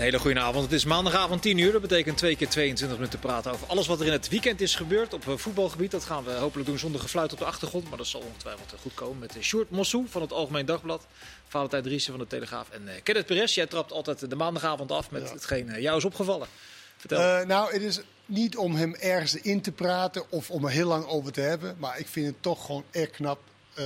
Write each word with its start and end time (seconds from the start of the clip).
Een 0.00 0.06
hele 0.06 0.18
goede 0.18 0.40
avond. 0.40 0.64
Het 0.64 0.72
is 0.72 0.84
maandagavond 0.84 1.42
10 1.42 1.58
uur. 1.58 1.72
Dat 1.72 1.80
betekent 1.80 2.16
twee 2.16 2.36
keer 2.36 2.48
22 2.48 2.98
minuten 2.98 3.18
praten 3.18 3.52
over 3.52 3.66
alles 3.66 3.86
wat 3.86 4.00
er 4.00 4.06
in 4.06 4.12
het 4.12 4.28
weekend 4.28 4.60
is 4.60 4.74
gebeurd 4.74 5.14
op 5.14 5.28
eh, 5.28 5.36
voetbalgebied. 5.36 5.90
Dat 5.90 6.04
gaan 6.04 6.24
we 6.24 6.32
hopelijk 6.32 6.68
doen 6.68 6.78
zonder 6.78 7.00
gefluit 7.00 7.32
op 7.32 7.38
de 7.38 7.44
achtergrond. 7.44 7.88
Maar 7.88 7.98
dat 7.98 8.06
zal 8.06 8.20
ongetwijfeld 8.20 8.74
goed 8.80 8.94
komen 8.94 9.18
met 9.18 9.36
eh, 9.36 9.42
Sjoerd 9.42 9.70
Mossou 9.70 10.06
van 10.08 10.22
het 10.22 10.32
Algemeen 10.32 10.66
Dagblad. 10.66 11.06
Valentijn 11.48 11.82
Driessen 11.82 12.12
van 12.12 12.20
de 12.20 12.28
Telegraaf. 12.28 12.70
En 12.70 12.82
uh, 12.84 12.90
Kenneth 13.02 13.26
Perez, 13.26 13.54
jij 13.54 13.66
trapt 13.66 13.92
altijd 13.92 14.30
de 14.30 14.36
maandagavond 14.36 14.92
af 14.92 15.10
met 15.10 15.30
hetgeen 15.30 15.68
uh, 15.68 15.78
jou 15.78 15.96
is 15.96 16.04
opgevallen. 16.04 16.48
Vertel. 16.96 17.40
Uh, 17.40 17.46
nou, 17.46 17.72
het 17.72 17.82
is 17.82 18.00
niet 18.26 18.56
om 18.56 18.74
hem 18.74 18.94
ergens 18.94 19.34
in 19.34 19.60
te 19.60 19.72
praten 19.72 20.30
of 20.30 20.50
om 20.50 20.64
er 20.64 20.70
heel 20.70 20.88
lang 20.88 21.06
over 21.06 21.32
te 21.32 21.40
hebben. 21.40 21.76
Maar 21.78 21.98
ik 21.98 22.06
vind 22.06 22.26
het 22.26 22.36
toch 22.40 22.66
gewoon 22.66 22.84
echt 22.90 23.10
knap 23.10 23.40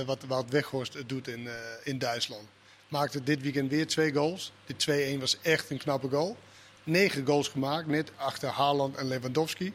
wat, 0.05 0.23
wat 0.27 0.45
Weghorst 0.49 0.97
doet 1.07 1.27
in, 1.27 1.47
in 1.83 1.97
Duitsland. 1.97 2.47
Maakte 2.95 3.23
dit 3.23 3.41
weekend 3.41 3.69
weer 3.69 3.87
twee 3.87 4.13
goals. 4.13 4.51
De 4.65 5.15
2-1 5.15 5.19
was 5.19 5.37
echt 5.41 5.69
een 5.69 5.77
knappe 5.77 6.09
goal. 6.09 6.37
Negen 6.83 7.25
goals 7.25 7.47
gemaakt, 7.47 7.87
net 7.87 8.11
achter 8.15 8.49
Haaland 8.49 8.95
en 8.95 9.07
Lewandowski. 9.07 9.73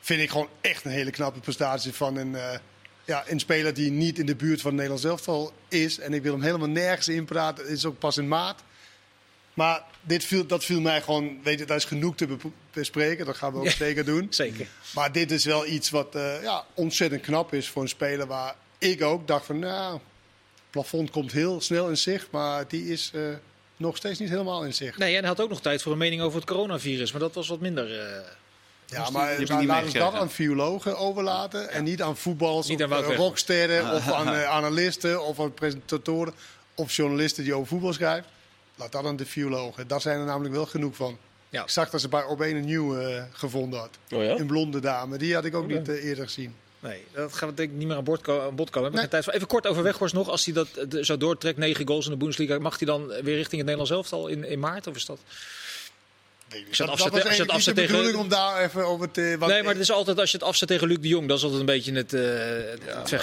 Vind 0.00 0.20
ik 0.20 0.30
gewoon 0.30 0.48
echt 0.60 0.84
een 0.84 0.90
hele 0.90 1.10
knappe 1.10 1.40
prestatie 1.40 1.92
van 1.92 2.16
een, 2.16 2.32
uh, 2.32 2.52
ja, 3.04 3.24
een 3.26 3.40
speler 3.40 3.74
die 3.74 3.90
niet 3.90 4.18
in 4.18 4.26
de 4.26 4.36
buurt 4.36 4.60
van 4.60 4.70
het 4.70 4.80
Nederlands 4.80 5.04
elftal 5.04 5.52
is. 5.68 5.98
En 5.98 6.12
ik 6.12 6.22
wil 6.22 6.32
hem 6.32 6.42
helemaal 6.42 6.68
nergens 6.68 7.08
inpraten. 7.08 7.64
Het 7.64 7.72
is 7.72 7.84
ook 7.84 7.98
pas 7.98 8.16
in 8.16 8.28
maart. 8.28 8.62
Maar 9.54 9.84
dit 10.00 10.24
viel, 10.24 10.46
dat 10.46 10.64
viel 10.64 10.80
mij 10.80 11.02
gewoon, 11.02 11.42
weet 11.42 11.58
je, 11.58 11.64
daar 11.64 11.76
is 11.76 11.84
genoeg 11.84 12.16
te 12.16 12.36
bespreken. 12.72 13.26
Dat 13.26 13.36
gaan 13.36 13.52
we 13.52 13.58
ook 13.58 13.64
ja, 13.64 13.70
zeker 13.70 14.04
doen. 14.04 14.26
Zeker. 14.44 14.66
Maar 14.94 15.12
dit 15.12 15.30
is 15.30 15.44
wel 15.44 15.66
iets 15.66 15.90
wat 15.90 16.16
uh, 16.16 16.42
ja, 16.42 16.64
ontzettend 16.74 17.22
knap 17.22 17.54
is 17.54 17.68
voor 17.68 17.82
een 17.82 17.88
speler 17.88 18.26
waar 18.26 18.54
ik 18.78 19.02
ook 19.02 19.26
dacht 19.26 19.46
van, 19.46 19.58
nou, 19.58 20.00
plafond 20.70 21.10
komt 21.10 21.32
heel 21.32 21.60
snel 21.60 21.88
in 21.88 21.96
zicht, 21.96 22.30
maar 22.30 22.68
die 22.68 22.88
is 22.88 23.10
uh, 23.14 23.22
nog 23.76 23.96
steeds 23.96 24.18
niet 24.18 24.28
helemaal 24.28 24.64
in 24.64 24.74
zicht. 24.74 24.98
Nee, 24.98 25.14
en 25.14 25.20
hij 25.20 25.28
had 25.28 25.40
ook 25.40 25.48
nog 25.48 25.60
tijd 25.60 25.82
voor 25.82 25.92
een 25.92 25.98
mening 25.98 26.22
over 26.22 26.40
het 26.40 26.48
coronavirus, 26.48 27.12
maar 27.12 27.20
dat 27.20 27.34
was 27.34 27.48
wat 27.48 27.60
minder. 27.60 27.90
Uh, 27.90 28.20
ja, 28.86 29.10
maar 29.10 29.40
laten 29.66 29.92
we 29.92 29.98
dat 29.98 30.14
aan 30.14 30.30
biologen 30.36 30.98
overlaten 30.98 31.60
ja. 31.60 31.66
en 31.66 31.84
niet 31.84 32.02
aan 32.02 32.16
voetbals, 32.16 32.68
niet 32.68 32.84
of 32.84 32.92
aan 32.92 33.02
rocksterren, 33.02 33.90
of 33.96 34.12
aan 34.12 34.34
uh, 34.34 34.44
analisten, 34.44 35.24
of 35.24 35.40
aan 35.40 35.54
presentatoren, 35.54 36.34
of 36.74 36.92
journalisten 36.92 37.44
die 37.44 37.54
over 37.54 37.66
voetbal 37.66 37.92
schrijven. 37.92 38.30
Laat 38.76 38.92
dat 38.92 39.04
aan 39.04 39.16
de 39.16 39.26
biologen. 39.34 39.88
Daar 39.88 40.00
zijn 40.00 40.18
er 40.18 40.24
namelijk 40.24 40.54
wel 40.54 40.66
genoeg 40.66 40.96
van. 40.96 41.18
Ja. 41.48 41.62
Ik 41.62 41.68
zag 41.68 41.90
dat 41.90 42.00
ze 42.00 42.08
bij 42.08 42.24
Op 42.24 42.40
een 42.40 42.64
nieuw 42.64 43.00
uh, 43.00 43.22
gevonden 43.32 43.78
had. 43.78 43.98
Oh 44.10 44.24
ja? 44.24 44.38
Een 44.38 44.46
blonde 44.46 44.80
dame. 44.80 45.18
Die 45.18 45.34
had 45.34 45.44
ik 45.44 45.54
ook 45.54 45.64
okay. 45.64 45.76
niet 45.76 45.88
uh, 45.88 46.04
eerder 46.04 46.24
gezien. 46.24 46.54
Nee, 46.80 47.04
dat 47.12 47.32
gaan 47.32 47.48
we 47.48 47.54
denk 47.54 47.70
ik 47.70 47.76
niet 47.76 47.86
meer 47.86 47.96
aan 47.96 48.40
aan 48.40 48.54
bod 48.54 48.70
komen. 48.70 48.92
Nee. 48.92 49.08
Tijd 49.08 49.32
even 49.32 49.46
kort 49.46 49.66
over 49.66 49.82
Weghorst 49.82 50.14
nog. 50.14 50.28
Als 50.28 50.44
hij 50.44 50.54
dat 50.54 50.68
de, 50.88 51.04
zo 51.04 51.16
doortrekt, 51.16 51.58
negen 51.58 51.86
goals 51.86 52.04
in 52.04 52.10
de 52.10 52.16
Bundesliga, 52.16 52.58
mag 52.58 52.78
hij 52.78 52.86
dan 52.86 53.06
weer 53.06 53.36
richting 53.36 53.46
het 53.46 53.70
Nederlands 53.70 53.90
elftal 53.90 54.28
in, 54.28 54.44
in 54.44 54.58
maart? 54.58 54.86
Of 54.86 54.96
is 54.96 55.04
dat... 55.04 55.20
Nee, 56.50 56.66
als 56.68 56.76
je 56.76 57.42
het 57.42 57.50
afzet 57.50 57.74
tegen 57.74 58.18
om 58.18 58.28
daar 58.28 58.64
even 58.64 58.86
over 58.86 59.10
te. 59.10 59.36
Wat 59.38 59.48
nee, 59.48 59.62
maar 59.62 59.72
het 59.72 59.82
is 59.82 59.90
altijd 59.90 60.18
als 60.18 60.30
je 60.30 60.36
het 60.36 60.46
afzet 60.46 60.68
tegen 60.68 60.88
Luc 60.88 60.98
de 61.00 61.08
Jong, 61.08 61.28
dat 61.28 61.36
is 61.36 61.42
altijd 61.42 61.60
een 61.60 61.66
beetje 61.66 61.92
het, 61.92 62.12
uh, 62.12 62.20
het 62.20 63.08
ja. 63.10 63.18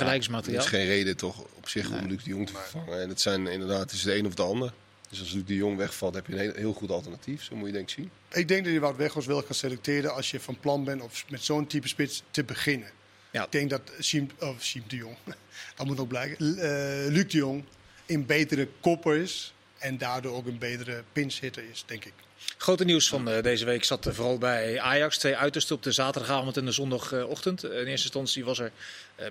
Er 0.45 0.57
is 0.57 0.65
geen 0.65 0.85
reden 0.85 1.17
toch 1.17 1.43
op 1.55 1.69
zich 1.69 1.89
nee. 1.89 1.99
om 1.99 2.07
Luc 2.07 2.23
de 2.23 2.29
Jong 2.29 2.47
te 2.47 2.53
vervangen. 2.53 3.01
En 3.01 3.09
het 3.09 3.21
zijn 3.21 3.47
inderdaad, 3.47 3.79
het 3.79 3.91
is 3.91 4.01
de 4.01 4.15
een 4.15 4.25
of 4.25 4.33
de 4.33 4.41
ander. 4.41 4.71
Dus 5.09 5.19
als 5.19 5.31
Luc 5.31 5.43
de 5.45 5.55
Jong 5.55 5.77
wegvalt, 5.77 6.13
heb 6.15 6.27
je 6.27 6.33
een 6.33 6.39
heel, 6.39 6.53
heel, 6.55 6.73
goed 6.73 6.91
alternatief. 6.91 7.43
Zo 7.43 7.55
moet 7.55 7.67
je 7.67 7.73
denk 7.73 7.89
ik 7.89 7.95
zien. 7.95 8.11
Ik 8.31 8.47
denk 8.47 8.63
dat 8.63 8.73
je 8.73 8.79
Wout 8.79 8.97
Weghorst 8.97 9.27
wel 9.27 9.43
kan 9.43 9.55
selecteren 9.55 10.13
als 10.13 10.31
je 10.31 10.39
van 10.39 10.59
plan 10.59 10.83
bent 10.83 11.01
om 11.01 11.09
met 11.29 11.43
zo'n 11.43 11.67
type 11.67 11.87
spits 11.87 12.23
te 12.31 12.43
beginnen. 12.43 12.89
Ja. 13.31 13.43
Ik 13.43 13.51
denk 13.51 13.69
dat 13.69 13.81
Siem, 13.99 14.29
of 14.39 14.63
Siem 14.63 14.83
de 14.87 14.95
Jong, 14.95 15.17
dat 15.75 15.85
moet 15.85 15.99
ook 15.99 16.07
blijken, 16.07 16.45
uh, 16.45 16.57
Luc 17.13 17.27
de 17.31 17.37
Jong 17.37 17.63
een 18.05 18.25
betere 18.25 18.67
kopper 18.79 19.15
is. 19.15 19.53
En 19.77 19.97
daardoor 19.97 20.35
ook 20.35 20.45
een 20.45 20.57
betere 20.57 21.03
pinchitter 21.13 21.63
is, 21.71 21.83
denk 21.85 22.05
ik. 22.05 22.13
Grote 22.57 22.85
nieuws 22.85 23.07
van 23.09 23.29
uh, 23.29 23.41
deze 23.41 23.65
week 23.65 23.83
zat 23.83 24.07
uh, 24.07 24.13
vooral 24.13 24.37
bij 24.37 24.79
Ajax. 24.79 25.17
Twee 25.17 25.35
uitersten 25.35 25.75
op 25.75 25.83
de 25.83 25.91
zaterdagavond 25.91 26.57
en 26.57 26.65
de 26.65 26.71
zondagochtend. 26.71 27.63
Uh, 27.63 27.71
in 27.71 27.77
eerste 27.77 27.91
instantie 27.91 28.45
was 28.45 28.59
er 28.59 28.71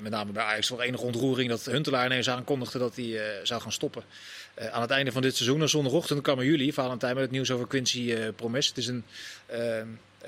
met 0.01 0.13
name 0.13 0.33
bij 0.33 0.43
Ajax 0.43 0.69
wel 0.69 0.83
enige 0.83 1.03
ontroering 1.03 1.49
dat 1.49 1.65
Huntelaar 1.65 2.07
ineens 2.07 2.29
aankondigde 2.29 2.79
dat 2.79 2.97
hij 2.97 3.41
zou 3.43 3.61
gaan 3.61 3.73
stoppen. 3.73 4.05
aan 4.71 4.81
het 4.81 4.91
einde 4.91 5.13
van 5.13 5.23
dit 5.23 5.37
seizoen, 5.37 5.61
en 5.61 5.69
zondagochtend, 5.69 6.23
kwamen 6.23 6.45
jullie, 6.45 6.75
Valentijn, 6.75 7.15
met 7.15 7.23
het 7.23 7.33
nieuws 7.33 7.51
over 7.51 7.67
Quincy 7.67 8.15
Promes. 8.37 8.67
Het 8.67 8.79
is 8.79 8.87
een 8.87 9.05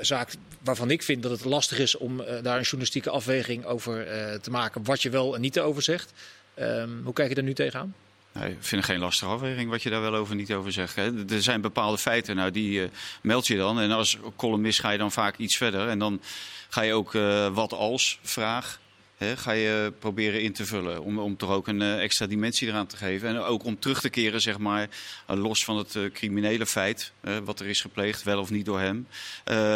zaak 0.00 0.32
waarvan 0.62 0.90
ik 0.90 1.02
vind 1.02 1.22
dat 1.22 1.30
het 1.30 1.44
lastig 1.44 1.78
is 1.78 1.96
om 1.96 2.16
daar 2.16 2.56
een 2.56 2.62
journalistieke 2.62 3.10
afweging 3.10 3.64
over 3.64 4.06
te 4.40 4.50
maken. 4.50 4.84
Wat 4.84 5.02
je 5.02 5.10
wel 5.10 5.34
en 5.34 5.40
niet 5.40 5.60
over 5.60 5.82
zegt. 5.82 6.12
Um, 6.58 7.00
hoe 7.04 7.12
kijk 7.12 7.28
je 7.28 7.34
er 7.34 7.42
nu 7.42 7.54
tegenaan? 7.54 7.94
Nee, 8.32 8.50
ik 8.50 8.56
vind 8.60 8.82
het 8.82 8.90
geen 8.90 9.00
lastige 9.00 9.30
afweging 9.30 9.70
wat 9.70 9.82
je 9.82 9.90
daar 9.90 10.00
wel 10.00 10.14
over 10.14 10.34
niet 10.34 10.52
over 10.52 10.72
zegt. 10.72 10.96
Hè. 10.96 11.26
Er 11.28 11.42
zijn 11.42 11.60
bepaalde 11.60 11.98
feiten, 11.98 12.36
nou, 12.36 12.50
die 12.50 12.80
uh, 12.80 12.88
meld 13.22 13.46
je 13.46 13.56
dan. 13.56 13.80
En 13.80 13.90
als 13.90 14.18
columnist 14.36 14.80
ga 14.80 14.90
je 14.90 14.98
dan 14.98 15.12
vaak 15.12 15.36
iets 15.36 15.56
verder. 15.56 15.88
En 15.88 15.98
dan 15.98 16.20
ga 16.68 16.82
je 16.82 16.92
ook 16.92 17.12
wat 17.52 17.72
als 17.72 18.18
vraag 18.22 18.78
ga 19.18 19.52
je 19.52 19.92
proberen 19.98 20.42
in 20.42 20.52
te 20.52 20.66
vullen. 20.66 21.02
Om, 21.02 21.18
om 21.18 21.36
toch 21.36 21.50
ook 21.50 21.68
een 21.68 21.80
uh, 21.80 22.02
extra 22.02 22.26
dimensie 22.26 22.68
eraan 22.68 22.86
te 22.86 22.96
geven. 22.96 23.28
En 23.28 23.38
ook 23.38 23.64
om 23.64 23.78
terug 23.78 24.00
te 24.00 24.10
keren, 24.10 24.40
zeg 24.40 24.58
maar, 24.58 24.88
los 25.26 25.64
van 25.64 25.76
het 25.76 25.98
criminele 26.12 26.66
feit, 26.66 27.12
wat 27.44 27.60
er 27.60 27.66
is 27.66 27.80
gepleegd, 27.80 28.22
wel 28.22 28.40
of 28.40 28.50
niet 28.50 28.66
door 28.66 28.80
hem, 28.80 29.06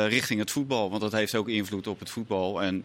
richting 0.09 0.41
het 0.41 0.51
voetbal. 0.51 0.91
Want 0.91 1.03
dat 1.03 1.13
heeft 1.13 1.35
ook 1.35 1.49
invloed 1.49 1.87
op 1.87 1.99
het 1.99 2.11
voetbal. 2.11 2.63
En 2.63 2.85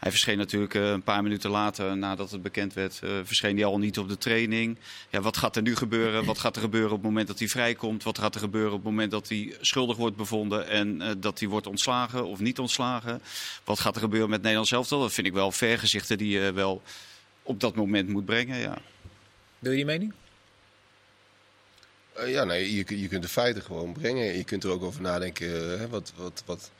hij 0.00 0.10
verscheen 0.10 0.38
natuurlijk 0.38 0.74
uh, 0.74 0.90
een 0.90 1.02
paar 1.02 1.22
minuten 1.22 1.50
later, 1.50 1.96
nadat 1.96 2.30
het 2.30 2.42
bekend 2.42 2.72
werd, 2.72 3.00
uh, 3.04 3.10
verscheen 3.24 3.56
hij 3.56 3.64
al 3.64 3.78
niet 3.78 3.98
op 3.98 4.08
de 4.08 4.18
training. 4.18 4.78
Ja, 5.10 5.20
wat 5.20 5.36
gaat 5.36 5.56
er 5.56 5.62
nu 5.62 5.76
gebeuren? 5.76 6.24
Wat 6.24 6.38
gaat 6.38 6.56
er 6.56 6.62
gebeuren 6.62 6.90
op 6.90 6.96
het 6.96 7.06
moment 7.06 7.26
dat 7.26 7.38
hij 7.38 7.48
vrijkomt? 7.48 8.02
Wat 8.02 8.18
gaat 8.18 8.34
er 8.34 8.40
gebeuren 8.40 8.70
op 8.70 8.76
het 8.76 8.84
moment 8.86 9.10
dat 9.10 9.28
hij 9.28 9.56
schuldig 9.60 9.96
wordt 9.96 10.16
bevonden 10.16 10.68
en 10.68 11.00
uh, 11.00 11.10
dat 11.18 11.38
hij 11.38 11.48
wordt 11.48 11.66
ontslagen 11.66 12.26
of 12.26 12.38
niet 12.38 12.58
ontslagen? 12.58 13.22
Wat 13.64 13.80
gaat 13.80 13.94
er 13.94 14.00
gebeuren 14.00 14.30
met 14.30 14.40
Nederland 14.40 14.68
zelf? 14.68 14.88
Dat 14.88 15.12
vind 15.12 15.26
ik 15.26 15.32
wel 15.32 15.52
vergezichten 15.52 16.18
die 16.18 16.38
je 16.38 16.52
wel 16.52 16.82
op 17.42 17.60
dat 17.60 17.74
moment 17.74 18.08
moet 18.08 18.24
brengen. 18.24 18.58
Ja. 18.58 18.78
Wil 19.58 19.72
je 19.72 19.78
je 19.78 19.84
mening? 19.84 20.12
ja, 22.26 22.44
nee, 22.44 22.74
je, 22.74 23.00
je 23.00 23.08
kunt 23.08 23.22
de 23.22 23.28
feiten 23.28 23.62
gewoon 23.62 23.92
brengen. 23.92 24.36
Je 24.36 24.44
kunt 24.44 24.64
er 24.64 24.70
ook 24.70 24.82
over 24.82 25.00
nadenken. 25.00 25.90
wat, 25.90 26.12
wat, 26.16 26.42
wat, 26.46 26.70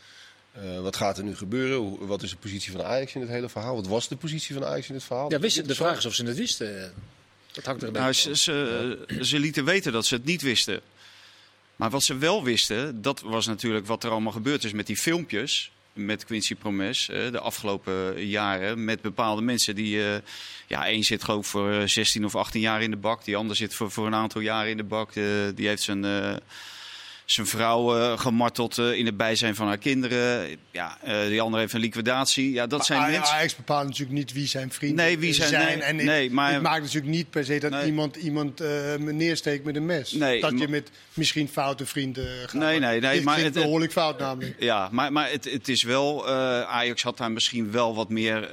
uh, 0.59 0.81
wat 0.81 0.97
gaat 0.97 1.19
er 1.19 1.25
nu 1.25 1.37
gebeuren? 1.37 1.77
Hoe, 1.77 2.07
wat 2.07 2.23
is 2.23 2.31
de 2.31 2.37
positie 2.37 2.73
van 2.73 2.85
Ajax 2.85 3.15
in 3.15 3.21
het 3.21 3.31
hele 3.31 3.49
verhaal? 3.49 3.75
Wat 3.75 3.87
was 3.87 4.09
de 4.09 4.17
positie 4.17 4.55
van 4.55 4.65
Ajax 4.65 4.89
in 4.89 4.95
het 4.95 5.05
verhaal? 5.05 5.31
Ja, 5.31 5.39
wist, 5.39 5.69
de 5.69 5.75
vraag 5.75 5.99
is 5.99 6.07
of 6.07 6.15
ze 6.15 6.25
het 6.25 6.37
wisten. 6.37 6.93
Dat 7.53 7.65
hangt 7.65 7.83
er 7.83 7.89
een 7.89 7.95
nou, 7.95 8.13
ze, 8.13 8.37
ze, 8.37 9.19
ze, 9.21 9.39
lieten 9.39 9.65
weten 9.65 9.93
dat 9.93 10.07
ze 10.07 10.15
het 10.15 10.25
niet 10.25 10.43
wisten. 10.43 10.81
Maar 11.77 11.91
wat 11.91 12.03
ze 12.03 12.17
wel 12.17 12.45
wisten, 12.45 13.03
dat 13.03 13.21
was 13.21 13.47
natuurlijk 13.47 13.87
wat 13.87 14.05
er 14.05 14.11
allemaal 14.11 14.33
gebeurd 14.33 14.65
is 14.65 14.73
met 14.73 14.87
die 14.87 14.97
filmpjes. 14.97 15.71
Met 15.93 16.25
Quincy 16.25 16.55
Promes 16.55 17.09
uh, 17.09 17.31
de 17.33 17.41
afgelopen 17.41 18.27
jaren. 18.27 18.85
Met 18.85 19.01
bepaalde 19.01 19.43
mensen 19.43 19.75
die. 19.75 19.97
Uh, 19.97 20.15
ja, 20.67 20.87
één 20.87 21.03
zit 21.03 21.25
geloof 21.25 21.45
ik 21.45 21.51
voor 21.51 21.89
16 21.89 22.25
of 22.25 22.37
18 22.37 22.61
jaar 22.61 22.83
in 22.83 22.91
de 22.91 22.97
bak. 22.97 23.25
Die 23.25 23.37
ander 23.37 23.57
zit 23.57 23.75
voor, 23.75 23.91
voor 23.91 24.07
een 24.07 24.15
aantal 24.15 24.41
jaren 24.41 24.71
in 24.71 24.77
de 24.77 24.85
bak. 24.85 25.13
die 25.55 25.69
heeft 25.69 25.83
zijn 25.83 26.05
zijn 27.33 27.47
vrouw 27.47 27.97
uh, 27.97 28.19
gemarteld 28.19 28.79
uh, 28.79 28.93
in 28.93 29.07
het 29.07 29.17
bijzijn 29.17 29.55
van 29.55 29.67
haar 29.67 29.79
kinderen. 29.79 30.57
Ja, 30.71 30.99
uh, 31.07 31.27
die 31.27 31.41
andere 31.41 31.63
heeft 31.63 31.73
een 31.75 31.81
liquidatie. 31.81 32.53
Ja, 32.53 32.67
dat 32.67 32.79
maar 32.79 32.87
zijn 32.87 33.11
mensen. 33.11 33.35
Ajax 33.35 33.57
bepaalt 33.57 33.87
natuurlijk 33.87 34.19
niet 34.19 34.33
wie 34.33 34.47
zijn 34.47 34.73
vrienden 34.73 35.05
nee, 35.05 35.19
wie 35.19 35.33
zijn, 35.33 35.49
zijn. 35.49 35.79
Nee, 35.79 35.87
en 35.87 35.97
nee, 35.97 36.23
het, 36.23 36.33
maar, 36.33 36.53
het 36.53 36.63
maakt 36.63 36.83
natuurlijk 36.83 37.13
niet 37.13 37.31
per 37.31 37.45
se 37.45 37.59
dat 37.59 37.71
nee. 37.71 37.87
iemand, 37.87 38.17
iemand 38.17 38.63
neersteekt 38.99 39.65
met 39.65 39.77
een 39.77 39.87
mes. 39.87 40.13
Nee, 40.13 40.41
dat 40.41 40.59
je 40.59 40.69
met 40.69 40.91
misschien 41.15 41.49
foute 41.49 41.87
vrienden 41.87 42.27
gaat. 42.41 42.53
Nee, 42.53 42.79
nee, 42.79 43.01
nee. 43.01 43.15
Dit 43.15 43.25
maar 43.25 43.39
het 43.39 43.53
behoorlijk 43.53 43.93
fout 43.93 44.19
namelijk. 44.19 44.57
Ja, 44.59 44.89
maar, 44.93 45.13
maar 45.13 45.31
het, 45.31 45.45
het 45.45 45.69
is 45.69 45.83
wel... 45.83 46.29
Ajax 46.67 47.03
had 47.03 47.17
daar 47.17 47.33
misschien 47.33 47.71
wel 47.71 47.95
wat 47.95 48.09
meer 48.09 48.49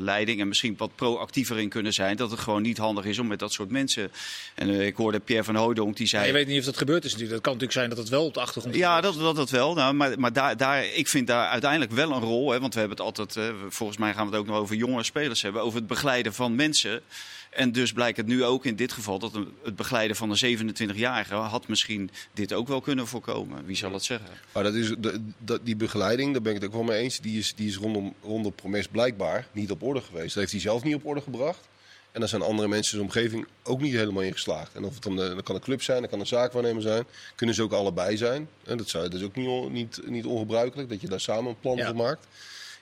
leiding... 0.00 0.40
en 0.40 0.48
misschien 0.48 0.74
wat 0.76 0.90
proactiever 0.94 1.58
in 1.58 1.68
kunnen 1.68 1.92
zijn. 1.92 2.16
Dat 2.16 2.30
het 2.30 2.40
gewoon 2.40 2.62
niet 2.62 2.78
handig 2.78 3.04
is 3.04 3.18
om 3.18 3.26
met 3.26 3.38
dat 3.38 3.52
soort 3.52 3.70
mensen... 3.70 4.12
En 4.54 4.80
ik 4.80 4.96
hoorde 4.96 5.20
Pierre 5.20 5.44
van 5.44 5.56
Hoodonk, 5.56 5.96
die 5.96 6.06
zei... 6.06 6.22
Ja, 6.22 6.28
je 6.28 6.34
weet 6.34 6.46
niet 6.46 6.58
of 6.58 6.64
dat 6.64 6.76
gebeurd 6.76 7.04
is 7.04 7.12
natuurlijk. 7.12 7.39
Dat 7.40 7.48
kan 7.48 7.58
natuurlijk 7.58 7.72
zijn 7.72 7.88
dat 7.88 7.98
het 7.98 8.08
wel 8.08 8.26
op 8.26 8.34
de 8.34 8.40
achtergrond 8.40 8.76
Ja, 8.76 9.00
dat, 9.00 9.14
dat, 9.14 9.36
dat 9.36 9.50
wel. 9.50 9.74
Nou, 9.74 9.94
maar 9.94 10.20
maar 10.20 10.32
daar, 10.32 10.56
daar, 10.56 10.84
ik 10.84 11.08
vind 11.08 11.26
daar 11.26 11.48
uiteindelijk 11.48 11.92
wel 11.92 12.12
een 12.12 12.22
rol. 12.22 12.50
Hè, 12.50 12.60
want 12.60 12.74
we 12.74 12.80
hebben 12.80 12.98
het 12.98 13.06
altijd, 13.06 13.34
hè, 13.34 13.52
volgens 13.68 13.98
mij 13.98 14.14
gaan 14.14 14.26
we 14.26 14.32
het 14.32 14.40
ook 14.40 14.46
nog 14.46 14.56
over 14.56 14.76
jonge 14.76 15.02
spelers 15.02 15.42
hebben. 15.42 15.62
Over 15.62 15.78
het 15.78 15.86
begeleiden 15.86 16.34
van 16.34 16.54
mensen. 16.54 17.02
En 17.50 17.72
dus 17.72 17.92
blijkt 17.92 18.16
het 18.16 18.26
nu 18.26 18.44
ook 18.44 18.64
in 18.64 18.76
dit 18.76 18.92
geval 18.92 19.18
dat 19.18 19.32
het 19.62 19.76
begeleiden 19.76 20.16
van 20.16 20.30
een 20.30 20.58
27-jarige 20.58 21.34
had 21.34 21.68
misschien 21.68 22.10
dit 22.32 22.52
ook 22.52 22.68
wel 22.68 22.80
kunnen 22.80 23.06
voorkomen. 23.06 23.64
Wie 23.64 23.76
zal 23.76 23.92
het 23.92 24.04
zeggen? 24.04 24.28
Maar 24.52 24.62
dat 24.62 24.74
is, 24.74 24.94
dat, 25.38 25.60
die 25.62 25.76
begeleiding, 25.76 26.32
daar 26.32 26.42
ben 26.42 26.54
ik 26.54 26.60
het 26.60 26.68
ook 26.68 26.76
wel 26.76 26.84
mee 26.84 27.02
eens, 27.02 27.20
die 27.20 27.38
is, 27.38 27.54
die 27.54 27.68
is 27.68 27.76
rondom, 27.76 28.14
rondom 28.22 28.52
Promes 28.54 28.86
blijkbaar 28.86 29.46
niet 29.52 29.70
op 29.70 29.82
orde 29.82 30.00
geweest. 30.00 30.28
Dat 30.28 30.34
heeft 30.34 30.52
hij 30.52 30.60
zelf 30.60 30.82
niet 30.82 30.94
op 30.94 31.06
orde 31.06 31.20
gebracht. 31.20 31.68
En 32.12 32.20
daar 32.20 32.28
zijn 32.28 32.42
andere 32.42 32.68
mensen 32.68 32.92
in 32.92 32.98
de 32.98 33.04
omgeving 33.04 33.46
ook 33.62 33.80
niet 33.80 33.94
helemaal 33.94 34.22
in 34.22 34.32
geslaagd. 34.32 34.74
En 34.74 34.84
of 34.84 34.94
het 34.94 35.02
dan, 35.02 35.16
de, 35.16 35.34
dat 35.34 35.44
kan 35.44 35.54
een 35.54 35.60
club 35.60 35.82
zijn, 35.82 36.00
dat 36.00 36.10
kan 36.10 36.20
een 36.20 36.26
zaakwaarnemer 36.26 36.82
zijn. 36.82 37.04
Kunnen 37.34 37.54
ze 37.54 37.62
ook 37.62 37.72
allebei 37.72 38.16
zijn. 38.16 38.48
En 38.64 38.76
dat, 38.78 38.88
zou, 38.88 39.08
dat 39.08 39.20
is 39.20 39.26
ook 39.26 39.36
niet, 39.36 39.70
niet, 39.70 40.00
niet 40.06 40.24
ongebruikelijk, 40.24 40.88
dat 40.88 41.00
je 41.00 41.08
daar 41.08 41.20
samen 41.20 41.50
een 41.50 41.60
plan 41.60 41.76
ja. 41.76 41.86
voor 41.86 41.96
maakt. 41.96 42.26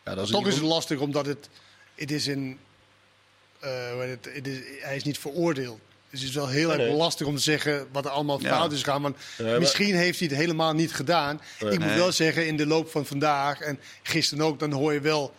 Ja, 0.05 0.15
dat 0.15 0.25
is 0.25 0.31
toch 0.31 0.47
is 0.47 0.55
het 0.55 0.63
lastig, 0.63 0.99
omdat 0.99 1.27
het, 1.27 1.49
het 1.95 2.11
is 2.11 2.27
een... 2.27 2.59
Uh, 3.65 4.01
het, 4.01 4.29
het 4.33 4.47
is, 4.47 4.59
hij 4.81 4.97
is 4.97 5.03
niet 5.03 5.19
veroordeeld. 5.19 5.79
Dus 6.11 6.21
het 6.21 6.29
is 6.29 6.35
wel 6.35 6.49
heel 6.49 6.69
Nee, 6.69 6.79
erg 6.79 6.89
nee. 6.89 6.97
lastig 6.97 7.27
om 7.27 7.37
te 7.37 7.43
zeggen 7.43 7.87
wat 7.93 8.05
er 8.05 8.11
allemaal 8.11 8.41
Ja. 8.41 8.57
fout 8.57 8.73
is 8.73 8.83
gegaan. 8.83 9.03
Want 9.03 9.17
Nee, 9.39 9.51
maar- 9.51 9.61
misschien 9.61 9.95
heeft 9.95 10.19
hij 10.19 10.29
het 10.29 10.37
helemaal 10.37 10.73
niet 10.73 10.93
gedaan. 10.93 11.41
Ik 11.59 11.79
moet 11.79 11.95
wel 11.95 12.13
zeggen, 12.13 12.47
in 12.47 12.57
de 12.57 12.67
loop 12.67 12.91
van 12.91 13.07
vandaag 13.07 13.61
en 13.61 13.79
gisteren 14.03 14.45
ook, 14.45 14.59
dan 14.59 14.73
hoor 14.73 14.93
je 14.93 15.01
wel 15.01 15.35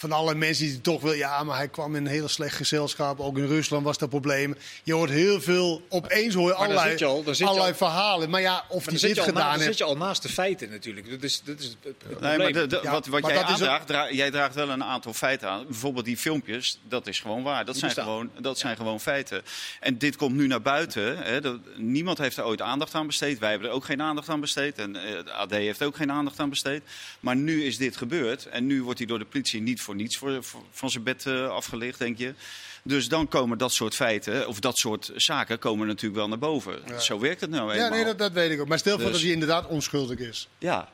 van 0.00 0.12
alle 0.12 0.34
mensen 0.34 0.66
die 0.66 0.80
toch 0.80 1.00
wel... 1.02 1.12
Ja, 1.12 1.42
maar 1.44 1.56
hij 1.56 1.68
kwam 1.68 1.96
in 1.96 2.04
een 2.06 2.10
heel 2.10 2.28
slecht 2.28 2.56
gezelschap. 2.56 3.20
Ook 3.20 3.38
in 3.38 3.46
Rusland 3.46 3.84
was 3.84 3.98
dat 3.98 4.08
probleem. 4.08 4.56
Je 4.82 4.92
hoort 4.94 5.10
heel 5.10 5.40
veel... 5.40 5.82
Opeens 5.88 6.34
hoor 6.34 6.46
je 6.48 6.52
Maar 6.52 6.62
allerlei, 6.64 6.90
zit 6.90 6.98
je 6.98 7.04
al- 7.04 7.22
dan 7.22 7.34
zit 7.34 7.38
je 7.38 7.44
allerlei 7.44 7.70
al- 7.72 7.76
verhalen. 7.78 8.30
Maar 8.30 8.40
ja, 8.40 8.64
of 8.68 8.84
Maar 8.86 8.98
zit, 8.98 9.00
dit 9.08 9.14
je 9.16 9.20
al 9.20 9.26
na- 9.26 9.32
gedaan 9.32 9.50
dan 9.50 9.60
heeft... 9.60 9.64
zit 9.64 9.78
je 9.78 9.84
al 9.84 9.96
naast 9.96 10.22
de 10.22 10.28
feiten 10.28 10.70
natuurlijk. 10.70 11.10
Dat 11.10 11.22
is, 11.22 11.42
dat 11.44 11.58
is 11.58 11.64
het, 11.64 11.76
het 11.82 11.98
probleem. 11.98 12.20
Nee, 12.28 12.38
maar 12.38 12.52
de, 12.62 12.66
de- 12.66 12.80
Ja, 12.82 12.90
wat, 12.90 13.06
wat 13.06 13.20
maar 13.22 13.30
jij 13.32 13.40
dat 13.40 13.48
is 13.50 13.54
ook- 13.54 13.60
aandraagt, 13.60 13.86
dra- 13.86 14.10
jij 14.12 14.30
draagt 14.30 14.54
wel 14.54 14.68
een 14.68 14.84
aantal 14.84 15.12
feiten 15.12 15.48
aan. 15.48 15.64
Bijvoorbeeld 15.66 16.04
die 16.04 16.16
filmpjes, 16.16 16.78
dat 16.88 17.06
is 17.06 17.20
gewoon 17.20 17.42
waar. 17.42 17.64
Dat, 17.64 17.76
zijn 17.76 17.92
gewoon, 17.92 18.30
dat 18.40 18.58
zijn 18.58 18.76
gewoon 18.76 19.00
feiten. 19.00 19.42
En 19.80 19.98
dit 19.98 20.16
komt 20.16 20.34
nu 20.34 20.46
naar 20.46 20.62
buiten. 20.62 21.18
Hè. 21.18 21.40
Dat- 21.40 21.58
niemand 21.76 22.18
heeft 22.18 22.36
er 22.36 22.44
ooit 22.44 22.60
aandacht 22.62 22.94
aan 22.94 23.06
besteed. 23.06 23.38
Wij 23.38 23.50
hebben 23.50 23.68
er 23.68 23.74
ook 23.74 23.84
geen 23.84 24.02
aandacht 24.02 24.28
aan 24.28 24.40
besteed. 24.40 24.78
En 24.78 24.96
eh, 24.96 25.24
de 25.24 25.32
AD 25.32 25.50
heeft 25.50 25.82
ook 25.82 25.96
geen 25.96 26.12
aandacht 26.12 26.38
aan 26.40 26.48
besteed. 26.50 26.82
Maar 27.20 27.36
nu 27.36 27.64
is 27.64 27.76
dit 27.76 27.96
gebeurd. 27.96 28.46
En 28.46 28.66
nu 28.66 28.82
wordt 28.82 28.98
hij 28.98 29.08
door 29.08 29.18
de 29.18 29.24
politie 29.24 29.60
niet 29.60 29.80
voor 29.88 29.96
niets 29.96 30.16
voor, 30.16 30.44
voor- 30.44 30.62
van 30.70 30.90
zijn 30.90 31.02
bed 31.04 31.26
eh, 31.26 31.48
afgelicht, 31.50 31.98
denk 31.98 32.18
je. 32.18 32.34
Dus 32.82 33.08
dan 33.08 33.28
komen 33.28 33.58
dat 33.58 33.72
soort 33.72 33.94
feiten, 33.94 34.48
of 34.48 34.60
dat 34.60 34.76
soort 34.76 35.10
zaken, 35.16 35.58
komen 35.58 35.86
natuurlijk 35.86 36.14
wel 36.16 36.28
naar 36.28 36.38
boven. 36.38 37.00
Zo 37.00 37.18
werkt 37.18 37.40
het 37.40 37.50
nou 37.50 37.68
Ja, 37.68 37.74
eenmaal. 37.74 37.90
nee, 37.90 38.04
dat, 38.04 38.18
dat 38.18 38.32
weet 38.32 38.50
ik 38.50 38.60
ook. 38.60 38.68
Maar 38.68 38.78
stel 38.78 38.94
voor 38.94 39.02
Dus- 39.02 39.12
dat 39.12 39.22
hij 39.22 39.30
inderdaad 39.30 39.66
onschuldig 39.66 40.18
is. 40.18 40.48
Ja. 40.58 40.88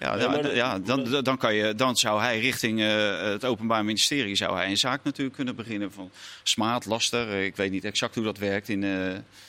Ja, 0.00 0.16
Ja, 0.16 0.22
ja, 0.54 0.78
maar 0.78 0.84
dan, 0.84 1.22
dan, 1.22 1.38
kan 1.38 1.54
je, 1.54 1.74
dan 1.74 1.96
zou 1.96 2.20
hij 2.20 2.40
richting 2.40 2.80
eh, 2.80 3.22
het 3.22 3.44
Openbaar 3.44 3.84
Ministerie 3.84 4.36
zou 4.36 4.56
hij 4.56 4.66
een 4.66 4.76
zaak 4.76 5.04
natuurlijk 5.04 5.36
kunnen 5.36 5.56
beginnen 5.56 5.92
van 5.92 6.10
smaad, 6.42 6.86
laster. 6.86 7.28
Eh, 7.28 7.44
Ik 7.44 7.56
weet 7.56 7.70
niet 7.70 7.84
exact 7.84 8.14
hoe 8.14 8.24
dat 8.24 8.38
werkt. 8.38 8.68
In, 8.68 8.84
eh, 8.84 8.90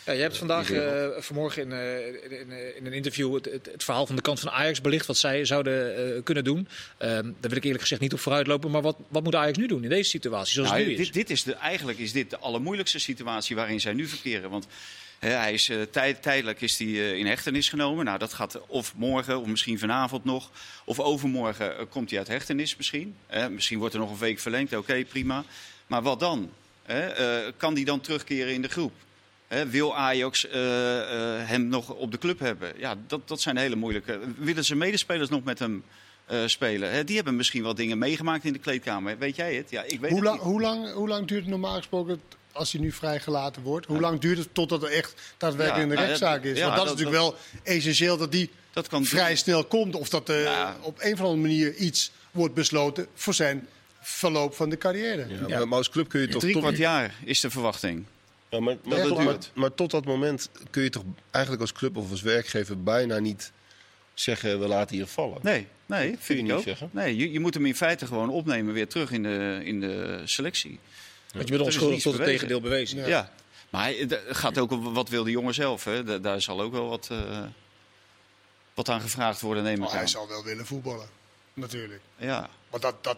Ja, 0.06 0.14
je 0.14 0.22
hebt 0.22 0.38
vandaag, 0.38 0.72
vanmorgen 1.18 1.62
in, 1.62 1.72
in, 2.30 2.76
in 2.78 2.86
een 2.86 2.94
interview 2.94 3.34
het, 3.34 3.46
het, 3.46 3.70
het 3.72 3.84
verhaal 3.84 4.06
van 4.06 4.16
de 4.16 4.22
kant 4.22 4.40
van 4.40 4.52
Ajax 4.52 4.82
belicht 4.82 5.06
wat 5.06 5.18
zij 5.18 5.46
zouden 5.46 6.24
kunnen 6.24 6.44
doen. 6.44 6.68
Ehm, 6.98 7.12
daar 7.12 7.50
wil 7.50 7.58
ik 7.58 7.64
eerlijk 7.64 7.82
gezegd 7.82 8.02
niet 8.02 8.14
op 8.14 8.20
vooruitlopen. 8.20 8.72
Maar 8.72 8.82
wat, 8.82 8.98
wat 9.08 9.24
moet 9.24 9.36
Ajax 9.36 9.58
nu 9.58 9.68
doen 9.68 9.84
in 9.84 9.90
deze 9.90 10.10
situatie 10.10 10.54
zoals 10.54 10.70
nou, 10.70 10.82
het 10.82 10.90
nu 10.90 10.98
is? 10.98 11.06
dit, 11.06 11.14
dit 11.14 11.30
is 11.30 11.44
de, 11.44 11.54
eigenlijk 11.54 11.98
is 11.98 12.12
dit 12.12 12.30
de 12.30 12.38
allermoeilijkste 12.38 13.00
situatie 13.00 13.56
waarin 13.56 13.80
zij 13.80 13.94
nu 13.94 14.08
verkeren. 14.08 14.50
Want 14.50 14.68
hij 15.28 15.54
is, 15.54 15.70
eh, 15.70 15.82
tijd, 15.82 16.22
tijdelijk 16.22 16.62
is 16.62 16.78
hij 16.78 16.88
eh, 16.88 17.14
in 17.14 17.26
hechtenis 17.26 17.70
genomen. 17.70 18.06
Nou, 18.06 18.18
dat 18.18 18.34
gaat 18.34 18.68
of 18.68 18.94
morgen 18.96 19.40
of 19.40 19.48
misschien 19.48 19.80
vanavond 19.80 20.24
nog. 20.24 20.50
Of 20.86 21.00
overmorgen 21.00 21.78
eh, 21.78 21.86
komt 21.90 22.10
hij 22.10 22.20
uit 22.20 22.28
hechtenis 22.28 22.76
misschien. 22.76 23.16
Misschien 23.50 23.80
wordt 23.80 23.94
er 23.94 24.00
nog 24.00 24.12
een 24.12 24.18
week 24.18 24.40
verlengd. 24.40 24.76
Oké, 24.76 25.04
prima. 25.04 25.44
Maar 25.88 26.02
wat 26.02 26.20
dan? 26.20 26.52
Kan 27.58 27.74
hij 27.74 27.84
dan 27.84 28.02
terugkeren 28.02 28.54
in 28.54 28.62
de 28.62 28.68
groep? 28.68 28.94
Wil 29.70 29.96
Ajax 29.96 30.48
hem 31.46 31.68
nog 31.68 31.90
op 31.90 32.12
de 32.12 32.18
club 32.18 32.40
hebben? 32.40 32.74
Ja, 32.78 32.96
dat, 33.08 33.28
dat 33.28 33.42
zijn 33.42 33.58
hele 33.58 33.76
moeilijke. 33.76 34.20
Willen 34.38 34.66
zijn 34.66 34.78
medespelers 34.78 35.30
nog 35.30 35.44
met 35.44 35.60
hem 35.60 35.84
spelen? 36.46 37.06
Die 37.06 37.16
hebben 37.16 37.36
misschien 37.36 37.64
wel 37.64 37.76
dingen 37.76 37.98
meegemaakt 37.98 38.44
in 38.44 38.54
de 38.54 38.60
kleedkamer. 38.60 39.18
Weet 39.18 39.36
jij 39.36 39.56
het? 39.56 39.70
Ja, 39.70 39.84
ik 39.84 40.00
weet 40.00 40.12
Hoe 40.12 40.20
het 40.20 40.28
lang, 40.28 40.38
niet. 40.38 40.48
hoe, 40.48 40.62
lang, 40.62 40.94
hoe 40.94 41.08
lang 41.08 41.28
duurt 41.28 41.42
het 41.42 41.50
normaal 41.50 41.78
gesproken 41.78 42.22
als 42.52 42.72
hij 42.72 42.82
nu 42.82 42.92
vrijgelaten 42.92 43.62
wordt? 43.62 43.86
Hoe 43.86 44.00
lang 44.00 44.20
duurt 44.20 44.38
het 44.38 44.54
totdat 44.54 44.84
er 44.84 44.90
echt 44.92 45.14
daadwerkelijk 45.38 45.84
Ja, 45.86 45.90
een 45.90 45.96
nou, 45.96 46.08
rechtszaak 46.08 46.44
is? 46.44 46.58
ja, 46.58 46.64
Want 46.66 46.76
dat, 46.78 46.86
dat- 46.88 46.98
is 46.98 47.04
natuurlijk 47.04 47.18
wel 47.34 47.36
essentieel 47.76 48.18
dat 48.18 48.32
die 48.32 48.50
Dat 48.74 48.88
kan 48.88 49.06
vrij 49.06 49.36
snel 49.36 49.64
komt. 49.66 49.96
Of 49.96 50.10
dat 50.10 50.30
er 50.30 50.42
Ja. 50.42 50.78
op 50.82 50.98
een 51.02 51.14
of 51.14 51.20
andere 51.20 51.38
manier 51.42 51.74
iets 51.76 52.12
wordt 52.32 52.54
besloten 52.54 53.08
voor 53.14 53.34
zijn 53.34 53.68
verloop 54.02 54.56
van 54.56 54.70
de 54.70 54.78
carrière. 54.78 55.26
Ja, 55.48 55.58
maar, 55.58 55.68
maar 55.68 55.78
als 55.78 55.90
club 55.90 56.10
kun 56.10 56.22
je 56.22 56.28
toch... 56.28 56.42
Drie 56.42 56.58
kwart 56.58 56.78
jaar 56.78 57.16
is 57.24 57.40
de 57.40 57.50
verwachting. 57.50 58.04
Ja, 58.50 58.60
maar, 58.60 58.78
maar, 58.84 58.98
dat 58.98 59.08
tot, 59.08 59.18
duurt. 59.18 59.30
maar, 59.30 59.38
maar 59.54 59.74
tot 59.74 59.92
dat 59.92 60.06
moment 60.06 60.50
kun 60.70 60.84
je 60.84 60.90
toch 60.90 61.04
eigenlijk 61.32 61.64
als 61.64 61.74
club 61.74 61.98
of 61.98 62.12
als 62.12 62.22
werkgever 62.22 62.84
bijna 62.84 63.20
niet 63.20 63.52
zeggen 64.14 64.60
we 64.60 64.68
laten 64.68 64.96
hier 64.96 65.06
vallen. 65.08 65.38
Nee, 65.42 65.68
nee, 65.86 66.10
je 66.10 66.16
vind 66.20 66.40
ik 66.40 66.46
niet 66.46 66.54
ook. 66.54 66.64
zeggen. 66.64 66.90
Nee, 66.94 67.16
je, 67.16 67.32
je 67.32 67.40
moet 67.40 67.54
hem 67.54 67.66
in 67.66 67.76
feite 67.76 68.06
gewoon 68.06 68.30
opnemen 68.30 68.74
weer 68.74 68.88
terug 68.88 69.12
in 69.12 69.24
de, 69.24 69.62
in 69.64 69.80
de 69.80 70.22
selectie. 70.26 70.80
Want 71.34 71.48
je 71.48 71.58
bent 71.58 71.68
is 71.68 71.74
onschuldig 71.76 72.02
tot 72.02 72.14
het 72.14 72.24
tegendeel 72.24 72.62
bewezen. 72.62 72.98
Ja. 72.98 73.08
Ja. 73.08 73.32
Maar 73.70 73.82
hij- 73.84 73.96
het 73.96 74.20
gaat 74.28 74.58
ook 74.58 74.72
om 74.72 74.94
wat 74.94 75.10
wil 75.10 75.24
de 75.24 75.32
jongen 75.32 75.54
zelf. 75.54 75.84
Hè? 75.84 76.04
Da- 76.04 76.18
Daar 76.18 76.42
zal 76.42 76.62
ook 76.62 76.72
wel 76.72 76.90
wat, 76.90 77.08
eh, 77.12 77.44
wat 78.74 78.90
aan 78.90 79.02
gevraagd 79.02 79.42
worden, 79.42 79.64
neem 79.64 79.74
ik 79.74 79.80
Maar 79.80 79.92
hij 79.92 80.08
zal 80.08 80.28
wel 80.28 80.44
willen 80.44 80.66
voetballen, 80.66 81.08
natuurlijk. 81.54 82.02
Ja. 82.18 82.50
Maar 82.72 82.80
dat, 82.80 83.04
dat, 83.04 83.18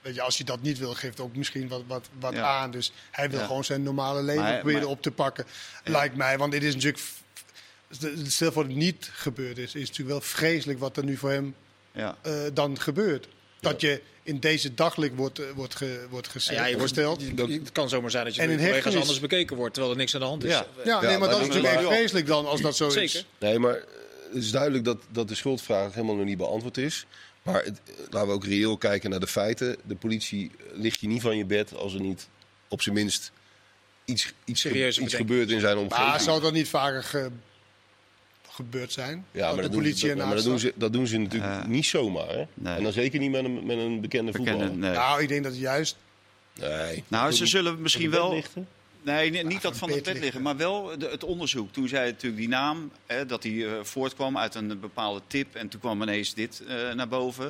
weet 0.00 0.14
je, 0.14 0.22
als 0.22 0.38
je 0.38 0.44
dat 0.44 0.62
niet 0.62 0.78
wil, 0.78 0.94
geeft 0.94 1.20
ook 1.20 1.36
misschien 1.36 1.68
wat, 1.68 1.82
wat, 1.86 2.08
wat 2.18 2.32
Ja. 2.32 2.42
aan. 2.42 2.70
Dus 2.70 2.92
hij 3.10 3.30
wil 3.30 3.40
Ja. 3.40 3.46
gewoon 3.46 3.64
zijn 3.64 3.82
normale 3.82 4.22
leven 4.22 4.42
Maar 4.42 4.52
proberen 4.54 4.80
maar- 4.80 4.90
op 4.90 5.02
te 5.02 5.10
pakken, 5.10 5.46
lijkt 5.84 6.16
mij. 6.16 6.38
Want 6.38 6.52
dit 6.52 6.62
is 6.62 6.74
natuurlijk... 6.74 7.04
Stel 8.26 8.52
voor 8.52 8.62
dat 8.62 8.72
het 8.72 8.80
niet 8.80 9.10
gebeurd 9.12 9.58
is, 9.58 9.64
is 9.64 9.72
het 9.72 9.80
natuurlijk 9.90 10.08
wel 10.08 10.20
vreselijk 10.20 10.78
wat 10.78 10.96
er 10.96 11.04
nu 11.04 11.16
voor 11.16 11.30
hem 11.30 11.54
Ja. 11.92 12.16
eh, 12.22 12.32
dan 12.52 12.80
gebeurt. 12.80 13.28
Dat 13.70 13.80
je 13.80 14.00
in 14.22 14.38
deze 14.40 14.74
daglicht 14.74 15.14
wordt, 15.14 15.38
eh, 15.38 15.46
wordt, 15.54 15.74
ge, 15.74 16.06
wordt 16.10 16.28
geze- 16.28 16.52
Ja, 16.52 16.64
je 16.66 16.76
wordt, 16.76 16.88
gesteld. 16.92 17.20
je- 17.20 17.42
het 17.58 17.72
kan 17.72 17.88
zomaar 17.88 18.10
zijn 18.10 18.24
dat 18.24 18.34
je 18.34 18.40
En 18.40 18.48
door 18.48 18.58
in 18.58 18.64
collega's 18.66 18.94
anders 18.94 19.20
bekeken 19.20 19.56
wordt, 19.56 19.74
terwijl 19.74 19.94
er 19.94 20.00
niks 20.00 20.14
aan 20.14 20.20
de 20.20 20.26
hand 20.26 20.44
is. 20.44 20.50
Ja. 20.50 20.66
Ja, 20.84 21.00
nee, 21.00 21.10
maar, 21.10 21.18
maar 21.18 21.28
dat 21.28 21.40
is 21.40 21.46
natuurlijk 21.46 21.74
echt 21.74 21.86
vreselijk 21.86 22.26
dan 22.26 22.46
als 22.46 22.60
dat 22.60 22.76
zo 22.76 22.88
Zeker. 22.88 23.02
is. 23.16 23.26
Nee, 23.38 23.58
maar 23.58 23.74
het 24.32 24.42
is 24.44 24.50
duidelijk 24.50 24.84
dat, 24.84 24.98
dat 25.10 25.28
de 25.28 25.34
schuldvraag 25.34 25.94
helemaal 25.94 26.14
nog 26.16 26.24
niet 26.24 26.38
beantwoord 26.38 26.78
is. 26.78 27.06
Maar 27.42 27.64
het, 27.64 27.80
laten 28.10 28.28
we 28.28 28.34
ook 28.34 28.44
reëel 28.44 28.76
kijken 28.76 29.10
naar 29.10 29.20
de 29.20 29.26
feiten. 29.26 29.76
De 29.84 29.94
politie 29.94 30.50
ligt 30.72 31.00
je 31.00 31.06
niet 31.06 31.22
van 31.22 31.36
je 31.36 31.44
bed 31.44 31.74
als 31.74 31.94
er 31.94 32.00
niet 32.00 32.28
op 32.68 32.82
zijn 32.82 32.94
minst 32.94 33.32
iets, 34.04 34.32
iets, 34.44 34.62
ge- 34.62 35.00
iets 35.00 35.14
gebeurt 35.14 35.50
in 35.50 35.60
zijn 35.60 35.76
omgeving. 35.76 36.08
Maar 36.08 36.20
zou 36.20 36.40
dat 36.40 36.52
niet 36.52 36.68
vaker 36.68 37.02
ge- 37.02 37.30
gebeurd 38.56 38.92
zijn? 38.92 39.26
Ja, 39.30 39.46
maar, 39.46 39.54
de 39.56 39.62
dat 39.62 39.70
doen, 39.70 39.80
politie 39.80 39.98
ze, 40.00 40.06
dat, 40.06 40.16
ernaast 40.16 40.28
maar 40.28 40.36
dat, 40.36 40.44
doen 40.44 40.58
ze, 40.58 40.72
dat 40.76 40.92
doen 40.92 41.06
ze 41.06 41.18
natuurlijk 41.18 41.52
Eh, 41.62 41.64
niet 41.68 41.86
zomaar. 41.86 42.28
Hè? 42.28 42.44
nee. 42.54 42.74
En 42.76 42.82
dan 42.82 42.92
zeker 42.92 43.18
niet 43.20 43.30
met 43.30 43.44
een, 43.44 43.66
met 43.66 43.78
een 43.78 44.00
bekende 44.00 44.32
Bekende, 44.32 44.50
voetballer. 44.50 44.76
nee. 44.76 44.90
Nou, 44.92 45.22
ik 45.22 45.28
denk 45.28 45.44
dat 45.44 45.58
juist... 45.58 45.96
Nee. 46.60 47.04
Nou, 47.08 47.32
ze 47.32 47.46
zullen 47.46 47.82
misschien 47.82 48.10
wel. 48.10 48.32
lichten? 48.34 48.68
Nee, 49.02 49.30
ni- 49.30 49.42
niet 49.42 49.62
dat 49.62 49.76
van 49.76 49.90
het 49.90 50.02
bed 50.02 50.12
bed 50.12 50.22
liggen, 50.22 50.42
maar 50.42 50.56
wel 50.56 50.98
de- 50.98 51.08
het 51.08 51.24
onderzoek. 51.24 51.72
Toen 51.72 51.88
zei 51.88 52.10
natuurlijk 52.10 52.40
die 52.40 52.48
naam, 52.48 52.90
hè, 53.06 53.26
dat 53.26 53.42
die 53.42 53.66
eh, 53.66 53.72
voortkwam 53.82 54.38
uit 54.38 54.54
een 54.54 54.80
bepaalde 54.80 55.20
tip. 55.26 55.54
En 55.54 55.68
toen 55.68 55.80
kwam 55.80 56.02
ineens 56.02 56.34
dit 56.34 56.62
eh, 56.68 56.92
naar 56.92 57.08
boven. 57.08 57.46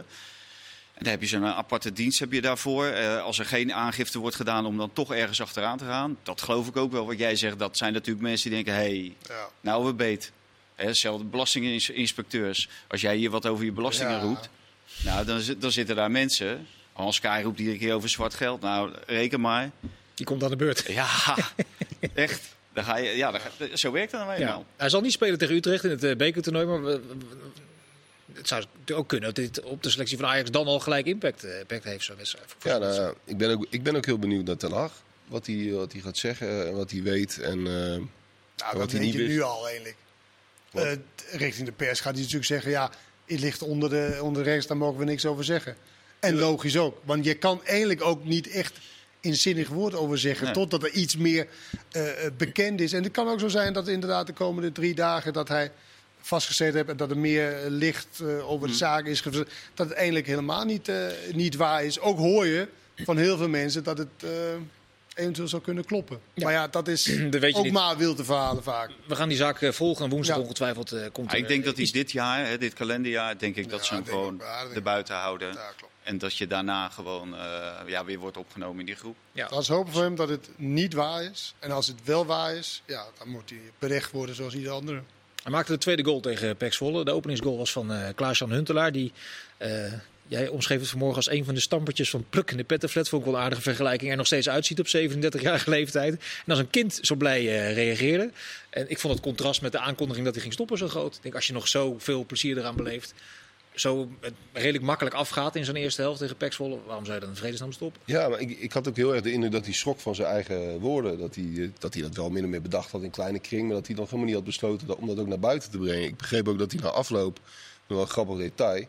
En 0.95 1.03
dan 1.03 1.11
heb 1.13 1.21
je 1.21 1.27
zo'n 1.27 1.45
aparte 1.47 1.93
dienst 1.93 2.19
heb 2.19 2.33
je 2.33 2.41
daarvoor. 2.41 2.87
Eh, 2.87 3.23
als 3.23 3.39
er 3.39 3.45
geen 3.45 3.73
aangifte 3.73 4.19
wordt 4.19 4.37
gedaan 4.37 4.67
om 4.67 4.77
dan 4.77 4.91
toch 4.93 5.15
ergens 5.15 5.41
achteraan 5.41 5.79
te 5.79 5.85
gaan. 5.85 6.19
Dat 6.23 6.43
geloof 6.43 6.67
ik 6.69 6.77
ook 6.77 6.93
wel. 6.93 7.07
Wat 7.07 7.19
jij 7.19 7.37
zegt, 7.37 7.59
dat 7.59 7.77
zijn 7.77 7.93
natuurlijk 7.93 8.27
mensen 8.27 8.51
die 8.51 8.65
denken... 8.65 8.83
hé, 8.83 8.89
hey, 8.99 9.15
Ja. 9.29 9.49
nou 9.61 9.85
we 9.87 9.93
beet. 9.95 10.33
Hetzelfde 10.77 11.25
belastinginspecteurs. 11.25 12.69
Als 12.89 13.01
jij 13.01 13.17
hier 13.17 13.31
wat 13.31 13.47
over 13.47 13.65
je 13.65 13.73
belastingen 13.73 14.13
Ja. 14.13 14.21
roept... 14.21 14.49
Nou, 15.05 15.25
dan, 15.27 15.41
zit- 15.41 15.61
dan 15.61 15.73
zitten 15.73 15.97
daar 15.97 16.11
mensen... 16.11 16.67
Hans 16.93 17.21
Kai 17.21 17.45
roept 17.45 17.59
iedere 17.59 17.79
keer 17.79 17.95
over 17.95 18.09
zwart 18.09 18.35
geld. 18.35 18.61
Nou, 18.61 18.93
reken 19.07 19.41
maar. 19.41 19.71
Die 20.15 20.27
komt 20.27 20.43
aan 20.45 20.51
de 20.51 20.57
beurt. 20.57 20.85
Ja, 20.89 21.09
echt. 22.15 22.43
Dan 22.73 22.85
ga 22.85 22.97
je, 22.97 23.11
ja, 23.17 23.31
dan 23.31 23.41
ga- 23.41 23.77
zo 23.77 23.93
werkt 23.93 24.13
het 24.13 24.21
nou 24.21 24.33
Ja. 24.33 24.39
eenmaal. 24.39 24.65
Hij 24.77 24.89
zal 24.89 25.01
niet 25.01 25.13
spelen 25.13 25.39
tegen 25.39 25.55
Utrecht 25.55 25.85
in 25.85 25.91
het 25.91 26.05
eh, 26.05 26.17
bekertoernooi, 26.17 26.67
maar 26.67 26.83
we- 26.85 27.01
het 28.33 28.49
zou 28.49 28.65
ook 28.95 29.09
kunnen 29.09 29.35
dat 29.35 29.45
dit 29.45 29.61
op 29.63 29.83
de 29.83 29.91
selectie 29.91 30.17
van 30.19 30.27
Ajax 30.29 30.51
dan 30.51 30.67
al 30.67 30.81
gelijk 30.81 31.07
impact, 31.07 31.45
eh, 31.45 31.59
impact 31.59 31.85
heeft. 31.85 32.05
Zo'n 32.05 32.17
wedstrijd. 32.17 32.55
Ja, 32.63 32.79
nou, 32.79 33.15
ik, 33.25 33.37
ben 33.37 33.51
ook, 33.51 33.67
ik 33.71 33.83
ben 33.83 33.97
ook 33.97 34.07
heel 34.07 34.19
benieuwd 34.19 34.45
naar 34.45 34.57
Ten 34.57 34.73
Hag. 34.73 34.93
Wat 35.27 35.47
hij, 35.47 35.71
wat 35.73 35.93
hij 35.93 36.01
gaat 36.01 36.17
zeggen 36.19 36.67
en 36.67 36.75
wat 36.75 36.91
hij 36.91 37.03
weet. 37.03 37.39
En, 37.41 37.59
eh, 37.59 37.65
Nou, 37.65 38.01
Wat 38.57 38.73
dat 38.73 38.91
hij 38.91 39.01
weet 39.01 39.01
niet 39.01 39.13
je 39.13 39.19
wist. 39.19 39.31
nu 39.31 39.41
al 39.43 39.67
eigenlijk. 39.67 39.97
Eh, 40.77 40.93
richting 41.31 41.67
de 41.67 41.73
pers 41.73 42.01
gaat 42.01 42.13
hij 42.13 42.21
natuurlijk 42.21 42.47
zeggen... 42.47 42.71
ja, 42.71 42.91
het 43.27 43.41
ligt 43.41 43.63
onder 43.63 43.91
de, 43.91 44.19
onder 44.23 44.45
de 44.45 44.51
rechts, 44.51 44.67
daar 44.67 44.77
mogen 44.77 44.99
we 44.99 45.05
niks 45.05 45.27
over 45.27 45.45
zeggen. 45.45 45.77
En 46.21 46.39
logisch 46.39 46.77
ook. 46.77 47.01
Want 47.05 47.25
je 47.25 47.35
kan 47.35 47.61
eigenlijk 47.65 48.03
ook 48.03 48.25
niet 48.25 48.51
echt 48.51 48.79
in 49.21 49.37
zinnig 49.37 49.69
woord 49.69 49.95
over 49.95 50.19
zeggen... 50.19 50.45
Nee. 50.45 50.55
totdat 50.55 50.83
er 50.83 50.91
iets 50.91 51.17
meer 51.17 51.47
eh, 51.91 52.25
eh, 52.25 52.33
bekend 52.37 52.81
is. 52.81 52.93
En 52.93 53.03
het 53.03 53.13
kan 53.13 53.29
ook 53.29 53.41
zo 53.41 53.49
zijn 53.49 53.73
dat 53.73 53.89
inderdaad 53.89 54.27
de 54.27 54.33
komende 54.33 54.73
drie 54.73 54.95
dagen... 54.95 55.33
dat 55.33 55.49
hij 55.49 55.71
vastgezet 56.21 56.75
heeft 56.75 56.89
en 56.89 56.97
dat 56.97 57.11
er 57.11 57.19
meer 57.19 57.57
licht 57.69 58.23
over 58.43 58.67
de 58.67 58.73
Hm. 58.73 58.79
zaak 58.79 59.07
is... 59.07 59.23
dat 59.23 59.89
het 59.89 59.93
eigenlijk 59.93 60.27
helemaal 60.27 60.65
niet, 60.65 60.91
niet 61.33 61.57
waar 61.57 61.85
is. 61.85 62.01
Ook 62.01 62.19
hoor 62.19 62.47
je 62.47 62.69
van 62.97 63.17
heel 63.17 63.37
veel 63.37 63.49
mensen 63.49 63.85
dat 63.85 63.99
het... 63.99 64.25
eventueel 65.17 65.49
zou 65.49 65.63
kunnen 65.63 65.85
kloppen. 65.85 66.21
Ja. 66.35 66.45
Maar 66.45 66.53
ja, 66.53 66.69
dat 66.69 66.89
is 66.89 67.05
Dat 67.31 67.41
weet 67.41 67.53
je 67.53 67.59
ook 67.59 67.65
niet. 67.65 67.73
maar 67.73 67.97
wilde 67.97 68.25
verhalen 68.25 68.63
vaak. 68.63 68.91
We 69.07 69.15
gaan 69.17 69.29
die 69.29 69.37
zaak 69.37 69.61
eh, 69.63 69.73
volgen 69.73 70.05
en 70.05 70.11
woensdag 70.11 70.37
Ja. 70.37 70.43
ongetwijfeld 70.43 70.93
eh, 70.93 71.07
komt 71.13 71.33
er, 71.33 71.39
ik 71.39 71.49
denk 71.49 71.61
eh, 71.61 71.67
dat 71.67 71.77
hij 71.77 71.89
dit 71.93 72.13
jaar, 72.13 72.47
hè, 72.47 72.59
dit 72.59 72.75
kalenderjaar, 72.75 73.39
denk 73.39 73.57
ik 73.57 73.71
dat 73.71 73.81
Ja, 73.81 73.87
ze 73.87 73.95
hem 73.95 74.05
gewoon. 74.05 74.37
Ja, 74.41 74.63
dat 74.65 74.73
erbuiten 74.73 75.15
houden. 75.17 75.53
Ja, 75.53 75.73
klopt. 75.77 75.93
En 76.03 76.19
dat 76.19 76.37
je 76.37 76.47
daarna 76.47 76.89
gewoon 76.89 77.37
eh, 77.37 77.67
ja, 77.87 78.05
weer 78.05 78.19
wordt 78.19 78.37
opgenomen 78.37 78.81
in 78.81 78.87
die 78.87 78.95
groep. 78.95 79.17
Ja. 79.33 79.47
Laten 79.51 79.71
we 79.71 79.77
hopen 79.77 79.93
voor 79.93 80.03
hem 80.03 80.15
dat 80.15 80.29
het 80.29 80.49
niet 80.57 80.95
waar 80.95 81.23
is. 81.25 81.55
En 81.59 81.71
als 81.71 81.87
het 81.87 82.05
wel 82.05 82.27
waar 82.27 82.55
is, 82.57 82.83
ja, 82.87 83.05
dan 83.19 83.29
moet 83.29 83.51
hij 83.51 83.61
berecht 83.79 84.11
worden 84.13 84.35
zoals 84.35 84.55
ieder 84.55 84.73
andere. 84.73 85.03
Hij 85.43 85.53
maakte 85.53 85.73
de 85.73 85.79
tweede 85.79 86.05
goal 86.05 86.21
tegen 86.21 86.57
Pek 86.57 86.73
Zwolle. 86.73 87.05
De 87.05 87.11
openingsgoal 87.13 87.57
was 87.57 87.73
van 87.73 87.93
eh 87.93 88.09
Klaas-Jan 88.15 88.51
Huntelaar. 88.51 88.93
Die 88.93 89.13
eh, 89.57 89.93
Jij 90.29 90.49
omschreef 90.49 90.81
het 90.81 90.89
vanmorgen 90.89 91.17
als 91.17 91.31
een 91.31 91.45
van 91.45 91.55
de 91.55 91.61
stampertjes 91.61 92.11
van 92.11 92.25
Pluk 92.31 92.51
in 92.51 92.57
de 92.57 92.65
Pettenflat. 92.65 93.09
Vond 93.09 93.23
ik 93.23 93.29
wel 93.29 93.39
een 93.39 93.45
aardige 93.45 93.63
vergelijking. 93.63 94.11
Er 94.11 94.17
nog 94.17 94.27
steeds 94.27 94.49
uitziet 94.49 94.81
op 94.81 94.87
37-jarige 94.87 95.71
leeftijd. 95.71 96.13
En 96.13 96.51
als 96.51 96.59
een 96.59 96.71
kind 96.71 96.99
zo 97.03 97.15
blij 97.15 97.41
eh, 97.41 97.75
reageerde. 97.75 98.31
En 98.71 98.91
ik 98.91 98.99
vond 98.99 99.15
het 99.15 99.23
contrast 99.23 99.63
met 99.63 99.73
de 99.73 99.79
aankondiging 99.79 100.25
dat 100.25 100.35
hij 100.35 100.43
ging 100.43 100.55
stoppen 100.55 100.79
zo 100.79 100.89
groot. 100.89 101.17
Ik 101.17 101.23
denk, 101.23 101.35
als 101.35 101.47
je 101.47 101.53
nog 101.53 101.69
zoveel 101.69 102.25
plezier 102.25 102.59
eraan 102.59 102.77
beleeft. 102.77 103.15
Zo 103.75 104.09
het 104.21 104.33
redelijk 104.53 104.85
makkelijk 104.85 105.15
afgaat 105.15 105.57
in 105.57 105.65
zijn 105.65 105.77
eerste 105.77 106.01
helft 106.01 106.19
tegen 106.19 106.37
Pek 106.37 106.53
Zwolle, 106.53 106.79
Waarom 106.87 107.05
zou 107.05 107.15
je 107.15 107.21
dan 107.21 107.31
in 107.31 107.37
vredesnaam 107.37 107.73
stoppen? 107.73 108.01
Ja, 108.05 108.29
maar 108.29 108.41
ik, 108.41 108.59
ik 108.59 108.73
had 108.73 108.89
ook 108.89 108.97
heel 108.97 109.15
erg 109.15 109.23
de 109.23 109.33
indruk 109.33 109.53
dat 109.53 109.65
hij 109.65 109.75
schrok 109.75 110.01
van 110.01 110.15
zijn 110.15 110.29
eigen 110.29 110.79
woorden. 110.79 111.19
Dat 111.19 111.35
hij, 111.35 111.51
eh, 111.57 111.69
dat 111.79 111.95
hij 111.95 112.03
dat 112.03 112.17
wel 112.17 112.31
min 112.31 112.51
meer 112.51 112.63
bedacht 112.63 112.91
had 112.91 113.03
in 113.03 113.11
kleine 113.11 113.39
kring. 113.39 113.67
Maar 113.67 113.77
dat 113.77 113.87
hij 113.87 113.97
dan 113.97 114.05
helemaal 114.05 114.27
niet 114.27 114.35
had 114.35 114.45
besloten 114.45 114.99
om 114.99 115.07
dat 115.07 115.19
ook 115.19 115.27
naar 115.27 115.39
buiten 115.39 115.71
te 115.71 115.79
brengen. 115.79 116.09
Ik 116.09 116.17
begreep 116.17 116.49
ook 116.49 116.59
dat 116.59 116.73
hij 116.73 116.81
na 116.81 116.89
afloop, 116.89 117.39
nog 117.87 117.99
wel 117.99 118.01
een 118.01 118.07
grappig 118.07 118.37
detail. 118.37 118.87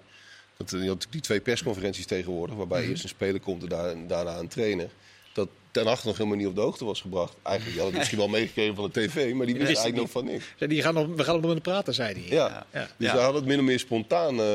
Dat, 0.58 0.74
eh, 0.74 0.82
je 0.84 0.88
had 0.88 1.08
die 1.10 1.22
twee 1.22 1.40
persconferenties 1.42 2.06
tegenwoordig. 2.06 2.56
Waarbij 2.56 2.88
eerst 2.88 3.04
een 3.04 3.10
speler 3.10 3.40
komt 3.42 3.64
en 3.64 3.70
daar- 3.70 4.08
daarna 4.08 4.38
een 4.38 4.48
trainer. 4.48 4.90
Dat 5.34 5.48
ten 5.72 5.88
achter 5.88 6.08
nog 6.08 6.18
helemaal 6.18 6.38
niet 6.38 6.48
op 6.48 6.56
de 6.56 6.62
hoogte 6.62 6.86
was 6.86 7.02
gebracht. 7.02 7.34
Eigenlijk 7.44 7.78
had 7.78 7.88
het 7.88 7.96
misschien 7.98 8.18
wel 8.18 8.28
meegekregen 8.28 8.76
van 8.76 8.90
de 8.92 9.00
tv. 9.02 9.34
Maar 9.34 9.46
die 9.46 9.56
wist 9.56 9.66
eigenlijk 9.68 9.98
nog 9.98 10.10
van 10.12 10.26
niks. 10.26 10.46
Die 10.58 10.82
gaan 10.82 10.94
nog, 10.94 11.08
we 11.16 11.24
gaan 11.24 11.34
nog 11.34 11.42
met 11.44 11.52
hem 11.52 11.62
praten, 11.62 11.94
zei 11.94 12.14
hij. 12.14 12.36
Ja. 12.38 12.66
Ja. 12.74 12.82
Dus 12.98 13.08
Ja. 13.08 13.14
hij 13.16 13.24
had 13.24 13.34
het 13.34 13.46
min 13.46 13.60
of 13.60 13.66
meer 13.66 13.80
spontaan 13.80 14.40
eh, 14.40 14.46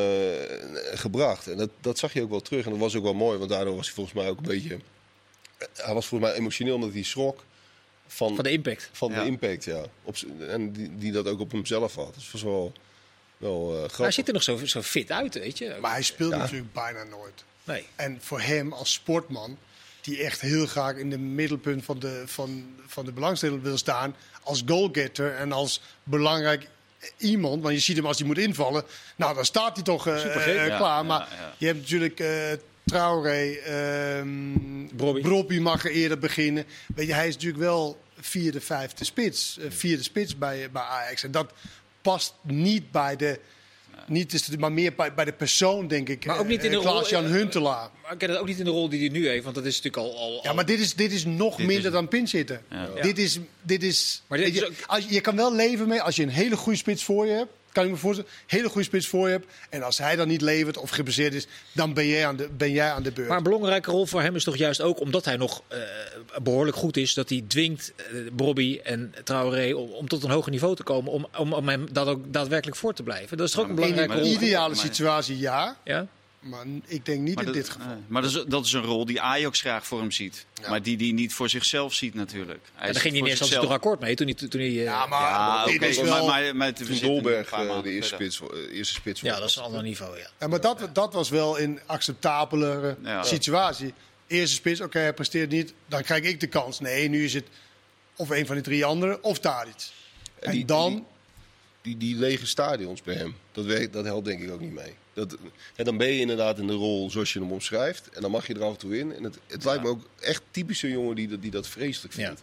gebracht. 0.94 1.46
En 1.48 1.56
dat, 1.56 1.70
dat 1.80 1.98
zag 1.98 2.12
je 2.12 2.22
ook 2.22 2.30
wel 2.30 2.40
terug. 2.40 2.64
En 2.64 2.70
dat 2.70 2.80
was 2.80 2.96
ook 2.96 3.02
wel 3.02 3.14
mooi, 3.14 3.38
want 3.38 3.50
daardoor 3.50 3.76
was 3.76 3.86
hij 3.86 3.94
volgens 3.94 4.16
mij 4.16 4.28
ook 4.28 4.36
een 4.38 4.46
beetje... 4.46 4.78
Hij 5.76 5.94
was 5.94 6.06
volgens 6.06 6.30
mij 6.30 6.38
emotioneel 6.40 6.74
omdat 6.74 6.92
hij 6.92 7.02
schrok 7.02 7.44
van, 8.06 8.34
Van 8.34 8.44
de 8.44 8.50
impact. 8.50 8.88
van 8.92 9.10
Ja. 9.12 9.20
de 9.22 9.26
impact, 9.26 9.64
ja. 9.64 9.82
Op, 10.02 10.16
en 10.48 10.72
die, 10.72 10.96
die 10.96 11.12
dat 11.12 11.28
ook 11.28 11.40
op 11.40 11.52
hemzelf 11.52 11.94
had. 11.94 12.14
Dus 12.14 12.30
was 12.32 12.42
wel, 12.42 12.72
wel 13.42 13.70
eh, 13.70 13.76
grappig. 13.76 13.96
Hij 13.96 14.10
ziet 14.10 14.26
er 14.28 14.32
nog 14.34 14.42
zo, 14.42 14.66
zo 14.66 14.82
fit 14.82 15.10
uit, 15.10 15.34
weet 15.34 15.58
je. 15.58 15.76
Maar 15.80 15.92
hij 15.92 16.02
speelt 16.02 16.32
Ja. 16.32 16.36
natuurlijk 16.38 16.72
bijna 16.72 17.02
nooit. 17.04 17.44
Nee. 17.64 17.86
En 17.96 18.18
voor 18.20 18.40
hem 18.40 18.72
als 18.72 18.92
sportman, 18.92 19.58
die 20.00 20.22
echt 20.22 20.40
heel 20.40 20.66
graag 20.66 20.96
in 20.96 21.10
de 21.10 21.18
middelpunt 21.18 21.84
van 21.84 21.98
de, 21.98 22.22
van, 22.26 22.66
van 22.86 23.04
de 23.04 23.12
belangstelling 23.12 23.62
wil 23.62 23.78
staan, 23.78 24.16
als 24.42 24.62
goalgetter 24.66 25.34
en 25.34 25.52
als 25.52 25.80
belangrijk 26.02 26.68
iemand, 27.16 27.62
want 27.62 27.74
je 27.74 27.80
ziet 27.80 27.96
hem 27.96 28.06
als 28.06 28.18
hij 28.18 28.26
moet 28.26 28.38
invallen, 28.38 28.84
nou 29.16 29.34
dan 29.34 29.44
staat 29.44 29.74
hij 29.74 29.84
toch 29.84 30.04
Ja, 30.04 30.22
klaar. 30.22 30.66
ja, 30.66 31.02
maar 31.02 31.28
ja. 31.30 31.54
je 31.58 31.66
hebt 31.66 31.78
natuurlijk 31.78 32.20
eh 32.20 32.52
Traoré, 32.84 33.52
ehm 33.52 34.86
Brobby. 34.96 35.20
Brobby 35.20 35.58
mag 35.58 35.84
er 35.84 35.90
eerder 35.90 36.18
beginnen. 36.18 36.64
Weet 36.94 37.06
je, 37.06 37.14
hij 37.14 37.28
is 37.28 37.34
natuurlijk 37.34 37.62
wel 37.62 38.00
vierde, 38.20 38.60
vijfde 38.60 39.04
spits, 39.04 39.58
vierde 39.68 40.02
spits 40.02 40.38
bij, 40.38 40.70
bij 40.70 40.82
Ajax. 40.82 41.22
En 41.22 41.30
dat 41.30 41.52
past 42.02 42.34
niet 42.42 42.90
bij 42.90 43.16
de, 43.16 43.38
niet 44.06 44.32
is 44.32 44.46
het, 44.46 44.58
maar 44.60 44.72
meer 44.72 44.94
bij, 44.94 45.14
bij 45.14 45.24
de 45.24 45.32
persoon, 45.32 45.88
denk 45.88 46.08
ik. 46.08 46.24
Maar 46.24 46.38
ook 46.38 46.46
niet 46.46 46.64
in 46.64 46.70
eh, 46.72 46.76
de 46.78 46.82
rol- 46.84 46.92
Klaas-Jan 46.92 47.24
eh, 47.24 47.30
Huntelaar. 47.30 47.90
Maar 48.02 48.12
ik 48.12 48.18
ken 48.18 48.28
het 48.30 48.38
ook 48.38 48.46
niet 48.46 48.58
in 48.58 48.64
de 48.64 48.70
rol 48.70 48.88
die 48.88 49.00
hij 49.00 49.08
nu 49.08 49.28
heeft, 49.28 49.42
want 49.44 49.54
dat 49.54 49.64
is 49.64 49.82
natuurlijk 49.82 50.12
al... 50.12 50.18
al, 50.18 50.40
Ja, 50.42 50.52
maar 50.52 50.66
dit 50.66 50.80
is, 50.80 50.94
dit 50.94 51.12
is 51.12 51.24
nog 51.24 51.56
Dit 51.56 51.66
minder 51.66 51.86
is- 51.86 51.92
dan 51.92 52.08
pinzitten. 52.08 52.62
Ja. 52.70 52.88
Dit 53.02 53.18
is, 53.18 53.38
dit 53.62 53.82
is, 53.82 54.22
Maar 54.26 54.38
dit 54.38 54.54
is 54.54 54.64
ook- 54.64 54.72
als, 54.86 55.06
je 55.08 55.20
kan 55.20 55.36
wel 55.36 55.54
leven 55.54 55.88
mee 55.88 56.02
als 56.02 56.16
je 56.16 56.22
een 56.22 56.28
hele 56.28 56.56
goede 56.56 56.78
spits 56.78 57.04
voor 57.04 57.26
je 57.26 57.32
hebt. 57.32 57.52
Kan 57.72 57.84
ik 57.84 57.90
me 57.90 57.96
voorstellen, 57.96 58.30
hele 58.46 58.68
goede 58.68 58.86
spits 58.86 59.06
voor 59.08 59.26
je 59.26 59.32
hebt. 59.32 59.46
En 59.70 59.82
als 59.82 59.98
hij 59.98 60.16
dan 60.16 60.28
niet 60.28 60.40
levert 60.40 60.76
of 60.78 60.90
geblesseerd 60.90 61.34
is, 61.34 61.46
dan 61.72 61.94
ben 61.94 62.06
jij 62.06 62.26
aan 62.26 62.36
de, 62.36 62.48
ben 62.56 62.70
jij 62.72 62.90
aan 62.90 63.02
de 63.02 63.12
beurt. 63.12 63.28
Maar 63.28 63.36
een 63.36 63.42
belangrijke 63.42 63.90
rol 63.90 64.06
voor 64.06 64.22
hem 64.22 64.36
is 64.36 64.44
toch 64.44 64.56
juist 64.56 64.80
ook, 64.80 65.00
omdat 65.00 65.24
hij 65.24 65.36
nog 65.36 65.62
eh, 65.68 65.78
behoorlijk 66.42 66.76
goed 66.76 66.96
is, 66.96 67.14
dat 67.14 67.28
hij 67.28 67.44
dwingt 67.48 67.92
Bobby 68.32 68.80
en 68.82 69.14
Traoré 69.24 69.74
om, 69.74 69.90
om 69.90 70.08
tot 70.08 70.22
een 70.24 70.30
hoger 70.30 70.50
niveau 70.50 70.76
te 70.76 70.82
komen, 70.82 71.12
om, 71.12 71.26
om, 71.38 71.52
om 71.52 71.68
hem 71.68 71.86
dat 71.92 72.06
ook 72.06 72.32
daadwerkelijk 72.32 72.76
voor 72.76 72.94
te 72.94 73.02
blijven. 73.02 73.36
Dat 73.36 73.46
is 73.46 73.52
toch 73.52 73.62
ook 73.62 73.68
een 73.68 73.74
in 73.76 73.80
belangrijke 73.80 74.12
een 74.14 74.20
rol. 74.20 74.32
maar- 74.32 74.42
ideale 74.42 74.74
maar- 74.74 74.84
situatie 74.84 75.38
ja, 75.38 75.76
Ja? 75.84 76.06
Maar 76.42 76.64
ik 76.86 77.04
denk 77.06 77.20
niet 77.20 77.34
Maar, 77.34 77.44
in 77.44 77.52
dat, 77.52 77.62
dit 77.62 77.68
geval. 77.72 77.96
maar 78.06 78.22
dat, 78.22 78.30
is, 78.30 78.44
dat 78.48 78.64
is 78.66 78.72
een 78.72 78.82
rol 78.82 79.04
die 79.06 79.20
Ajax 79.20 79.60
graag 79.60 79.86
voor 79.86 80.00
hem 80.00 80.10
ziet. 80.10 80.46
Maar 80.68 80.82
die 80.82 80.96
hij 80.96 81.10
niet 81.12 81.34
voor 81.34 81.48
zichzelf 81.48 81.94
ziet 81.94 82.14
natuurlijk. 82.14 82.60
Hij 82.74 82.86
En 82.86 82.92
daar 82.92 83.02
ging 83.02 83.14
hij 83.14 83.22
instantie 83.28 83.36
zichzelf- 83.36 83.64
toch 83.64 83.72
akkoord 83.72 84.00
mee 84.00 84.14
toen 84.14 84.26
hij... 84.26 84.34
Toen 84.48 84.60
hij 84.60 84.68
eh, 84.68 84.82
Ja, 84.82 85.06
maar 85.06 85.20
Ja, 85.20 85.64
is 85.86 85.96
maar, 85.96 86.04
wel... 86.06 86.72
Toen 86.72 86.98
Dolberg 87.00 87.50
eh, 87.50 87.82
de 87.82 87.90
eerste 87.90 88.14
spits, 88.14 88.40
eh, 88.40 88.76
eerste 88.76 88.94
spits 88.94 89.20
ja, 89.20 89.38
dat 89.38 89.48
is 89.48 89.56
een 89.56 89.62
ander 89.62 89.82
niveau, 89.82 90.18
ja. 90.18 90.26
Ja, 90.40 90.46
maar 90.46 90.60
dat, 90.60 90.88
dat 90.92 91.12
was 91.12 91.28
wel 91.30 91.60
een 91.60 91.80
acceptabelere 91.86 92.96
Ja. 93.02 93.22
situatie. 93.22 93.94
Eerste 94.26 94.54
spits, 94.54 94.80
oké, 94.80 94.98
hij 94.98 95.12
presteert 95.14 95.50
niet, 95.50 95.74
dan 95.86 96.02
krijg 96.02 96.22
ik 96.24 96.40
de 96.40 96.46
kans. 96.46 96.80
Nee, 96.80 97.08
nu 97.08 97.24
is 97.24 97.34
het 97.34 97.46
of 98.16 98.30
een 98.30 98.46
van 98.46 98.54
die 98.54 98.64
drie 98.64 98.84
anderen 98.84 99.22
of 99.24 99.38
Tadic. 99.38 99.74
En 100.40 100.52
die- 100.52 100.64
dan, 100.64 101.06
die, 101.82 101.96
die 101.96 102.16
lege 102.16 102.46
stadions 102.46 103.02
bij 103.02 103.14
hem, 103.14 103.36
dat, 103.52 103.64
werkt, 103.64 103.92
dat 103.92 104.04
helpt 104.04 104.24
denk 104.24 104.42
ik 104.42 104.50
ook 104.50 104.60
niet 104.60 104.72
mee. 104.72 104.94
Dat, 105.14 105.36
en 105.76 105.84
dan 105.84 105.96
ben 105.96 106.08
je 106.08 106.20
inderdaad 106.20 106.58
in 106.58 106.66
de 106.66 106.72
rol 106.72 107.10
zoals 107.10 107.32
je 107.32 107.38
hem 107.38 107.52
omschrijft. 107.52 108.08
En 108.12 108.22
dan 108.22 108.30
mag 108.30 108.46
je 108.46 108.54
er 108.54 108.62
af 108.62 108.72
en 108.72 108.78
toe 108.78 108.98
in. 108.98 109.14
En 109.14 109.22
het, 109.22 109.38
het 109.46 109.64
lijkt 109.64 109.82
me 109.82 109.88
ook 109.88 110.06
echt 110.20 110.42
typisch 110.50 110.82
een 110.82 110.90
jongen 110.90 111.14
die, 111.16 111.28
dat- 111.28 111.42
die 111.42 111.50
dat 111.50 111.66
vreselijk 111.68 112.14
Ja. 112.16 112.26
vindt. 112.26 112.42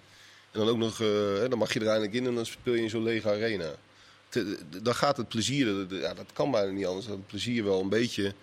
En 0.52 0.60
dan 0.60 0.70
ook 0.70 0.78
nog, 0.78 1.02
eh, 1.02 1.08
hè, 1.38 1.50
dan 1.50 1.58
mag 1.60 1.74
je 1.74 1.80
er 1.80 1.86
eindelijk 1.88 2.14
in 2.14 2.26
en 2.26 2.36
dan 2.36 2.46
speel 2.46 2.74
je 2.74 2.82
in 2.82 2.90
zo'n 2.90 3.04
lege 3.04 3.30
arena. 3.30 3.72
Te- 4.30 4.58
dan 4.82 4.96
gaat 4.96 5.18
het 5.18 5.28
plezier, 5.28 5.66
dat- 5.66 6.00
ja, 6.02 6.14
dat 6.14 6.26
kan 6.34 6.52
bijna 6.52 6.72
niet 6.72 6.86
anders, 6.86 7.06
dat 7.06 7.16
het 7.16 7.28
plezier 7.28 7.64
wel 7.64 7.82
een 7.82 7.90
beetje 7.90 8.34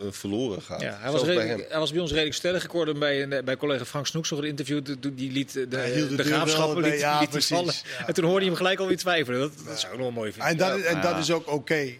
eh, 0.00 0.06
verloren 0.10 0.62
gaat. 0.62 0.80
Ja, 0.80 0.98
hij, 1.00 1.10
was 1.12 1.24
bij 1.24 1.34
redelijk- 1.34 1.60
hem. 1.60 1.70
hij 1.70 1.78
was 1.78 1.90
bij 1.92 2.00
ons 2.00 2.10
redelijk 2.10 2.34
stellig. 2.36 2.64
Ik 2.64 2.70
hoorde 2.70 2.90
hem 2.90 3.00
bij, 3.28 3.44
bij 3.44 3.56
collega 3.56 3.84
Frank 3.84 4.06
Snoeks 4.06 4.30
nog 4.30 4.38
een 4.38 4.44
interview. 4.46 4.84
Die 5.12 5.32
liet 5.32 5.52
de, 5.52 5.68
de, 5.68 6.14
de 6.16 6.24
graafschappen 6.24 6.82
liet, 6.82 6.90
bij- 6.90 6.98
ja, 6.98 7.10
liet 7.10 7.18
hij 7.18 7.28
precies, 7.28 7.48
vallen. 7.56 7.74
ja. 7.98 8.06
En 8.06 8.14
toen 8.14 8.24
hoorde 8.24 8.40
je 8.40 8.46
hem 8.46 8.56
gelijk 8.56 8.78
alweer 8.80 8.96
twijfelen. 8.96 9.40
Dat, 9.40 9.52
dat 9.66 9.80
zou 9.80 9.92
ik 9.92 9.98
nog 9.98 10.06
wel 10.08 10.16
mooi 10.16 10.32
vinden. 10.32 10.50
en 10.50 10.56
dat, 10.56 10.80
en 10.80 11.00
dat 11.00 11.18
is 11.18 11.30
ook 11.30 11.50
oké. 11.52 11.92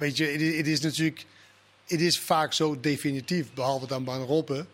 Weet 0.00 0.16
je, 0.16 0.24
het 0.24 0.40
is, 0.40 0.56
het 0.56 0.66
is 0.66 0.80
natuurlijk 0.80 1.24
het 1.86 2.00
is 2.00 2.18
vaak 2.18 2.52
zo 2.52 2.80
definitief, 2.80 3.46
behalve 3.54 3.86
dan 3.86 4.04
bij 4.04 4.14
een 4.14 4.24
Robben. 4.24 4.66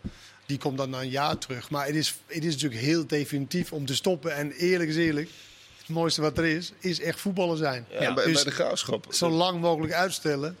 Die 0.45 0.57
komt 0.57 0.77
dan 0.77 0.89
na 0.89 1.01
een 1.01 1.09
jaar 1.09 1.37
terug. 1.37 1.69
Maar 1.69 1.85
het 1.85 1.95
is, 1.95 2.15
het 2.25 2.43
is 2.45 2.53
natuurlijk 2.53 2.81
heel 2.81 3.07
definitief 3.07 3.73
om 3.73 3.85
te 3.85 3.95
stoppen. 3.95 4.35
En 4.35 4.51
eerlijk 4.51 4.89
is 4.89 4.95
eerlijk, 4.95 5.29
het 5.77 5.89
mooiste 5.89 6.21
wat 6.21 6.37
er 6.37 6.45
is, 6.45 6.71
is 6.79 6.99
echt 7.01 7.19
voetballen 7.19 7.57
zijn. 7.57 7.85
Ja, 7.89 8.13
bij, 8.13 8.25
Dus 8.25 8.33
bij 8.33 8.43
de 8.43 8.51
graafschap. 8.51 9.05
zo 9.09 9.29
lang 9.29 9.61
mogelijk 9.61 9.93
uitstellen. 9.93 10.57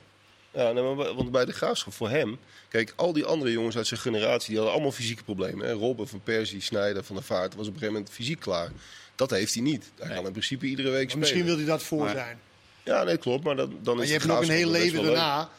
Ja, 0.51 0.71
nee, 0.71 0.83
maar 0.83 0.95
bij- 0.95 1.13
want 1.13 1.31
bij 1.31 1.45
de 1.45 1.51
graafschap 1.53 1.93
voor 1.93 2.09
hem. 2.09 2.37
Kijk, 2.69 2.93
al 2.95 3.13
die 3.13 3.25
andere 3.25 3.51
jongens 3.51 3.77
uit 3.77 3.87
zijn 3.87 3.99
generatie 3.99 4.47
die 4.47 4.55
hadden 4.55 4.73
allemaal 4.73 4.91
fysieke 4.91 5.23
problemen. 5.23 5.65
Hè? 5.67 5.71
Robben, 5.73 6.07
Van 6.07 6.21
Persie, 6.23 6.61
Snijder, 6.61 7.03
Van 7.03 7.15
der 7.15 7.25
Vaart 7.25 7.55
was 7.55 7.67
op 7.67 7.73
een 7.73 7.79
gegeven 7.79 7.93
moment 7.93 8.09
fysiek 8.13 8.39
klaar. 8.39 8.71
Dat 9.15 9.29
heeft 9.29 9.53
hij 9.53 9.63
niet. 9.63 9.91
Hij 9.99 10.15
kan 10.15 10.25
in 10.25 10.31
principe 10.31 10.65
iedere 10.65 10.89
week 10.89 10.97
Maar 10.99 11.03
spelen. 11.09 11.19
misschien 11.19 11.45
wil 11.45 11.55
hij 11.57 11.65
dat 11.65 11.83
voor 11.83 11.99
Maar- 12.03 12.09
zijn. 12.15 12.39
Ja, 12.87 13.03
nee, 13.03 13.17
klopt. 13.17 13.43
Maar 13.43 13.55
dat, 13.55 13.69
dan 13.81 13.95
Maar 13.95 14.03
is 14.03 14.09
je 14.11 14.15
hebt 14.17 14.27
nog 14.29 14.41
een 14.41 14.49
heel 14.49 14.69
leven 14.69 15.03
daarna. 15.03 15.49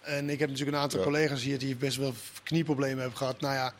En 0.00 0.30
ik 0.30 0.38
heb 0.38 0.48
natuurlijk 0.48 0.76
een 0.76 0.82
aantal 0.82 0.98
Ja. 0.98 1.04
collega's 1.04 1.42
hier 1.42 1.58
die 1.58 1.76
best 1.76 1.96
wel 1.96 2.14
knieproblemen 2.42 2.98
hebben 2.98 3.16
gehad. 3.18 3.40
Nou 3.40 3.54
ja, 3.54 3.74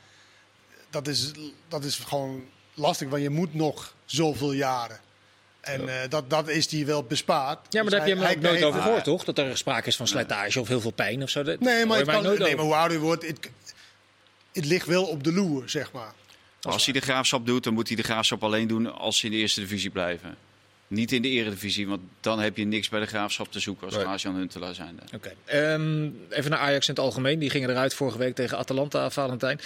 dat 0.91 1.07
is, 1.09 1.31
dat 1.69 1.85
is 1.85 1.97
gewoon 1.97 2.45
lastig, 2.75 3.09
want 3.09 3.23
je 3.23 3.31
moet 3.31 3.55
nog 3.55 3.95
zoveel 4.05 4.53
jaren. 4.53 5.01
En 5.61 5.89
eh, 5.89 6.09
dat, 6.09 6.31
dat 6.31 6.49
is 6.49 6.69
die 6.69 6.87
wel 6.87 7.03
bespaard. 7.03 7.59
Ja, 7.73 7.83
maar 7.83 7.83
Dus 7.83 7.91
daar 7.93 8.01
heb 8.01 8.09
je 8.09 8.15
hem 8.15 8.25
hij- 8.25 8.37
ook 8.37 8.43
nooit 8.43 8.63
over 8.65 8.83
gehoord, 8.83 9.05
toch? 9.05 9.25
Dat 9.25 9.39
er 9.39 9.57
sprake 9.57 9.89
is 9.89 9.97
van 9.97 10.07
slijtage 10.07 10.61
of 10.61 10.69
heel 10.69 10.81
veel 10.81 10.91
pijn 10.91 11.23
of 11.23 11.31
zo. 11.31 11.43
Dat 11.43 11.61
Nee, 11.61 11.87
maar, 11.87 11.97
het 11.97 12.07
mij 12.07 12.15
kan, 12.15 12.25
nooit 12.25 12.39
nee, 12.39 12.47
over. 12.47 12.57
maar 12.59 12.67
hoe 12.67 12.75
ouder 12.75 12.97
je 12.97 13.03
wordt, 13.03 13.27
het, 13.27 13.51
het 14.53 14.65
ligt 14.65 14.87
wel 14.87 15.05
op 15.05 15.25
de 15.25 15.33
loer, 15.33 15.69
zeg 15.69 15.93
maar. 15.93 16.13
Als 16.63 16.85
hij 16.85 16.93
de 16.95 17.01
graafschap 17.01 17.47
doet, 17.47 17.65
dan 17.65 17.75
moet 17.75 17.87
hij 17.89 17.97
de 17.97 18.03
graafschap 18.03 18.45
alleen 18.45 18.69
doen 18.69 18.93
als 18.99 19.19
ze 19.19 19.27
in 19.27 19.33
de 19.33 19.39
eerste 19.39 19.61
divisie 19.61 19.91
blijven. 19.91 20.37
Niet 20.89 21.13
in 21.13 21.23
de 21.23 21.29
eredivisie, 21.29 21.89
want 21.89 22.01
dan 22.21 22.41
heb 22.41 22.57
je 22.57 22.65
niks 22.65 22.89
bij 22.89 23.01
de 23.01 23.07
graafschap 23.07 23.53
te 23.53 23.61
zoeken 23.61 23.87
als 23.87 23.95
Nee. 23.95 24.05
Klaas-Jan 24.05 24.35
Huntelaar 24.35 24.75
zijnde. 24.75 25.03
Oké. 25.15 25.33
Ehm, 25.45 26.09
even 26.31 26.51
naar 26.51 26.59
Ajax 26.61 26.89
in 26.89 26.95
het 26.95 27.03
algemeen. 27.05 27.39
Die 27.39 27.51
gingen 27.51 27.71
eruit 27.71 27.95
vorige 27.95 28.19
week 28.19 28.35
tegen 28.35 28.59
Atalanta, 28.59 29.11
Valentijn. 29.11 29.61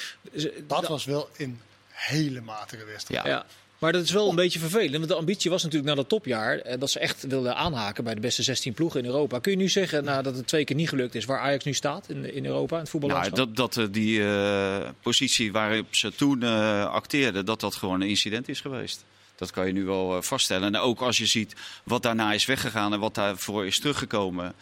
Dat 0.67 0.89
was 0.89 1.05
wel 1.05 1.29
een 1.37 1.61
hele 1.89 2.41
matige 2.41 2.85
wedstrijd. 2.85 3.25
Ja. 3.25 3.31
Ja. 3.31 3.47
Maar 3.79 3.93
dat 3.93 4.03
is 4.03 4.11
wel 4.11 4.29
een 4.29 4.35
beetje 4.37 4.59
vervelend. 4.59 4.97
Want 4.97 5.09
de 5.09 5.15
ambitie 5.15 5.51
was 5.51 5.63
natuurlijk 5.63 5.91
na 5.91 5.97
dat 5.97 6.09
topjaar 6.09 6.59
eh, 6.59 6.81
dat 6.81 6.91
ze 6.91 6.99
echt 6.99 7.27
wilden 7.27 7.57
aanhaken 7.57 8.05
bij 8.05 8.15
de 8.15 8.21
beste 8.21 8.43
16 8.43 8.73
ploegen 8.73 9.01
in 9.01 9.07
Europa. 9.07 9.39
Kun 9.39 9.53
je 9.53 9.59
nu 9.59 9.69
zeggen 9.69 10.05
nou, 10.05 10.23
dat 10.23 10.37
het 10.37 10.47
twee 10.47 10.65
keer 10.65 10.77
niet 10.77 10.89
gelukt 10.89 11.15
is 11.15 11.25
waar 11.25 11.39
Ajax 11.39 11.65
nu 11.65 11.73
staat 11.75 12.09
in, 12.09 12.35
in 12.35 12.47
Europa, 12.47 12.77
in 12.77 12.83
het 12.83 12.93
Nou, 12.93 13.01
voetballandschap? 13.03 13.37
dat, 13.37 13.57
dat 13.57 13.77
eh, 13.77 13.93
die 13.93 14.25
eh, 14.25 14.89
positie 15.03 15.53
waarop 15.53 15.87
ze 15.95 16.13
toen 16.15 16.43
eh, 16.43 16.85
acteerden, 16.93 17.45
dat 17.45 17.61
dat 17.61 17.75
gewoon 17.75 18.01
een 18.01 18.09
incident 18.09 18.49
is 18.49 18.61
geweest. 18.61 19.05
Dat 19.37 19.51
kan 19.51 19.67
je 19.67 19.73
nu 19.73 19.85
wel 19.85 20.17
eh, 20.17 20.23
vaststellen. 20.23 20.75
En 20.75 20.81
ook 20.81 21.01
als 21.01 21.19
je 21.19 21.27
ziet 21.27 21.55
wat 21.85 22.03
daarna 22.03 22.33
is 22.33 22.45
weggegaan 22.47 22.93
en 22.93 23.01
wat 23.01 23.15
daarvoor 23.15 23.67
is 23.67 23.79
teruggekomen. 23.81 24.53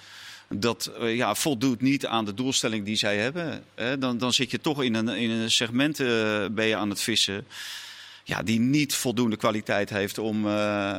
Dat 0.49 0.87
eh, 1.01 1.17
ja, 1.17 1.35
voldoet 1.35 1.81
niet 1.81 2.07
aan 2.07 2.25
de 2.25 2.35
doelstelling 2.35 2.85
die 2.85 2.97
zij 2.97 3.17
hebben. 3.17 3.65
Hè. 3.75 3.99
Dan, 3.99 4.19
dan 4.19 4.33
zit 4.33 4.51
je 4.51 4.61
toch 4.61 4.83
in 4.83 4.95
een, 4.95 5.09
in 5.09 5.31
een 5.31 5.51
segment 5.51 6.01
eh, 6.01 6.07
ben 6.51 6.67
je 6.67 6.77
aan 6.77 6.91
het 6.91 7.01
vissen. 7.01 7.47
Ja, 8.25 8.43
die 8.43 8.61
niet 8.61 8.95
voldoende 8.95 9.37
kwaliteit 9.37 9.91
heeft 9.91 10.19
om 10.19 10.47
eh, 10.47 10.53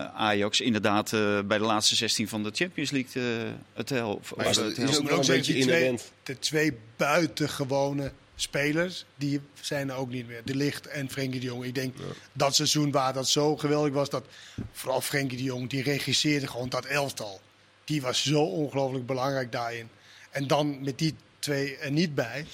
Ajax 0.06 0.62
inderdaad 0.62 1.14
eh, 1.14 1.40
bij 1.46 1.58
de 1.58 1.64
laatste 1.64 1.96
16 1.96 2.28
van 2.28 2.44
de 2.44 2.52
Champions 2.54 2.92
League 2.92 3.12
te, 3.12 3.48
te 3.84 3.94
helpen. 3.94 4.38
Maar 4.38 4.50
is 4.50 4.56
dat- 4.56 4.76
te 4.76 4.82
is 4.82 5.00
ook 5.00 5.10
een 5.10 5.26
beetje 5.28 5.58
inherent. 5.58 6.12
de 6.24 6.40
twee 6.40 6.74
buitengewone 6.98 8.12
spelers, 8.42 9.06
die 9.16 9.42
zijn 9.62 9.90
er 9.90 9.96
ook 9.96 10.10
niet 10.10 10.28
meer. 10.28 10.42
De 10.46 10.56
Licht 10.56 10.88
en 10.88 11.10
Frenkie 11.10 11.40
de 11.40 11.46
Jong. 11.46 11.66
Ik 11.66 11.76
denk 11.76 11.96
dat 12.34 12.56
seizoen 12.56 12.92
waar 12.92 13.14
dat 13.14 13.28
zo 13.28 13.58
geweldig 13.58 13.94
was, 13.94 14.10
dat 14.10 14.26
vooral 14.72 15.02
Frenkie 15.02 15.38
de 15.38 15.44
Jong, 15.44 15.70
die 15.70 15.84
regisseerde 15.84 16.48
gewoon 16.48 16.70
dat 16.70 16.86
elftal. 16.86 17.42
Die 17.84 18.02
was 18.02 18.24
zo 18.24 18.42
ongelooflijk 18.44 19.06
belangrijk 19.06 19.52
daarin. 19.52 19.90
En 20.32 20.48
dan 20.48 20.84
met 20.84 20.98
die 20.98 21.16
twee 21.40 21.78
er 21.78 21.92
niet 21.92 22.16
bij. 22.16 22.46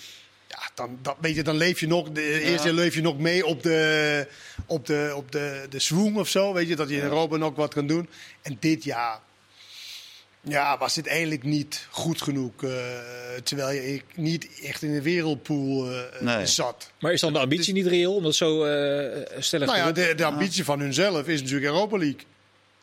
Ja, 0.47 0.59
dan, 0.73 0.99
dan, 1.01 1.15
weet 1.19 1.35
je, 1.35 1.43
dan 1.43 1.57
leef 1.57 1.79
je 1.79 1.87
nog, 1.87 2.11
de, 2.11 2.41
eerst 2.41 2.65
leef 2.65 2.95
je 2.95 3.01
nog 3.01 3.17
mee 3.17 3.45
op 3.45 3.63
de, 3.63 4.27
op 4.65 4.85
de, 4.85 5.13
op 5.15 5.31
de, 5.31 5.65
de 5.69 6.11
of 6.15 6.29
zo. 6.29 6.53
Weet 6.53 6.67
je, 6.67 6.75
dat 6.75 6.89
je 6.89 6.95
in 6.95 7.01
Europa 7.01 7.37
nog 7.37 7.55
wat 7.55 7.73
kan 7.73 7.87
doen. 7.87 8.09
En 8.41 8.57
dit 8.59 8.83
jaar 8.83 9.19
ja, 10.49 10.77
was 10.77 10.95
het 10.95 11.07
eigenlijk 11.07 11.43
niet 11.43 11.87
goed 11.89 12.21
genoeg. 12.21 12.63
eh, 12.63 12.69
terwijl 13.43 13.69
je 13.81 13.93
ik 13.93 14.03
niet 14.15 14.47
echt 14.63 14.81
in 14.83 14.93
de 14.93 15.01
wereldpool 15.01 15.91
eh, 15.91 15.99
Nee. 16.21 16.45
zat. 16.45 16.91
Maar 16.99 17.13
is 17.13 17.21
dan 17.21 17.33
de 17.33 17.39
ambitie 17.39 17.73
niet 17.73 17.87
reëel 17.87 18.15
om 18.15 18.23
dat 18.23 18.35
zo 18.35 18.63
eh 18.63 19.25
stellig 19.39 19.67
Nou 19.67 19.93
te 19.93 20.01
ja, 20.01 20.07
de, 20.07 20.15
de 20.15 20.25
ambitie 20.25 20.63
van 20.63 20.79
hunzelf 20.79 21.27
is 21.27 21.41
natuurlijk 21.41 21.71
Europa 21.71 21.97
League. 21.97 22.19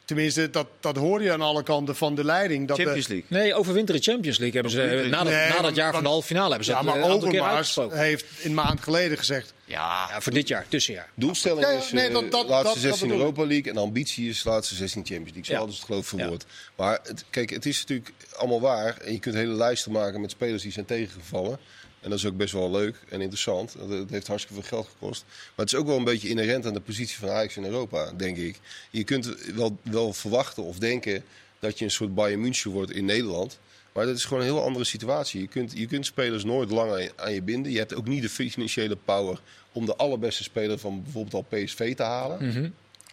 Tenminste, 0.04 0.50
dat, 0.50 0.66
dat 0.80 0.96
hoor 0.96 1.22
je 1.22 1.32
aan 1.32 1.40
alle 1.40 1.62
kanten 1.62 1.96
van 1.96 2.14
de 2.14 2.24
leiding. 2.24 2.68
Dat 2.68 2.76
de- 2.76 2.82
Champions 2.82 3.08
League. 3.08 3.26
Nee, 3.28 3.54
overwinteren 3.54 4.02
Champions 4.02 4.38
League 4.38 4.54
hebben 4.60 4.72
ze 4.72 5.06
na, 5.10 5.22
dat, 5.24 5.32
Nee, 5.32 5.48
na 5.48 5.52
dat 5.54 5.60
want- 5.62 5.76
jaar 5.76 5.92
van 5.92 6.02
de 6.02 6.08
halve 6.08 6.26
finale 6.26 6.48
hebben 6.48 6.64
ze 6.64 6.70
ja, 6.70 6.76
het 6.76 6.86
maar 6.86 6.96
een 6.96 7.02
aantal 7.02 7.28
keer 7.28 7.40
Overmars 7.40 7.78
heeft 7.90 8.24
een 8.42 8.54
maand 8.54 8.80
geleden 8.82 9.18
gezegd... 9.18 9.53
Ja, 9.66 10.06
Ja, 10.10 10.20
voor 10.20 10.32
dit 10.32 10.48
jaar, 10.48 10.66
tussenjaar. 10.68 11.08
Doelstelling 11.14 11.66
is 11.66 11.92
nee, 11.92 12.06
eh, 12.06 12.12
dat- 12.12 12.30
dat- 12.30 12.48
laatste 12.48 12.72
dat- 12.72 12.82
16 12.82 12.90
dat 12.90 13.00
bedoel 13.00 13.18
Europa 13.18 13.46
League 13.46 13.72
en 13.72 13.78
ambitie 13.78 14.28
is 14.28 14.44
laatste 14.44 14.74
16 14.74 15.04
Champions 15.06 15.32
League. 15.32 15.44
Zo 15.44 15.52
Ja. 15.52 15.56
hadden 15.58 15.74
ze 15.76 15.80
het 15.82 15.90
geloof 15.90 16.04
ik 16.06 16.12
Ja. 16.12 16.18
verwoord. 16.18 16.44
Maar 16.76 17.00
het, 17.02 17.24
kijk, 17.30 17.50
het 17.50 17.66
is 17.66 17.80
natuurlijk 17.80 18.10
allemaal 18.36 18.60
waar. 18.60 18.96
En 18.96 19.12
je 19.12 19.18
kunt 19.18 19.34
hele 19.34 19.52
lijsten 19.54 19.92
maken 19.92 20.20
met 20.20 20.30
spelers 20.30 20.62
die 20.62 20.72
zijn 20.72 20.84
tegengevallen. 20.86 21.58
En 22.00 22.10
dat 22.10 22.18
is 22.18 22.24
ook 22.26 22.36
best 22.36 22.52
wel 22.52 22.70
leuk 22.70 22.96
en 23.08 23.20
interessant. 23.20 23.74
Dat- 23.78 23.88
Het 23.88 24.10
heeft 24.10 24.26
hartstikke 24.26 24.60
veel 24.60 24.68
geld 24.78 24.88
gekost. 24.98 25.24
Maar 25.28 25.64
het 25.64 25.72
is 25.72 25.78
ook 25.78 25.86
wel 25.86 25.96
een 25.96 26.04
beetje 26.04 26.28
inherent 26.28 26.66
aan 26.66 26.72
de 26.74 26.80
positie 26.80 27.18
van 27.18 27.28
Ajax 27.30 27.56
in 27.56 27.64
Europa, 27.64 28.12
denk 28.16 28.36
ik. 28.36 28.58
Je 28.90 29.04
kunt 29.04 29.26
wel, 29.54 29.76
wel 29.82 30.12
verwachten 30.12 30.62
of 30.62 30.78
denken 30.78 31.24
dat 31.58 31.78
je 31.78 31.84
een 31.84 31.90
soort 31.90 32.14
Bayern 32.14 32.40
München 32.40 32.70
wordt 32.70 32.90
in 32.90 33.04
Nederland. 33.04 33.58
Maar 33.94 34.06
dat 34.06 34.16
is 34.16 34.24
gewoon 34.24 34.42
een 34.42 34.48
heel 34.48 34.62
andere 34.62 34.84
situatie. 34.84 35.40
Je 35.40 35.46
kunt, 35.46 35.72
je 35.78 35.86
kunt 35.86 36.06
spelers 36.06 36.44
nooit 36.44 36.70
langer 36.70 37.12
aan 37.16 37.32
je 37.32 37.42
binden. 37.42 37.72
Je 37.72 37.78
hebt 37.78 37.94
ook 37.94 38.06
niet 38.06 38.22
de 38.22 38.28
financiële 38.28 38.96
power 38.96 39.40
om 39.72 39.86
de 39.86 39.96
allerbeste 39.96 40.42
speler 40.42 40.78
van 40.78 41.02
bijvoorbeeld 41.02 41.34
al 41.34 41.58
PSV 41.58 41.94
te 41.94 42.02
halen. 42.02 42.38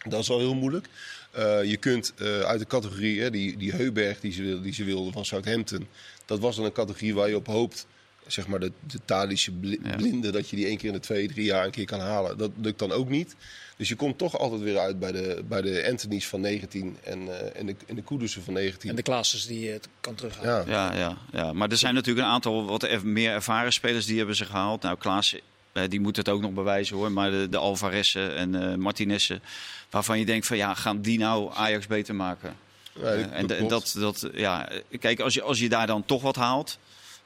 Dat 0.08 0.22
is 0.22 0.30
al 0.30 0.40
heel 0.40 0.56
moeilijk. 0.56 0.88
Eh, 1.32 1.64
je 1.64 1.78
kunt 1.78 2.14
eh, 2.18 2.40
uit 2.40 2.60
de 2.60 2.66
categorie, 2.66 3.22
hè, 3.22 3.30
die, 3.30 3.58
die 3.58 3.72
Heuberg 3.72 4.20
die 4.20 4.32
ze, 4.32 4.62
die 4.62 4.74
ze 4.74 4.84
wilden 4.84 5.14
van 5.14 5.26
Southampton. 5.26 5.88
Dat 6.26 6.40
was 6.40 6.56
dan 6.56 6.66
een 6.66 6.72
categorie 6.72 7.16
waar 7.16 7.30
je 7.30 7.36
op 7.36 7.48
hoopt, 7.48 7.88
zeg 8.28 8.48
maar 8.48 8.60
de, 8.60 8.72
de 8.88 9.00
Talische 9.06 9.52
Ja. 9.62 9.96
blinde, 9.96 10.32
dat 10.32 10.50
je 10.50 10.56
die 10.56 10.66
één 10.66 10.78
keer 10.78 10.88
in 10.88 10.94
de 10.94 11.00
twee, 11.00 11.28
drie 11.28 11.46
jaar 11.46 11.66
een 11.66 11.72
keer 11.72 11.86
kan 11.86 12.00
halen. 12.00 12.38
Dat 12.38 12.52
lukt 12.62 12.80
dan 12.80 12.92
ook 12.92 13.10
niet. 13.10 13.36
Dus 13.78 13.90
je 13.90 13.96
komt 13.96 14.18
toch 14.18 14.38
altijd 14.40 14.62
weer 14.62 14.78
uit 14.80 15.00
bij 15.00 15.12
de, 15.12 15.44
bij 15.48 15.62
de 15.62 15.86
Anthony's 15.90 16.28
van 16.28 16.42
19 16.42 16.98
en, 17.04 17.40
eh, 17.40 17.60
en 17.60 17.66
de, 17.66 17.76
en 17.88 17.96
de 17.96 18.02
Kudussen 18.02 18.44
van 18.44 18.54
19. 18.54 18.90
En 18.90 18.96
de 18.96 19.02
Klaassens 19.02 19.46
die 19.46 19.60
je 19.60 19.72
het 19.72 19.88
kan 20.02 20.16
terughalen. 20.16 20.68
ja. 20.70 20.94
ja, 20.94 20.98
ja, 21.00 21.18
ja. 21.32 21.54
Maar 21.54 21.70
er 21.70 21.78
zijn 21.78 21.94
natuurlijk 21.94 22.26
een 22.28 22.34
aantal 22.34 22.66
wat 22.66 22.84
er- 22.84 23.08
meer 23.08 23.32
ervaren 23.32 23.74
spelers 23.74 24.06
die 24.06 24.18
hebben 24.18 24.36
ze 24.36 24.46
gehaald. 24.46 24.82
Nou, 24.82 24.98
Klaas, 24.98 25.36
eh, 25.72 25.84
die 25.90 26.00
moet 26.00 26.18
het 26.18 26.30
ook 26.30 26.42
nog 26.42 26.52
bewijzen 26.52 26.96
hoor. 26.96 27.12
Maar 27.12 27.32
de, 27.32 27.48
de 27.50 27.58
Alvarez'en 27.58 28.36
en 28.36 28.56
eh 28.72 28.76
Martinez'en, 28.76 29.42
waarvan 29.90 30.20
je 30.20 30.26
denkt 30.26 30.48
van 30.48 30.58
ja, 30.58 30.74
gaan 30.74 31.02
die 31.02 31.18
nou 31.20 31.52
Ajax 31.54 31.88
beter 31.88 32.16
maken? 32.16 32.56
Ja, 32.94 33.02
Eh, 33.04 33.38
en 33.38 33.48
dat 33.48 33.58
en 33.58 33.68
dat, 33.68 33.96
dat, 34.00 34.30
ja, 34.34 34.70
eh, 34.70 35.00
kijk, 35.00 35.20
als 35.20 35.34
je, 35.34 35.42
als 35.42 35.60
je 35.60 35.70
daar 35.70 35.88
dan 35.88 36.06
toch 36.06 36.22
wat 36.22 36.36
haalt, 36.36 36.78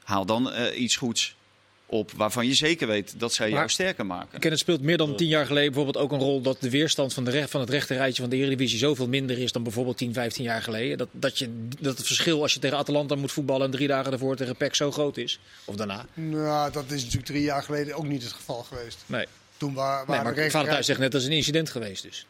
haal 0.06 0.26
dan 0.26 0.52
eh, 0.52 0.80
iets 0.80 0.96
goeds 0.96 1.34
op 1.88 2.10
waarvan 2.12 2.46
je 2.46 2.54
zeker 2.54 2.86
weet 2.86 3.14
dat 3.20 3.32
zij 3.32 3.46
jou 3.48 3.58
Maar- 3.60 3.70
sterker 3.70 4.06
maken. 4.06 4.40
Ken 4.40 4.50
het 4.50 4.60
speelt 4.60 4.80
meer 4.82 4.96
dan 4.96 5.16
tien 5.16 5.28
jaar 5.28 5.46
geleden 5.46 5.72
bijvoorbeeld 5.72 6.04
ook 6.04 6.12
een 6.12 6.18
rol 6.26 6.40
dat 6.40 6.60
de 6.60 6.70
weerstand 6.70 7.14
van, 7.14 7.24
de 7.24 7.30
recht, 7.30 7.50
van 7.50 7.60
het 7.60 7.70
rechterrijtje 7.70 8.20
van 8.22 8.30
de 8.30 8.36
Eredivisie 8.36 8.78
zoveel 8.78 9.08
minder 9.08 9.38
is 9.38 9.52
dan 9.52 9.62
bijvoorbeeld 9.62 9.96
10, 9.96 10.12
15 10.12 10.44
jaar 10.44 10.62
geleden. 10.62 10.98
Dat, 10.98 11.08
dat, 11.12 11.38
je, 11.38 11.66
dat 11.80 11.96
het 11.98 12.06
verschil 12.06 12.42
als 12.42 12.52
je 12.54 12.58
tegen 12.60 12.76
Atalanta 12.76 13.14
moet 13.14 13.32
voetballen 13.32 13.64
en 13.66 13.70
drie 13.72 13.88
dagen 13.88 14.10
daarvoor 14.10 14.36
tegen 14.36 14.56
PEC 14.56 14.74
zo 14.74 14.92
groot 14.92 15.16
is. 15.16 15.38
Of 15.64 15.74
daarna. 15.76 16.06
Nou, 16.14 16.72
dat 16.72 16.84
is 16.90 17.00
natuurlijk 17.00 17.26
drie 17.26 17.42
jaar 17.42 17.62
geleden 17.62 17.94
ook 17.94 18.06
niet 18.06 18.22
het 18.22 18.32
geval 18.32 18.62
geweest. 18.62 18.98
Nee, 19.06 19.26
Toen 19.56 19.74
wa- 19.74 20.04
waren 20.06 20.24
nee 20.24 20.34
maar 20.42 20.50
vader 20.50 20.70
thuis 20.72 20.86
zegt 20.86 20.98
net 20.98 21.12
dat 21.12 21.20
is 21.20 21.26
een 21.26 21.32
incident 21.32 21.70
geweest 21.70 22.02
dus. 22.02 22.26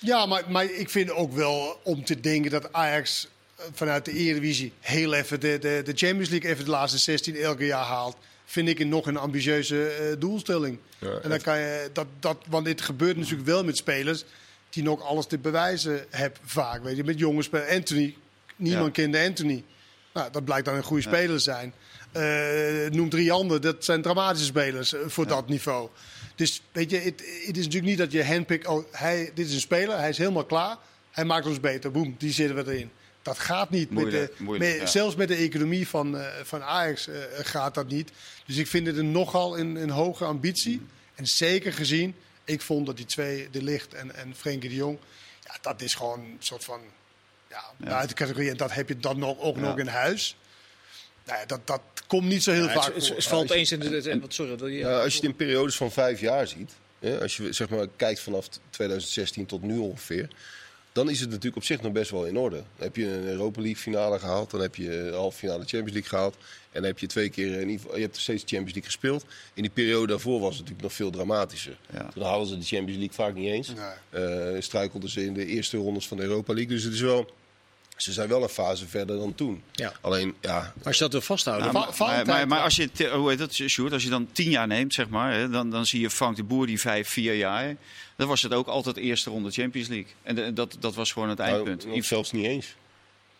Ja, 0.00 0.26
maar, 0.26 0.42
maar 0.48 0.64
ik 0.64 0.90
vind 0.90 1.10
ook 1.10 1.32
wel 1.32 1.80
om 1.82 2.04
te 2.04 2.20
denken 2.20 2.50
dat 2.50 2.72
Ajax 2.72 3.28
vanuit 3.72 4.04
de 4.04 4.12
Eredivisie 4.12 4.72
heel 4.80 5.12
even 5.14 5.40
de, 5.40 5.58
de, 5.58 5.82
de 5.84 5.92
Champions 5.94 6.28
League 6.28 6.50
even 6.50 6.64
de 6.64 6.70
laatste 6.70 6.98
16 6.98 7.36
elke 7.36 7.66
jaar 7.66 7.84
haalt. 7.84 8.16
Vind 8.44 8.68
ik 8.68 8.78
een, 8.78 8.88
nog 8.88 9.06
een 9.06 9.16
ambitieuze 9.16 9.88
eh, 9.88 10.20
doelstelling. 10.20 10.78
Ja, 10.98 11.18
en 11.22 11.30
dan 11.30 11.40
kan 11.40 11.58
je 11.58 11.90
dat, 11.92 12.06
dat, 12.20 12.36
want 12.48 12.64
dit 12.64 12.80
gebeurt 12.80 13.16
natuurlijk 13.16 13.46
wel 13.46 13.64
met 13.64 13.76
spelers 13.76 14.24
die 14.70 14.82
nog 14.82 15.02
alles 15.02 15.26
te 15.26 15.38
bewijzen 15.38 16.06
hebben 16.10 16.40
vaak. 16.44 16.82
Weet 16.82 16.96
je, 16.96 17.04
met 17.04 17.18
jonge 17.18 17.42
spelers. 17.42 17.70
Anthony, 17.70 18.16
niemand 18.56 18.96
Ja. 18.96 19.02
kende 19.02 19.20
Anthony. 19.24 19.64
Nou, 20.14 20.30
dat 20.32 20.44
blijkt 20.44 20.64
dan 20.64 20.74
een 20.74 20.82
goede 20.82 21.02
speler 21.02 21.36
te 21.36 21.42
zijn. 21.42 21.72
Eh, 22.12 22.90
noem 22.90 23.08
drie 23.08 23.32
anderen, 23.32 23.62
dat 23.62 23.84
zijn 23.84 24.02
dramatische 24.02 24.46
spelers 24.46 24.94
eh, 24.94 25.00
voor 25.06 25.26
dat 25.26 25.48
niveau. 25.48 25.88
Dus 26.34 26.62
weet 26.72 26.90
je, 26.90 26.96
het, 26.96 27.22
het 27.46 27.56
is 27.56 27.64
natuurlijk 27.64 27.84
niet 27.84 27.98
dat 27.98 28.12
je 28.12 28.24
handpikt, 28.24 28.66
oh, 28.66 28.84
hij, 28.90 29.30
dit 29.34 29.46
is 29.48 29.54
een 29.54 29.60
speler, 29.60 29.98
hij 29.98 30.08
is 30.08 30.18
helemaal 30.18 30.44
klaar. 30.44 30.76
Hij 31.10 31.24
maakt 31.24 31.46
ons 31.46 31.60
beter, 31.60 31.90
boem, 31.90 32.14
die 32.18 32.32
zitten 32.32 32.64
we 32.64 32.72
erin. 32.72 32.90
Dat 33.26 33.38
gaat 33.38 33.70
niet. 33.70 33.90
Met 33.90 34.10
de, 34.10 34.32
moeilijk, 34.38 34.70
met- 34.72 34.80
ja. 34.80 34.86
Zelfs 34.86 35.14
met 35.16 35.28
de 35.28 35.34
economie 35.34 35.88
van, 35.88 36.18
eh, 36.18 36.26
van 36.42 36.62
Ajax 36.62 37.08
eh, 37.08 37.14
gaat 37.32 37.74
dat 37.74 37.88
niet. 37.88 38.10
Dus 38.46 38.56
ik 38.56 38.66
vind 38.66 38.86
het 38.86 38.96
een 38.96 39.10
nogal 39.10 39.58
een, 39.58 39.76
een 39.76 39.90
hoge 39.90 40.24
ambitie. 40.24 40.80
En 41.14 41.26
zeker 41.26 41.72
gezien, 41.72 42.14
ik 42.44 42.60
vond 42.62 42.86
dat 42.86 42.96
die 42.96 43.06
twee, 43.06 43.48
De 43.50 43.62
Licht 43.62 43.94
en, 43.94 44.14
en 44.14 44.34
Frenkie 44.36 44.68
de 44.68 44.74
Jong, 44.74 44.98
ja, 45.44 45.54
dat 45.60 45.80
is 45.82 45.94
gewoon 45.94 46.20
een 46.20 46.36
soort 46.38 46.64
van 46.64 46.80
ja, 47.50 47.64
buiten 47.76 48.16
categorie. 48.16 48.50
En 48.50 48.56
dat 48.56 48.72
heb 48.74 48.88
je 48.88 48.96
dan 48.96 49.18
nog, 49.18 49.38
ook 49.40 49.56
Ja. 49.56 49.62
nog 49.62 49.78
in 49.78 49.86
huis. 49.86 50.36
Nou 51.24 51.38
ja, 51.38 51.46
dat, 51.46 51.66
dat 51.66 51.80
komt 52.06 52.28
niet 52.28 52.42
zo 52.42 52.52
heel 52.52 52.66
Ja, 52.66 52.72
vaak 52.72 52.84
het, 52.84 52.94
het, 52.94 53.06
voor. 53.06 53.16
het 53.16 53.24
valt 53.26 53.50
eens 53.50 53.72
in 53.72 53.80
de... 53.80 54.10
en 54.10 54.20
wat- 54.20 54.34
sorry, 54.34 54.72
je? 54.72 54.78
Ja, 54.78 55.00
als 55.02 55.12
je 55.12 55.20
het 55.20 55.28
in 55.28 55.36
periodes 55.36 55.76
van 55.76 55.92
vijf 55.92 56.20
jaar 56.20 56.46
ziet, 56.46 56.72
hè, 56.98 57.20
als 57.20 57.36
je 57.36 57.52
zeg 57.52 57.68
maar, 57.68 57.86
kijkt 57.96 58.20
vanaf 58.20 58.48
2016 58.70 59.46
tot 59.46 59.62
nu 59.62 59.78
ongeveer, 59.78 60.28
dan 60.96 61.10
is 61.10 61.20
het 61.20 61.28
natuurlijk 61.28 61.56
op 61.56 61.64
zich 61.64 61.82
nog 61.82 61.92
best 61.92 62.10
wel 62.10 62.26
in 62.26 62.36
orde. 62.38 62.56
Dan 62.56 62.86
heb 62.86 62.96
je 62.96 63.06
een 63.06 63.24
Europa 63.26 63.60
League 63.60 63.80
finale 63.80 64.18
gehaald, 64.18 64.50
dan 64.50 64.60
heb 64.60 64.76
je 64.76 64.98
een 64.98 65.14
halve 65.14 65.38
finale 65.38 65.64
Champions 65.64 65.92
League 65.92 66.08
gehaald. 66.08 66.34
En 66.36 66.80
dan 66.80 66.84
heb 66.84 66.98
je 66.98 67.06
twee 67.06 67.28
keer, 67.28 67.52
in 67.52 67.68
ieder 67.68 67.80
geval, 67.80 67.96
je 67.96 68.02
hebt 68.02 68.16
steeds 68.16 68.42
Champions 68.42 68.72
League 68.72 68.84
gespeeld. 68.84 69.24
In 69.54 69.62
die 69.62 69.70
periode 69.70 70.06
daarvoor 70.06 70.40
was 70.40 70.48
het 70.48 70.58
natuurlijk 70.58 70.82
nog 70.82 70.92
veel 70.92 71.10
dramatischer. 71.10 71.78
Ja. 71.92 72.08
Toen 72.14 72.22
haalden 72.22 72.48
ze 72.48 72.58
de 72.58 72.64
Champions 72.64 72.98
League 72.98 73.14
vaak 73.14 73.34
niet 73.34 73.50
eens. 73.50 73.72
Nee. 73.74 74.24
Eh, 74.54 74.60
struikelden 74.62 75.10
ze 75.10 75.24
in 75.24 75.34
de 75.34 75.46
eerste 75.46 75.76
rondes 75.76 76.08
van 76.08 76.16
de 76.16 76.22
Europa 76.22 76.54
League. 76.54 76.74
Dus 76.74 76.82
het 76.84 76.92
is 76.92 77.00
wel, 77.00 77.30
ze 77.96 78.12
zijn 78.12 78.28
wel 78.28 78.42
een 78.42 78.48
fase 78.48 78.86
verder 78.88 79.16
dan 79.18 79.34
toen. 79.34 79.62
Ja. 79.72 79.92
Alleen, 80.00 80.34
ja, 80.40 80.58
Maar 80.74 80.84
als 80.84 80.96
je 80.96 81.02
dat 81.02 81.12
wil 81.12 81.20
vasthouden... 81.20 81.72
Maar, 81.72 81.82
maar, 81.82 81.96
maar, 81.98 82.16
maar 82.16 82.24
trouwens. 82.24 82.62
als 82.62 82.76
je, 82.76 82.90
te- 82.92 83.08
hoe 83.08 83.28
heet 83.28 83.38
dat, 83.38 83.52
Sjoerd, 83.54 83.92
als 83.92 84.02
je 84.02 84.08
dan 84.10 84.28
tien 84.32 84.50
jaar 84.50 84.66
neemt, 84.66 84.94
zeg 84.94 85.08
maar, 85.08 85.32
hè, 85.32 85.48
dan, 85.50 85.70
dan 85.70 85.86
zie 85.86 86.00
je 86.00 86.10
Frank 86.10 86.36
de 86.36 86.42
Boer 86.42 86.66
die 86.66 86.80
vijf, 86.80 87.08
vier 87.08 87.34
jaar. 87.34 87.76
Dan 88.16 88.28
was 88.28 88.42
het 88.42 88.52
ook 88.52 88.66
altijd 88.66 88.96
eerste 88.96 89.30
ronde 89.30 89.50
Champions 89.50 89.88
League. 89.88 90.10
En 90.22 90.34
de- 90.34 90.52
dat, 90.52 90.76
dat 90.80 90.94
was 90.94 91.12
gewoon 91.12 91.28
het 91.28 91.38
eindpunt. 91.38 91.86
nou, 91.86 92.02
zelfs 92.02 92.32
niet 92.32 92.44
eens. 92.44 92.74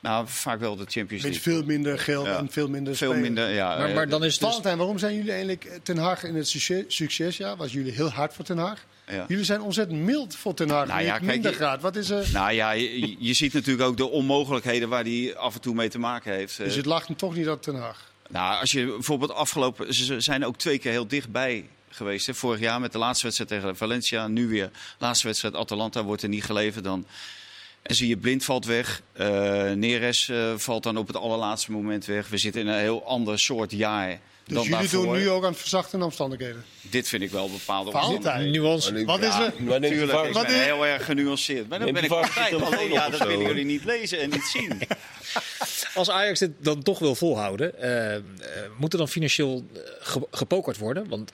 Nou, 0.07 0.25
vaak 0.29 0.61
wel 0.61 0.77
de 0.77 0.85
Champions 0.89 1.23
Met 1.25 1.33
League. 1.35 1.53
veel 1.53 1.63
minder 1.65 1.99
geld 1.99 2.27
Ja. 2.27 2.37
en 2.39 2.49
veel 2.51 2.69
minder 2.69 2.97
Veel 2.97 3.15
minder, 3.15 3.49
ja. 3.51 3.77
maar, 3.79 3.89
eh, 3.89 3.95
maar 3.95 4.09
dan 4.09 4.25
is 4.25 4.33
het 4.33 4.41
dus... 4.41 4.49
Valentijn, 4.49 4.77
waarom 4.79 4.99
zijn 4.99 5.15
jullie 5.15 5.31
eigenlijk 5.31 5.65
eh, 5.65 5.79
Ten 5.83 5.97
Hag 5.99 6.23
in 6.25 6.35
het 6.35 6.49
succes, 6.49 6.85
succesjaar? 6.89 7.57
Was 7.57 7.73
jullie 7.73 7.93
heel 7.93 8.11
hard 8.11 8.35
voor 8.35 8.45
Ten 8.45 8.59
Hag? 8.59 8.85
ja. 9.09 9.25
Jullie 9.29 9.45
zijn 9.45 9.61
ontzettend 9.61 10.01
mild 10.01 10.37
voor 10.37 10.55
Ten 10.55 10.69
Hag. 10.71 10.87
Nou 10.87 11.01
ja, 11.03 11.07
het 11.07 11.19
kijk, 11.19 11.33
minder 11.33 11.51
je- 11.51 11.57
gaat. 11.57 11.81
Wat 11.81 11.97
is 11.97 12.11
er? 12.11 12.29
Nou 12.33 12.53
ja, 12.53 12.71
je, 12.71 13.17
je 13.19 13.33
ziet 13.35 13.53
natuurlijk 13.53 13.89
ook 13.89 13.97
de 13.97 14.09
onmogelijkheden 14.11 14.89
waar 14.89 15.03
hij 15.05 15.37
af 15.37 15.55
en 15.55 15.61
toe 15.61 15.75
mee 15.75 15.89
te 15.89 15.99
maken 15.99 16.33
heeft. 16.33 16.57
Dus 16.57 16.71
Eh, 16.71 16.77
het 16.77 16.87
lag 16.87 17.07
hem 17.07 17.17
toch 17.17 17.35
niet 17.35 17.49
op 17.49 17.63
Ten 17.63 17.75
Hag. 17.75 18.11
Nou, 18.29 18.61
als 18.61 18.73
je 18.73 18.85
bijvoorbeeld 18.87 19.33
afgelopen... 19.33 19.95
Ze 19.95 20.21
zijn 20.21 20.45
ook 20.45 20.57
twee 20.57 20.79
keer 20.79 20.91
heel 20.91 21.07
dichtbij 21.09 21.65
geweest. 21.89 22.27
Hè. 22.27 22.35
Vorig 22.35 22.61
jaar 22.61 22.81
met 22.81 22.93
de 22.93 22.99
laatste 22.99 23.25
wedstrijd 23.25 23.51
tegen 23.51 23.77
Valencia. 23.77 24.27
Nu 24.27 24.49
weer 24.49 24.71
laatste 24.99 25.27
wedstrijd 25.27 25.55
Atalanta 25.55 26.03
wordt 26.05 26.23
er 26.23 26.29
niet 26.29 26.45
geleverd. 26.45 26.85
Dan 26.85 27.07
en 27.87 27.95
zie 27.95 28.09
je 28.09 28.17
Blind 28.17 28.45
valt 28.45 28.65
weg. 28.65 29.03
Eh 29.13 29.71
Neres 29.73 30.29
eh, 30.29 30.53
valt 30.57 30.83
dan 30.83 30.97
op 30.97 31.07
het 31.07 31.17
allerlaatste 31.17 31.73
moment 31.73 32.05
weg. 32.05 32.29
We 32.29 32.39
zitten 32.39 32.61
in 32.61 32.67
een 32.69 32.79
heel 32.79 33.05
ander 33.07 33.39
soort 33.39 33.73
jaar 33.73 34.09
Dus 34.09 34.19
dan 34.55 34.63
jullie 34.63 34.71
daarvoor. 34.79 35.03
doen 35.05 35.13
nu 35.17 35.29
ook 35.31 35.45
aan 35.45 35.55
verzachte 35.55 36.05
omstandigheden. 36.05 36.65
Dit 36.81 37.09
vind 37.09 37.23
ik 37.23 37.31
wel 37.31 37.51
bepaalde 37.51 37.91
Valentijn. 37.91 38.51
Nuance. 38.51 39.05
Wat 39.05 39.21
is 39.23 39.35
er? 39.35 39.53
Natuurlijk, 39.59 40.27
ik 40.27 40.33
ben 40.33 40.47
is- 40.47 40.53
heel 40.65 40.87
erg 40.87 41.05
genuanceerd. 41.05 41.69
Maar 41.69 41.79
dan 41.79 41.93
ben 41.93 42.05
ik 42.05 42.11
Alleen, 42.63 42.93
ja, 42.93 43.09
dat 43.09 43.27
willen 43.27 43.47
jullie 43.47 43.65
niet 43.65 43.85
lezen 43.85 44.21
en 44.21 44.31
niet 44.31 44.45
zien. 44.53 44.81
Als 45.95 46.11
Ajax 46.11 46.39
dit 46.39 46.51
dan 46.59 46.83
toch 46.83 46.99
wil 46.99 47.15
volhouden, 47.15 47.81
eh, 48.15 48.21
moet 48.79 48.93
er 48.93 48.99
dan 48.99 49.09
financieel 49.09 49.65
ge- 50.01 50.27
gepokerd 50.31 50.79
worden? 50.79 51.09
Want 51.09 51.31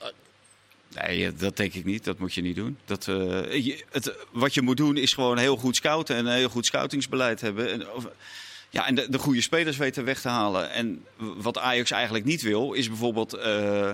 Nee, 1.01 1.25
eh, 1.25 1.31
dat 1.37 1.57
denk 1.57 1.73
ik 1.73 1.85
niet. 1.85 2.03
Dat 2.03 2.19
moet 2.19 2.33
je 2.33 2.41
niet 2.41 2.55
doen. 2.55 2.77
Dat, 2.85 3.07
eh, 3.07 3.77
het, 3.91 4.15
wat 4.31 4.53
je 4.53 4.61
moet 4.61 4.77
doen 4.77 4.97
is 4.97 5.13
gewoon 5.13 5.37
heel 5.37 5.57
goed 5.57 5.75
scouten 5.75 6.15
en 6.15 6.25
een 6.25 6.35
heel 6.35 6.49
goed 6.49 6.65
scoutingsbeleid 6.65 7.41
hebben. 7.41 7.71
En, 7.71 7.91
of- 7.91 8.07
ja, 8.69 8.87
en 8.87 8.95
de, 8.95 9.09
de 9.09 9.17
goede 9.17 9.41
spelers 9.41 9.77
weten 9.77 10.03
weg 10.05 10.21
te 10.21 10.29
halen. 10.29 10.71
En 10.71 11.05
wat 11.17 11.57
Ajax 11.57 11.91
eigenlijk 11.91 12.25
niet 12.25 12.41
wil, 12.41 12.73
is 12.73 12.87
bijvoorbeeld 12.87 13.33
eh, 13.33 13.89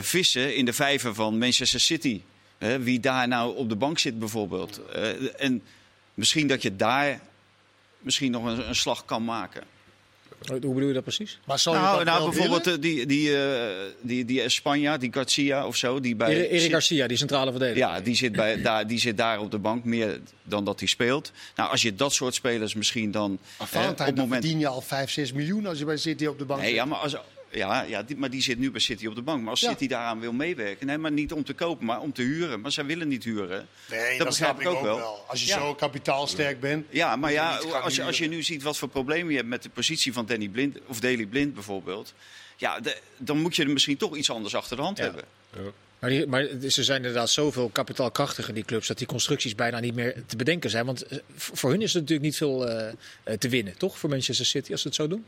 vissen 0.00 0.56
in 0.56 0.64
de 0.64 0.72
vijver 0.72 1.14
van 1.14 1.38
Manchester 1.38 1.80
City. 1.80 2.20
Wie 2.80 3.00
daar 3.00 3.28
nou 3.28 3.56
op 3.56 3.68
de 3.68 3.76
bank 3.76 3.98
zit 3.98 4.18
bijvoorbeeld. 4.18 4.80
En 5.36 5.62
misschien 6.14 6.46
dat 6.46 6.62
je 6.62 6.76
daar 6.76 7.20
misschien 7.98 8.30
nog 8.30 8.44
een, 8.44 8.68
een 8.68 8.74
slag 8.74 9.04
kan 9.04 9.24
maken. 9.24 9.62
Hoe 10.48 10.58
bedoel 10.74 10.88
je 10.88 10.92
dat 10.94 11.02
precies? 11.02 11.40
Maar 11.46 11.60
Nou, 11.64 12.04
nou 12.04 12.30
bijvoorbeeld 12.30 12.64
willen? 12.64 12.80
eh, 12.80 12.84
die, 12.84 13.06
die, 13.06 13.36
eh, 13.36 13.62
die, 14.00 14.24
die 14.24 14.42
Espanja, 14.42 14.96
die 14.96 15.12
Garcia 15.12 15.66
of 15.66 15.76
zo, 15.76 16.00
die 16.00 16.16
bij... 16.16 16.48
Erik 16.48 16.70
Garcia, 16.70 17.06
die 17.06 17.16
centrale 17.16 17.50
verdediger. 17.50 17.78
Ja, 17.88 18.00
die 18.00 18.14
zit, 18.14 18.32
bij, 18.32 18.62
daar, 18.62 18.86
die 18.86 18.98
zit 18.98 19.16
daar 19.16 19.40
op 19.40 19.50
de 19.50 19.58
bank 19.58 19.84
meer 19.84 20.20
dan 20.42 20.64
dat 20.64 20.78
hij 20.78 20.88
speelt. 20.88 21.32
Nou, 21.56 21.70
als 21.70 21.82
je 21.82 21.94
dat 21.94 22.12
soort 22.12 22.34
spelers 22.34 22.74
misschien 22.74 23.10
dan... 23.10 23.30
Maar 23.30 23.40
hè, 23.58 23.62
op 23.64 23.68
Valentijn, 23.68 24.08
het 24.08 24.16
dan 24.16 24.24
moment... 24.24 24.42
verdien 24.42 24.60
je 24.60 24.66
al 24.68 24.80
5, 24.80 25.10
6 25.10 25.32
miljoen 25.32 25.66
als 25.66 25.78
je 25.78 25.84
bij 25.84 25.96
City 25.96 26.26
op 26.26 26.38
de 26.38 26.44
bank 26.44 26.60
Nee, 26.60 26.68
zit. 26.68 26.78
ja, 26.78 26.84
maar, 26.84 26.98
als, 26.98 27.16
ja, 27.52 27.82
ja, 27.82 28.02
die, 28.02 28.16
maar 28.16 28.30
die 28.30 28.42
zit 28.42 28.58
nu 28.58 28.70
bij 28.70 28.80
City 28.80 29.06
op 29.06 29.14
de 29.14 29.22
bank. 29.22 29.40
Maar 29.40 29.50
als 29.50 29.60
Ja. 29.60 29.70
City 29.70 29.86
daaraan 29.88 30.20
wil 30.20 30.32
meewerken... 30.32 30.86
Nee, 30.86 30.98
maar 30.98 31.12
niet 31.12 31.32
om 31.32 31.44
te 31.44 31.52
kopen, 31.52 31.86
maar 31.86 32.00
om 32.00 32.12
te 32.12 32.22
huren. 32.22 32.60
Maar 32.60 32.72
zij 32.72 32.84
willen 32.84 33.08
niet 33.08 33.24
huren. 33.24 33.66
Nee, 33.90 34.18
dat 34.18 34.26
begrijp 34.26 34.60
ik 34.60 34.66
ook 34.68 34.82
wel. 34.82 35.24
Als 35.28 35.40
je 35.40 35.46
Ja. 35.46 35.58
zo 35.58 35.74
kapitaalsterk 35.74 36.60
bent. 36.60 36.86
Ja, 36.90 37.16
maar 37.16 37.32
ja, 37.32 37.56
als 37.56 37.94
je, 37.96 38.02
als 38.02 38.18
je 38.18 38.28
nu 38.28 38.42
ziet 38.42 38.62
wat 38.62 38.78
voor 38.78 38.88
problemen 38.88 39.30
je 39.30 39.36
hebt 39.36 39.48
met 39.48 39.62
de 39.62 39.68
positie 39.68 40.12
van 40.12 40.26
Danny 40.26 40.48
Blind, 40.48 40.78
of 40.86 41.00
Daley 41.00 41.26
Blind 41.26 41.54
bijvoorbeeld. 41.54 42.14
Ja, 42.56 42.80
de- 42.80 42.96
dan 43.18 43.38
moet 43.38 43.56
je 43.56 43.62
er 43.62 43.70
misschien 43.70 43.96
toch 43.96 44.16
iets 44.16 44.30
anders 44.30 44.54
achter 44.54 44.76
de 44.76 44.82
hand 44.82 44.98
Ja. 44.98 45.04
hebben. 45.04 45.24
Maar, 45.98 46.10
die, 46.10 46.26
maar 46.26 46.46
ze 46.68 46.84
zijn 46.84 46.96
inderdaad 46.96 47.30
zoveel 47.30 47.68
kapitaalkrachtiger, 47.68 48.54
die 48.54 48.64
clubs, 48.64 48.86
dat 48.86 48.98
die 48.98 49.06
constructies 49.06 49.54
bijna 49.54 49.80
niet 49.80 49.94
meer 49.94 50.14
te 50.26 50.36
bedenken 50.36 50.70
zijn. 50.70 50.86
Want 50.86 51.02
eh, 51.06 51.18
voor 51.36 51.56
voor 51.56 51.70
hun 51.70 51.82
is 51.82 51.94
er 51.94 52.00
natuurlijk 52.00 52.26
niet 52.28 52.36
veel 52.36 52.68
eh, 52.68 52.92
eh, 53.24 53.38
te 53.38 53.48
winnen, 53.48 53.78
toch? 53.78 53.98
Voor 53.98 54.10
Manchester 54.10 54.46
City, 54.46 54.72
als 54.72 54.80
ze 54.80 54.86
het 54.86 54.96
zo 54.96 55.08
doen. 55.08 55.24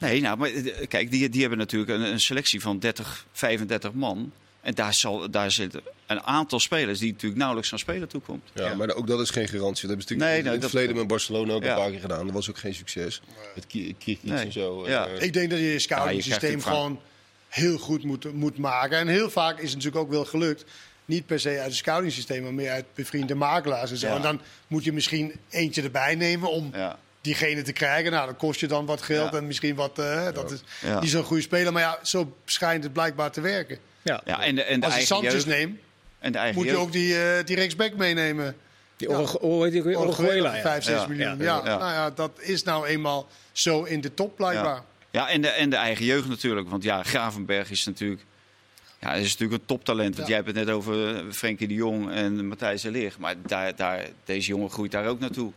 Nee, 0.00 0.20
nou, 0.20 0.38
maar 0.38 0.48
eh, 0.50 0.86
kijk, 0.88 1.10
die, 1.10 1.28
die 1.28 1.40
hebben 1.40 1.58
natuurlijk 1.58 1.90
een, 1.90 2.00
een 2.00 2.20
selectie 2.20 2.60
van 2.60 2.78
30, 2.78 3.26
35 3.32 3.92
man. 3.92 4.32
En 4.60 4.74
daar, 4.74 4.94
zal, 4.94 5.30
daar 5.30 5.50
zitten 5.50 5.80
een 6.06 6.22
aantal 6.22 6.60
spelers 6.60 6.98
die 6.98 7.12
natuurlijk 7.12 7.38
nauwelijks 7.38 7.72
aan 7.72 7.78
spelen 7.78 8.08
toekomt. 8.08 8.42
Ja, 8.54 8.74
maar 8.74 8.94
ook 8.94 9.06
dat 9.06 9.20
is 9.20 9.30
geen 9.30 9.48
garantie. 9.48 9.88
Dat 9.88 9.96
hebben 9.96 10.06
ze 10.06 10.12
natuurlijk 10.12 10.30
Nee, 10.30 10.38
in 10.38 10.46
het 10.52 10.60
dat- 10.60 10.70
verleden 10.70 10.96
met 10.96 11.06
Barcelona 11.06 11.52
ook 11.52 11.62
Ja. 11.62 11.70
een 11.70 11.76
paar 11.82 11.90
keer 11.90 12.00
gedaan. 12.00 12.24
Dat 12.24 12.34
was 12.34 12.50
ook 12.50 12.58
geen 12.58 12.74
succes. 12.74 13.22
Met 13.54 13.66
Ki- 13.66 13.94
Kikic 13.98 14.22
Nee. 14.30 14.44
en 14.44 14.52
zo. 14.52 14.88
Ja. 14.88 15.06
Eh, 15.06 15.22
Ik 15.22 15.32
denk 15.32 15.50
dat 15.50 15.58
je 15.58 15.64
je 15.72 15.78
scouting 15.78 16.22
systeem 16.22 16.60
gewoon 16.62 17.00
heel 17.48 17.78
goed 17.78 18.04
moet, 18.04 18.32
moet 18.32 18.58
maken. 18.58 18.98
En 18.98 19.08
heel 19.08 19.30
vaak 19.30 19.56
is 19.58 19.72
het 19.72 19.74
natuurlijk 19.76 20.04
ook 20.04 20.10
wel 20.10 20.24
gelukt. 20.24 20.64
Niet 21.04 21.26
per 21.26 21.40
se 21.40 21.48
uit 21.48 21.64
het 21.64 21.74
scouting 21.74 22.12
systeem, 22.12 22.42
maar 22.42 22.54
meer 22.54 22.70
uit 22.70 22.84
bevriende 22.94 23.34
makelaars 23.34 23.90
en 23.90 23.96
zo. 23.96 24.06
Ja. 24.06 24.16
En 24.16 24.22
dan 24.22 24.40
moet 24.66 24.84
je 24.84 24.92
misschien 24.92 25.32
eentje 25.50 25.82
erbij 25.82 26.14
nemen 26.14 26.50
om 26.50 26.70
Ja. 26.72 26.98
Diegene 27.20 27.62
te 27.62 27.72
krijgen. 27.72 28.10
Nou, 28.12 28.26
dan 28.26 28.36
kost 28.36 28.60
je 28.60 28.66
dan 28.66 28.86
wat 28.86 29.02
geld 29.02 29.32
Ja. 29.32 29.38
en 29.38 29.46
misschien 29.46 29.74
wat. 29.74 29.98
eh, 29.98 30.24
dat 30.32 30.50
is 30.50 30.62
Ja. 30.82 31.00
niet 31.00 31.10
zo'n 31.10 31.22
goede 31.24 31.42
speler. 31.42 31.72
Maar 31.72 31.82
ja, 31.82 31.98
zo 32.02 32.36
schijnt 32.44 32.82
het 32.84 32.92
blijkbaar 32.92 33.30
te 33.30 33.40
werken. 33.40 33.78
Ja, 34.02 34.20
Ja, 34.24 34.42
en 34.42 34.54
de, 34.54 34.62
en 34.62 34.80
de 34.80 34.86
Als 34.86 34.94
je 34.94 34.98
eigen 35.00 35.06
Sanchez 35.16 35.32
jeugd. 35.32 35.46
neemt, 35.46 35.78
En 36.18 36.32
de 36.32 36.38
eigen 36.38 36.56
moet 36.56 36.64
je 36.64 36.70
jeugd. 36.70 36.82
ook 36.84 36.92
die, 36.92 37.22
eh 37.22 37.44
die 37.44 37.56
rechtsback 37.56 37.94
meenemen. 37.94 38.56
die 38.96 39.08
die? 40.52 40.56
Ja. 40.56 40.60
5, 40.70 40.84
6 40.84 40.94
Ja. 41.00 41.06
miljoen. 41.06 41.38
Ja. 41.38 41.62
Nou 41.62 41.78
ja, 41.92 42.10
dat 42.10 42.30
is 42.40 42.62
nou 42.62 42.86
eenmaal 42.86 43.28
zo 43.52 43.82
in 43.82 44.00
de 44.00 44.14
top 44.14 44.36
blijkbaar. 44.36 44.82
Ja, 45.10 45.28
en, 45.28 45.40
de, 45.40 45.48
en 45.48 45.70
de 45.70 45.76
eigen 45.76 46.04
jeugd 46.04 46.28
natuurlijk. 46.28 46.68
Want 46.68 46.82
ja, 46.82 47.02
Gravenberg 47.02 47.70
is 47.70 47.84
natuurlijk, 47.84 48.24
ja, 49.00 49.14
is 49.14 49.30
natuurlijk 49.32 49.60
een 49.60 49.66
toptalent. 49.66 50.16
Want 50.16 50.28
Ja. 50.28 50.34
jij 50.34 50.42
hebt 50.44 50.56
het 50.56 50.66
net 50.66 50.74
over 50.74 51.16
eh, 51.16 51.22
Frenkie 51.32 51.68
de 51.68 51.74
Jong 51.74 52.10
en 52.10 52.46
Matthijs 52.48 52.82
de 52.82 52.90
Ligt. 52.90 53.18
Maar 53.18 53.34
daar, 53.46 53.76
daar, 53.76 54.04
deze 54.24 54.48
jongen 54.48 54.70
groeit 54.70 54.90
daar 54.92 55.06
ook 55.06 55.20
naartoe. 55.20 55.52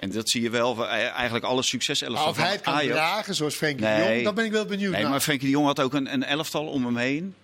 En 0.00 0.10
dat 0.10 0.28
zie 0.28 0.42
je 0.42 0.50
wel. 0.50 0.86
eh, 0.88 1.08
Eigenlijk 1.12 1.44
alle 1.44 1.54
Maar 1.54 1.64
succeselftallen 1.64 2.28
of 2.30 2.36
hij 2.36 2.50
het 2.52 2.60
kan 2.60 2.74
Ajax. 2.74 2.94
dragen 2.94 3.34
zoals 3.34 3.54
Frenkie 3.54 3.84
de. 3.86 4.08
Jong, 4.12 4.24
dan 4.24 4.34
ben 4.34 4.44
ik 4.44 4.52
wel 4.52 4.64
benieuwd 4.64 4.92
Nee, 4.92 5.00
naar. 5.02 5.10
maar 5.10 5.20
Frenkie 5.20 5.46
de 5.46 5.52
Jong 5.52 5.66
had 5.66 5.80
ook 5.80 5.94
een, 5.94 6.12
een 6.12 6.24
elftal 6.24 6.66
om 6.66 6.84
hem 6.84 6.96
heen. 6.96 7.34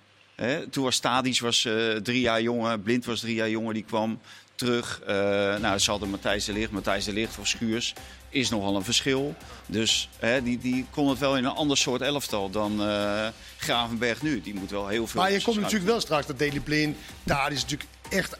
Toen 0.71 0.85
was 0.85 0.99
Tadic 0.99 1.41
was, 1.41 1.65
eh, 1.65 1.95
drie 1.95 2.21
jaar 2.21 2.43
jonger, 2.43 2.79
Blind 2.81 3.05
was 3.05 3.21
drie 3.21 3.35
jaar 3.35 3.51
jonger, 3.51 3.75
die 3.75 3.85
kwam 3.85 4.21
terug. 4.55 5.01
Eh, 5.07 5.15
nou, 5.57 5.79
ze 5.79 5.91
hadden 5.91 6.11
Matthijs 6.11 6.45
de 6.45 6.53
Ligt. 6.53 6.71
Matthijs 6.71 7.05
de 7.05 7.13
Ligt 7.13 7.39
of 7.39 7.47
Schuurs 7.47 7.95
is 8.29 8.49
nogal 8.51 8.77
een 8.77 8.85
verschil. 8.85 9.35
Dus 9.67 10.09
die, 10.43 10.59
die 10.59 10.87
kon 10.91 11.09
het 11.09 11.19
wel 11.19 11.37
in 11.37 11.45
een 11.45 11.51
ander 11.55 11.77
soort 11.77 12.01
elftal 12.01 12.51
dan 12.51 12.83
eh, 12.83 13.27
Gravenberg 13.59 14.23
nu. 14.23 14.41
Die 14.41 14.55
moet 14.55 14.71
wel 14.71 14.89
heel 14.89 15.07
veel... 15.07 15.21
Maar 15.21 15.33
je 15.33 15.43
komt 15.43 15.57
natuurlijk 15.61 15.91
wel 15.91 16.01
straks 16.01 16.27
dat 16.27 16.39
Daley 16.39 16.61
Blind, 16.61 16.97
daar 17.23 17.53
is 17.53 17.61
natuurlijk 17.63 17.91
echt 18.11 18.37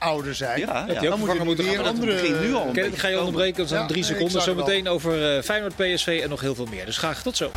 ouder 0.00 0.34
zijn. 0.34 0.60
Ja, 0.60 0.86
ja. 0.88 0.94
ook 0.94 1.02
Dan 1.02 1.44
moet 1.44 1.56
je 1.56 1.62
weer 1.62 1.82
andere... 1.82 2.40
nu 2.40 2.54
al. 2.54 2.76
Ik 2.76 2.98
ga 2.98 3.08
je 3.08 3.18
onderbreken, 3.18 3.56
dat 3.56 3.68
zijn 3.68 3.80
Ja, 3.80 3.86
drie 3.86 4.04
seconden. 4.04 4.42
Zometeen 4.42 4.88
over 4.88 5.36
eh, 5.36 5.42
Feyenoord, 5.42 5.76
PSV 5.76 6.20
en 6.22 6.28
nog 6.28 6.40
heel 6.40 6.54
veel 6.54 6.66
meer. 6.66 6.86
Dus 6.86 6.98
graag 6.98 7.22
tot 7.22 7.36
zo. 7.36 7.50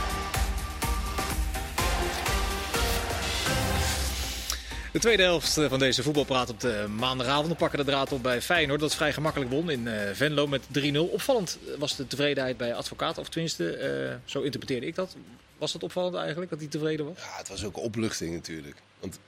De 4.93 4.99
tweede 4.99 5.23
helft 5.23 5.57
eh, 5.57 5.69
van 5.69 5.79
deze 5.79 6.03
voetbalpraat 6.03 6.49
op 6.49 6.59
de 6.59 6.85
maandagavond. 6.89 7.47
We 7.47 7.55
pakken 7.55 7.79
de 7.79 7.85
draad 7.85 8.11
op 8.11 8.23
bij 8.23 8.41
Feyenoord. 8.41 8.79
Dat 8.79 8.95
vrij 8.95 9.13
gemakkelijk 9.13 9.51
won 9.51 9.69
in 9.69 9.87
eh, 9.87 10.13
Venlo 10.13 10.47
met 10.47 10.61
3-0. 10.79 10.97
Opvallend 10.97 11.57
was 11.77 11.95
de 11.95 12.07
tevredenheid 12.07 12.57
bij 12.57 12.73
advocaat. 12.73 13.17
Of 13.17 13.29
tenminste, 13.29 13.75
eh, 13.77 14.15
zo 14.25 14.41
interpreteerde 14.41 14.85
ik 14.85 14.95
dat. 14.95 15.15
Was 15.57 15.71
dat 15.71 15.83
opvallend 15.83 16.15
eigenlijk, 16.15 16.49
dat 16.49 16.59
hij 16.59 16.67
tevreden 16.67 17.05
was? 17.05 17.17
Ja, 17.17 17.37
het 17.37 17.47
was 17.47 17.63
ook 17.63 17.77
opluchting 17.77 18.33
natuurlijk. 18.33 18.75
Want 18.99 19.19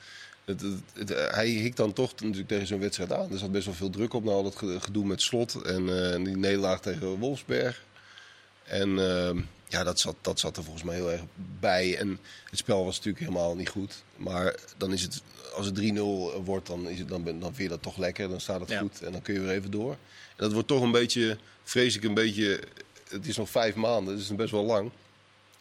het, 0.45 0.61
het, 0.61 0.73
het- 0.93 1.11
eh, 1.11 1.33
hij 1.33 1.47
hikt 1.47 1.77
dan 1.77 1.93
toch 1.93 2.11
natuurlijk 2.21 2.47
tegen 2.47 2.67
zo'n 2.67 2.79
wedstrijd 2.79 3.13
aan. 3.13 3.31
Er 3.31 3.37
zat 3.37 3.51
best 3.51 3.65
wel 3.65 3.73
veel 3.75 3.89
druk 3.89 4.13
op 4.13 4.23
na 4.23 4.31
al 4.31 4.43
dat 4.43 4.55
ge- 4.55 4.79
gedoe 4.81 5.05
met 5.05 5.21
Slot 5.21 5.55
en 5.61 6.11
eh, 6.13 6.23
die 6.23 6.37
nederlaag 6.37 6.81
tegen 6.81 7.07
Wolfsberg. 7.07 7.83
En 8.63 8.99
ehm, 8.99 9.41
ja, 9.67 9.83
dat 9.83 9.99
zat, 9.99 10.15
dat 10.21 10.39
zat 10.39 10.57
er 10.57 10.63
volgens 10.63 10.83
mij 10.83 10.95
heel 10.95 11.11
erg 11.11 11.21
bij. 11.59 11.97
En 11.97 12.19
het 12.49 12.59
spel 12.59 12.85
was 12.85 12.95
natuurlijk 12.97 13.25
helemaal 13.25 13.55
niet 13.55 13.69
goed. 13.69 14.03
Maar 14.15 14.55
dan 14.77 14.93
is 14.93 15.01
het, 15.01 15.21
als 15.55 15.65
het 15.65 15.75
3-0 15.75 16.43
wordt, 16.43 16.67
dan, 16.67 16.87
is 16.89 16.99
het, 16.99 17.09
dan, 17.09 17.23
dan 17.23 17.39
vind 17.41 17.57
je 17.57 17.67
dat 17.67 17.81
toch 17.81 17.97
lekker. 17.97 18.29
Dan 18.29 18.41
staat 18.41 18.59
het 18.59 18.69
Ja. 18.69 18.79
goed 18.79 19.01
en 19.01 19.11
dan 19.11 19.21
kun 19.21 19.33
je 19.33 19.39
weer 19.39 19.49
even 19.51 19.71
door. 19.71 19.91
En 19.91 19.97
dat 20.43 20.53
wordt 20.53 20.67
toch 20.67 20.81
een 20.81 20.91
beetje, 20.91 21.37
vrees 21.63 21.95
ik 21.95 22.03
een 22.03 22.13
beetje, 22.13 22.59
het 23.09 23.27
is 23.27 23.37
nog 23.37 23.49
vijf 23.49 23.75
maanden, 23.75 24.13
dus 24.15 24.21
het 24.23 24.31
is 24.31 24.37
best 24.37 24.51
wel 24.51 24.65
lang 24.65 24.91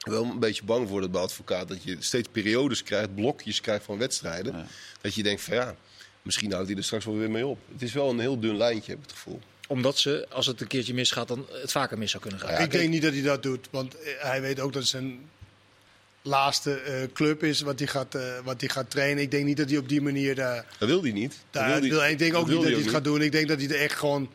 wel 0.04 0.24
een 0.24 0.38
beetje 0.38 0.64
bang 0.64 0.88
voor 0.88 1.00
dat 1.00 1.10
bij 1.12 1.20
advocaat. 1.20 1.68
Dat 1.68 1.82
je 1.82 1.96
steeds 2.00 2.28
periodes 2.32 2.82
krijgt, 2.82 3.14
blokjes 3.14 3.60
krijgt 3.60 3.84
van 3.84 3.98
wedstrijden. 3.98 4.56
Ja. 4.56 4.66
Dat 5.00 5.14
je 5.14 5.22
denkt 5.22 5.42
van 5.42 5.54
ja, 5.54 5.74
misschien 6.22 6.52
houdt 6.52 6.68
hij 6.68 6.76
er 6.76 6.84
straks 6.84 7.04
wel 7.04 7.16
weer 7.16 7.30
mee 7.30 7.46
op. 7.46 7.58
Het 7.72 7.82
is 7.82 7.92
wel 7.92 8.10
een 8.10 8.18
heel 8.18 8.40
dun 8.40 8.56
lijntje, 8.56 8.90
heb 8.90 9.00
ik 9.00 9.06
het 9.06 9.16
gevoel. 9.16 9.40
Omdat 9.68 9.98
ze, 9.98 10.26
als 10.30 10.46
het 10.46 10.60
een 10.60 10.66
keertje 10.66 10.94
misgaat, 10.94 11.28
dan 11.28 11.46
het 11.50 11.72
vaker 11.72 11.98
mis 11.98 12.10
zou 12.10 12.22
kunnen 12.22 12.40
gaan. 12.40 12.52
Ja, 12.52 12.58
ik 12.58 12.70
denk 12.70 12.90
niet 12.90 13.02
dat 13.02 13.12
hij 13.12 13.22
dat 13.22 13.42
doet, 13.42 13.68
want 13.70 13.98
eh, 13.98 14.12
hij 14.18 14.40
weet 14.40 14.60
ook 14.60 14.72
dat 14.72 14.82
het 14.82 14.90
zijn 14.90 15.28
laatste 16.22 16.74
eh, 16.80 17.02
club 17.12 17.42
is 17.42 17.60
wat 17.60 17.78
hij, 17.78 17.88
gaat, 17.88 18.14
eh, 18.14 18.22
wat 18.44 18.60
hij 18.60 18.68
gaat 18.68 18.90
trainen. 18.90 19.22
Ik 19.22 19.30
denk 19.30 19.44
niet 19.44 19.56
dat 19.56 19.68
hij 19.68 19.78
op 19.78 19.88
die 19.88 20.00
manier 20.00 20.34
daar... 20.34 20.66
Dat 20.78 20.88
wil 20.88 21.02
hij 21.02 21.12
niet. 21.12 21.34
Dat 21.50 21.64
wil 21.64 21.72
hij- 21.72 21.88
wil, 21.88 22.04
ik 22.04 22.18
denk 22.18 22.34
ook 22.34 22.46
niet 22.46 22.56
dat 22.56 22.64
hij 22.64 22.74
ook 22.74 22.80
het 22.80 22.90
gaat 22.90 23.04
doen. 23.04 23.22
Ik 23.22 23.32
denk 23.32 23.48
dat 23.48 23.58
hij 23.60 23.68
er 23.68 23.80
echt 23.80 23.98
gewoon 23.98 24.30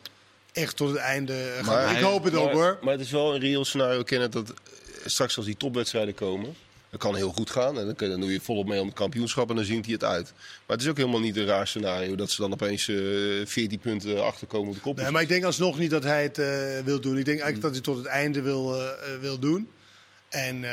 echt 0.52 0.76
tot 0.76 0.88
het 0.88 0.98
einde 0.98 1.52
gaat. 1.62 1.96
Ik 1.96 2.02
hoop 2.02 2.24
het 2.24 2.34
ook 2.34 2.52
hoor. 2.52 2.78
Maar 2.82 2.92
het 2.92 3.02
is 3.02 3.10
wel 3.10 3.34
een 3.34 3.40
reëel 3.40 3.64
scenario 3.64 4.02
kennen 4.02 4.30
dat 4.30 4.54
straks 5.04 5.36
als 5.36 5.46
die 5.46 5.56
topwedstrijden 5.56 6.14
komen... 6.14 6.54
Dat 6.90 7.00
kan 7.00 7.16
heel 7.16 7.32
goed 7.32 7.50
gaan 7.50 7.78
en 7.78 7.94
dan, 7.96 8.20
doe 8.20 8.32
je 8.32 8.40
volop 8.40 8.66
mee 8.66 8.80
om 8.80 8.86
het 8.86 8.96
kampioenschap 8.96 9.50
en 9.50 9.56
dan 9.56 9.64
zingt 9.64 9.84
hij 9.84 9.94
het 9.94 10.04
uit. 10.04 10.32
Maar 10.34 10.76
het 10.76 10.80
is 10.80 10.88
ook 10.88 10.96
helemaal 10.96 11.20
niet 11.20 11.36
een 11.36 11.46
raar 11.46 11.66
scenario 11.66 12.14
dat 12.14 12.30
ze 12.30 12.40
dan 12.40 12.52
opeens 12.52 12.88
eh 12.88 12.96
14 13.44 13.78
punten 13.78 14.24
achterkomen 14.24 14.68
op 14.68 14.74
de 14.74 14.80
kop. 14.80 14.96
Nee, 14.96 15.10
maar 15.10 15.22
ik 15.22 15.28
denk 15.28 15.44
alsnog 15.44 15.78
niet 15.78 15.90
dat 15.90 16.02
hij 16.02 16.22
het 16.22 16.38
eh, 16.38 16.78
wil 16.84 17.00
doen. 17.00 17.18
Ik 17.18 17.24
denk 17.24 17.40
eigenlijk 17.40 17.62
dat 17.62 17.72
hij 17.72 17.80
tot 17.80 17.96
het 17.96 18.06
einde 18.06 18.42
wil, 18.42 18.80
eh, 18.80 18.88
wil 19.20 19.38
doen. 19.38 19.68
En 20.28 20.64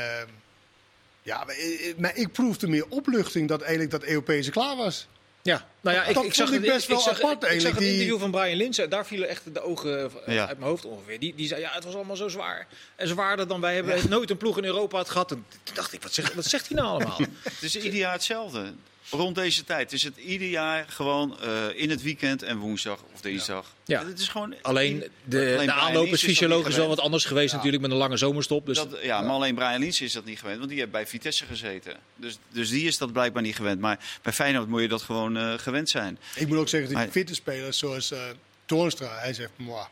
ja, 1.22 1.44
maar, 1.44 1.56
maar 1.98 2.16
ik 2.16 2.32
proefde 2.32 2.68
meer 2.68 2.86
opluchting 2.90 3.48
dat 3.48 3.62
eigenlijk 3.62 3.92
dat 3.92 4.04
Europese 4.04 4.52
klaar 4.52 4.76
was. 4.76 5.08
Ja, 5.48 5.66
nou 5.82 5.96
ja, 5.96 6.04
ik, 6.04 6.14
Dat 6.16 6.24
ik 6.24 6.34
zag 6.34 6.48
ik 6.48 6.54
het- 6.54 6.74
best 6.74 6.88
wel 6.88 7.00
zag, 7.00 7.22
apart 7.22 7.44
Ik 7.52 7.62
zag 7.62 7.72
het 7.72 7.80
die- 7.80 7.92
interview 7.92 8.20
van 8.20 8.32
Brian 8.32 8.58
Lins. 8.58 8.78
en 8.78 8.90
Daar 8.90 9.06
vielen 9.06 9.28
echt 9.30 9.54
de 9.54 9.62
ogen 9.62 10.12
Ja. 10.26 10.48
uit 10.48 10.58
mijn 10.58 10.70
hoofd 10.70 10.86
ongeveer. 10.86 11.20
Die, 11.20 11.34
die 11.36 11.48
zei, 11.48 11.62
ja, 11.62 11.72
het 11.74 11.84
was 11.84 11.94
allemaal 11.96 12.16
zo 12.16 12.28
zwaar. 12.28 12.68
En 12.96 13.08
zwaarder 13.08 13.48
dan 13.48 13.62
wij 13.62 13.76
hebben 13.76 14.10
nooit 14.10 14.30
een 14.30 14.38
ploeg 14.38 14.58
in 14.58 14.66
Europa 14.66 14.98
had 14.98 15.10
gehad. 15.10 15.32
En 15.32 15.46
toen 15.64 15.76
dacht 15.76 15.94
ik, 15.94 16.02
wat, 16.04 16.14
zeg, 16.14 16.34
wat 16.34 16.46
zegt 16.46 16.68
hij 16.68 16.78
nou 16.78 16.90
allemaal? 16.90 17.18
Het 17.44 17.62
is 17.64 17.76
ieder 17.76 17.94
jaar 18.00 18.12
hetzelfde. 18.14 18.74
Rond 19.10 19.36
deze 19.36 19.64
tijd 19.64 19.92
is 19.94 20.04
het 20.04 20.18
ieder 20.18 20.48
jaar 20.48 20.86
gewoon 20.90 21.40
eh, 21.42 21.66
in 21.76 21.90
het 21.90 22.02
weekend 22.02 22.44
en 22.44 22.58
woensdag 22.58 23.00
of 23.14 23.22
dinsdag. 23.22 23.74
Ja. 23.86 24.06
Het 24.06 24.20
is 24.20 24.28
gewoon, 24.28 24.56
Alleen 24.62 25.04
de, 25.24 25.54
Alleen 25.54 25.66
de 25.66 25.72
aanloop 25.74 26.04
Lins 26.06 26.16
is 26.24 26.28
fysiologisch 26.30 26.76
wel 26.76 26.88
wat 26.88 27.00
anders 27.00 27.26
geweest 27.26 27.54
natuurlijk 27.54 27.82
met 27.82 27.92
een 27.92 27.98
lange 27.98 28.18
zomerstop. 28.18 28.66
Dus 28.66 28.78
Dat, 28.78 28.98
ja, 29.02 29.22
maar 29.22 29.32
alleen 29.32 29.56
Brian 29.56 29.80
Liens 29.80 30.02
is 30.02 30.14
dat 30.14 30.26
niet 30.26 30.40
gewend, 30.40 30.58
want 30.58 30.70
die 30.70 30.80
heeft 30.80 30.92
bij 30.92 31.08
Vitesse 31.08 31.46
gezeten. 31.46 31.94
Dus, 32.16 32.38
dus 32.50 32.70
die 32.70 32.88
is 32.88 32.98
dat 32.98 33.12
blijkbaar 33.12 33.42
niet 33.42 33.56
gewend. 33.56 33.80
Maar 33.80 34.00
bij 34.22 34.34
Feyenoord 34.34 34.68
moet 34.68 34.82
je 34.82 34.88
dat 34.88 35.02
gewoon 35.02 35.38
eh, 35.38 35.54
gewend 35.58 35.90
zijn. 35.90 36.20
Ik 36.36 36.48
moet 36.48 36.58
ook 36.58 36.68
zeggen, 36.70 36.96
die 36.96 37.08
fitte 37.12 37.34
spelers 37.36 37.78
zoals 37.78 38.12
eh 38.12 38.20
Toornstra, 38.66 39.18
hij 39.20 39.34
zegt, 39.34 39.52
"Mwah, 39.56 39.86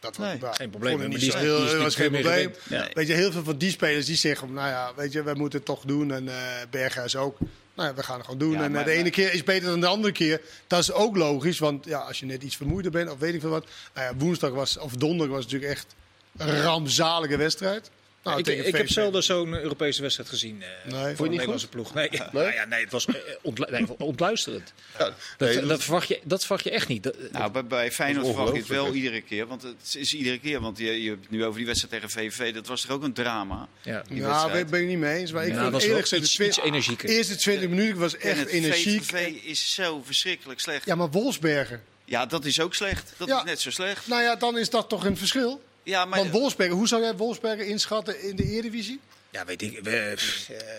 dat 0.00 0.16
was 0.16 0.26
Nee, 0.28 0.38
waar. 0.38 0.54
geen 0.54 0.70
probleem. 0.70 0.98
Maar 0.98 1.08
die 1.08 1.36
heel- 1.36 1.56
die 1.56 1.64
is 1.66 1.72
dat 1.72 1.80
was 1.82 1.94
geen 1.94 2.10
probleem. 2.10 2.54
Ja. 2.68 2.88
Weet 2.92 3.06
je, 3.06 3.12
heel 3.12 3.32
veel 3.32 3.44
van 3.44 3.58
die 3.58 3.70
spelers 3.70 4.06
die 4.06 4.16
zeggen, 4.16 4.52
nou 4.52 4.68
ja, 4.68 4.92
weet 4.96 5.12
je, 5.12 5.22
wij 5.22 5.34
moeten 5.34 5.58
het 5.58 5.66
toch 5.68 5.82
doen. 5.84 6.12
En 6.12 6.28
eh 6.28 6.34
Berghuis 6.70 7.16
ook. 7.16 7.38
Nou 7.76 7.94
we 7.94 8.02
gaan 8.02 8.16
het 8.16 8.24
gewoon 8.24 8.40
doen. 8.40 8.52
Ja, 8.52 8.58
en 8.58 8.64
eh, 8.64 8.70
maar- 8.70 8.84
de 8.84 8.90
ene 8.90 9.02
maar- 9.02 9.10
keer 9.10 9.32
is 9.32 9.44
beter 9.44 9.68
dan 9.68 9.80
de 9.80 9.86
andere 9.86 10.12
keer. 10.12 10.40
Dat 10.66 10.78
is 10.80 10.92
ook 10.92 11.16
logisch, 11.16 11.58
want 11.58 11.84
ja, 11.84 11.98
als 11.98 12.20
je 12.20 12.26
net 12.26 12.42
iets 12.42 12.56
vermoeider 12.56 12.90
bent 12.90 13.10
of 13.10 13.18
weet 13.18 13.34
ik 13.34 13.40
veel 13.40 13.50
wat. 13.50 13.66
Nou 13.94 14.06
ja, 14.06 14.16
woensdag 14.18 14.50
was, 14.50 14.78
of 14.78 14.92
donderdag 14.92 15.36
was 15.36 15.44
natuurlijk 15.44 15.72
echt 15.72 15.94
een 16.36 16.62
rampzalige 16.62 17.36
wedstrijd. 17.36 17.90
Nou, 18.26 18.38
ik, 18.38 18.46
ik 18.66 18.76
heb 18.76 18.88
zelden 18.90 19.22
zo'n 19.22 19.54
Europese 19.54 20.02
wedstrijd 20.02 20.28
gezien 20.28 20.62
eh, 20.62 20.92
Nee. 20.92 21.00
voor 21.02 21.10
je 21.14 21.20
niet 21.22 21.30
Nederlandse 21.30 21.68
ploeg. 21.68 21.94
Nee, 21.94 22.08
Nou 22.32 22.52
ja, 22.52 22.64
nee 22.64 22.80
het 22.82 22.92
was 22.92 23.06
eh, 23.06 23.14
ontlu- 23.42 23.70
nee, 23.70 23.86
ontluisterend. 23.98 24.72
Ja, 24.98 25.04
Dat, 25.36 25.54
nee, 25.54 25.66
dat, 25.66 25.82
verwacht 25.82 26.08
je, 26.08 26.20
dat 26.24 26.40
verwacht 26.40 26.64
je 26.64 26.70
echt 26.70 26.88
niet. 26.88 27.02
Dat- 27.02 27.16
Nou, 27.32 27.50
bij, 27.50 27.66
bij 27.66 27.92
Feyenoord 27.92 28.26
verwacht 28.26 28.52
je 28.52 28.58
het 28.58 28.68
wel 28.68 28.92
iedere 28.92 29.20
keer. 29.20 29.46
Want 29.46 29.62
het 29.62 29.94
is 29.98 30.14
iedere 30.14 30.38
keer. 30.38 30.60
Want 30.60 30.78
je, 30.78 31.02
je 31.02 31.08
hebt 31.08 31.20
het 31.22 31.30
nu 31.30 31.44
over 31.44 31.56
die 31.56 31.66
wedstrijd 31.66 31.92
tegen 32.02 32.10
VVV. 32.10 32.54
Dat 32.54 32.66
was 32.66 32.80
toch 32.80 32.90
ook 32.90 33.02
een 33.02 33.12
drama? 33.12 33.68
ja. 33.82 34.04
Ja, 34.10 34.48
ben 34.64 34.80
ik 34.80 34.86
niet 34.86 34.98
mee 34.98 35.18
eens. 35.18 35.32
Maar 35.32 35.46
ik 35.46 35.52
Ja, 35.54 35.70
was 35.70 35.82
eerlijk 35.84 36.02
gezegd, 36.02 36.22
iets, 36.22 36.36
de 36.36 36.46
iets 36.46 36.58
energieker. 36.60 37.08
De 37.08 37.14
eerste 37.14 37.36
20 37.36 37.68
minuten 37.68 37.98
was 37.98 38.16
En 38.16 38.30
echt 38.30 38.38
het 38.38 38.48
energiek. 38.48 39.02
VVV 39.04 39.34
is 39.44 39.74
zo 39.74 40.02
verschrikkelijk 40.04 40.60
slecht. 40.60 40.86
Ja, 40.86 40.94
maar 40.94 41.10
Wolfsberger. 41.10 41.80
Ja, 42.04 42.26
dat 42.26 42.44
is 42.44 42.60
ook 42.60 42.74
slecht. 42.74 43.12
Dat 43.16 43.28
Ja. 43.28 43.38
is 43.38 43.44
net 43.44 43.60
zo 43.60 43.70
slecht. 43.70 44.06
Nou 44.06 44.22
ja, 44.22 44.36
dan 44.36 44.58
is 44.58 44.70
dat 44.70 44.88
toch 44.88 45.04
een 45.04 45.16
verschil. 45.16 45.62
Ja, 45.86 46.04
maar 46.04 46.18
Want 46.18 46.30
Wolfsberger, 46.30 46.74
hoe 46.74 46.88
zou 46.88 47.02
jij 47.02 47.16
Wolfsberger 47.16 47.66
inschatten 47.66 48.22
in 48.28 48.36
de 48.36 48.44
Eredivisie? 48.44 49.00
ja, 49.30 49.44
weet 49.44 49.62
ik. 49.62 49.80
We, 49.82 50.14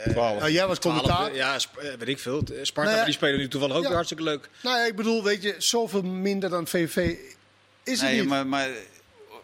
eh, 0.04 0.12
12. 0.12 0.40
Nou, 0.40 0.52
jij 0.52 0.68
was 0.68 0.80
commentaar. 0.80 1.16
twaalf, 1.16 1.36
ja, 1.36 1.60
sp- 1.60 1.78
eh, 1.78 1.90
weet 2.00 2.08
ik 2.08 2.20
veel. 2.20 2.42
Sparta, 2.62 2.90
Nou 2.90 2.98
ja, 3.02 3.06
die 3.06 3.14
spelen 3.14 3.38
nu 3.40 3.48
toevallig 3.48 3.76
ook 3.76 3.82
ja. 3.82 3.88
weer 3.88 3.96
hartstikke 3.98 4.24
leuk. 4.24 4.50
Nou 4.64 4.78
ja, 4.78 4.86
ik 4.86 4.96
bedoel, 4.96 5.24
weet 5.24 5.42
je, 5.44 5.56
zoveel 5.58 6.02
minder 6.04 6.50
dan 6.50 6.68
VVV 6.68 7.16
is 7.84 8.02
het 8.02 8.10
nee, 8.10 8.20
niet. 8.20 8.30
maar, 8.30 8.48
maar 8.48 8.70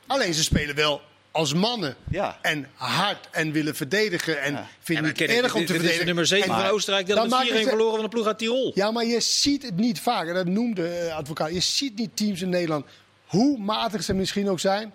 Alleen 0.07 0.33
ze 0.33 0.43
spelen 0.43 0.75
wel 0.75 1.01
als 1.31 1.53
mannen. 1.53 1.95
ja. 2.09 2.39
En 2.41 2.67
hard 2.73 3.27
en 3.31 3.51
willen 3.51 3.75
verdedigen. 3.75 4.41
En 4.41 4.53
Ja. 4.53 4.67
vinden 4.79 5.05
het 5.05 5.21
erg 5.21 5.29
om 5.31 5.39
dit- 5.39 5.51
te 5.51 5.57
dit 5.57 5.59
is 5.59 5.67
verdedigen. 5.67 5.99
de 5.99 6.05
nummer 6.05 6.25
7 6.27 6.49
En- 6.49 6.59
van 6.61 6.69
Oostenrijk. 6.69 7.05
Die 7.05 7.15
Dan 7.15 7.23
hadden 7.29 7.39
met 7.47 7.47
maken 7.47 7.63
4-1 7.63 7.63
ze- 7.63 7.69
verloren 7.69 7.95
van 7.95 8.03
de 8.03 8.09
ploeg 8.15 8.27
uit 8.27 8.37
Tirol. 8.37 8.71
Ja, 8.75 8.91
maar 8.91 9.05
je 9.05 9.19
ziet 9.19 9.63
het 9.63 9.75
niet 9.75 9.99
vaak. 9.99 10.27
En 10.27 10.33
dat 10.33 10.45
noemde 10.45 10.87
eh, 10.87 11.15
advocaat. 11.15 11.53
Je 11.53 11.59
ziet 11.59 11.95
niet 11.97 12.09
teams 12.17 12.41
in 12.41 12.49
Nederland, 12.49 12.85
hoe 13.25 13.57
matig 13.57 14.03
ze 14.03 14.13
misschien 14.13 14.49
ook 14.49 14.59
zijn. 14.59 14.93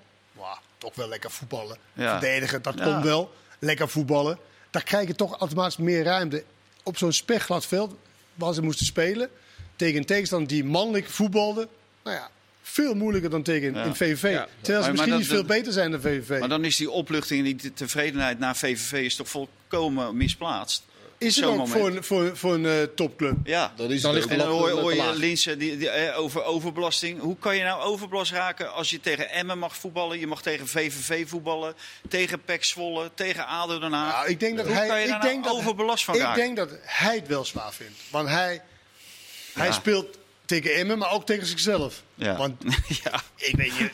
Toch 0.79 0.95
wel 0.95 1.09
lekker 1.09 1.31
voetballen. 1.31 1.77
Ja. 1.93 2.19
Verdedigen, 2.19 2.63
dat 2.63 2.75
Ja. 2.79 2.85
komt 2.85 3.05
wel. 3.05 3.33
Lekker 3.59 3.89
voetballen. 3.89 4.39
Daar 4.71 4.83
krijg 4.85 5.07
je 5.07 5.15
toch 5.15 5.39
automatisch 5.39 5.77
meer 5.77 6.05
ruimte. 6.05 6.45
Op 6.83 6.97
zo'n 6.99 7.13
spekglad 7.13 7.67
veld 7.67 7.95
waar 8.35 8.55
ze 8.55 8.63
moesten 8.63 8.87
spelen. 8.87 9.31
Tegen 9.77 9.97
een 9.99 10.05
tegenstander 10.05 10.49
die 10.49 10.65
mannelijk 10.65 11.09
voetbalde. 11.09 11.69
Nou 12.05 12.17
ja, 12.17 12.31
veel 12.63 12.95
moeilijker 12.95 13.31
dan 13.31 13.43
tegen 13.43 13.75
Ja. 13.75 13.85
in 13.85 13.95
VVV. 13.95 14.23
Ja. 14.23 14.29
Terwijl 14.29 14.49
ze 14.61 14.69
Maar- 14.71 14.81
maar 14.81 14.91
misschien 14.93 15.11
dat- 15.11 15.19
niet 15.19 15.29
veel 15.29 15.45
beter 15.45 15.73
zijn 15.73 15.91
dan 15.91 16.01
VVV. 16.01 16.39
Maar 16.39 16.49
dan 16.49 16.65
is 16.65 16.77
die 16.77 16.91
opluchting 16.91 17.39
en 17.39 17.45
die 17.45 17.57
te- 17.57 17.73
tevredenheid 17.75 18.39
naar 18.39 18.57
VVV 18.57 18.93
is 19.05 19.17
toch 19.17 19.29
volkomen 19.29 20.17
misplaatst. 20.17 20.83
Is 21.19 21.37
het 21.37 21.45
ook 21.45 21.57
moment. 21.57 21.71
voor 21.79 21.87
een, 21.89 22.05
voor, 22.05 22.37
voor 22.37 22.55
een 22.55 22.67
eh, 22.67 22.83
topclub? 22.95 23.37
Ja. 23.45 23.73
Dat 23.77 23.91
is 23.91 24.01
Dan 24.03 24.15
het 24.15 24.21
ligt. 24.21 24.33
En 24.33 24.39
dan 24.39 24.49
hoor, 24.49 24.69
je- 24.69 24.75
hoor 24.75 24.95
je. 24.95 25.13
Linsen 25.15 25.59
die, 25.59 25.77
die, 25.77 25.89
eh, 25.91 26.19
over 26.19 26.45
overbelasting. 26.45 27.21
Hoe 27.21 27.37
kan 27.39 27.57
je 27.57 27.63
nou 27.63 27.83
overbelast 27.83 28.33
raken 28.33 28.73
als 28.73 28.91
je 28.91 29.01
tegen 29.01 29.31
Emmen 29.31 29.59
mag 29.59 29.77
voetballen? 29.77 30.19
Je 30.19 30.27
mag 30.27 30.43
tegen 30.43 30.69
VVV 30.69 31.29
voetballen, 31.29 31.75
tegen 32.09 32.43
PEC 32.45 32.65
Zwolle, 32.65 33.11
tegen 33.15 33.47
ADO 33.47 33.79
Den 33.79 33.93
Haag. 33.93 34.13
Nou, 34.13 34.29
ik 34.29 34.41
denk 34.41 34.57
dat 34.57 34.67
Hoe 34.67 34.75
hij, 34.75 34.87
kan 34.89 34.97
je 34.99 35.05
ik 35.05 35.11
daar 35.11 35.21
denk 35.21 35.45
nou 35.45 35.55
dat, 35.55 35.63
overbelast 35.63 36.05
van 36.05 36.15
ik 36.15 36.21
raken? 36.21 36.41
denk 36.43 36.57
dat 36.57 36.71
hij 36.83 37.15
het 37.15 37.27
wel 37.29 37.45
zwaar 37.45 37.73
vindt. 37.73 37.99
Want 38.11 38.29
hij, 38.29 38.63
hij 39.53 39.73
speelt 39.73 40.19
tegen 40.45 40.75
Emmen, 40.75 40.99
maar 40.99 41.13
ook 41.13 41.27
tegen 41.27 41.47
zichzelf. 41.47 42.03
Ja. 42.15 42.37
Want 42.37 42.63
ja. 43.05 43.21
ik 43.37 43.57
weet 43.57 43.79
niet, 43.79 43.91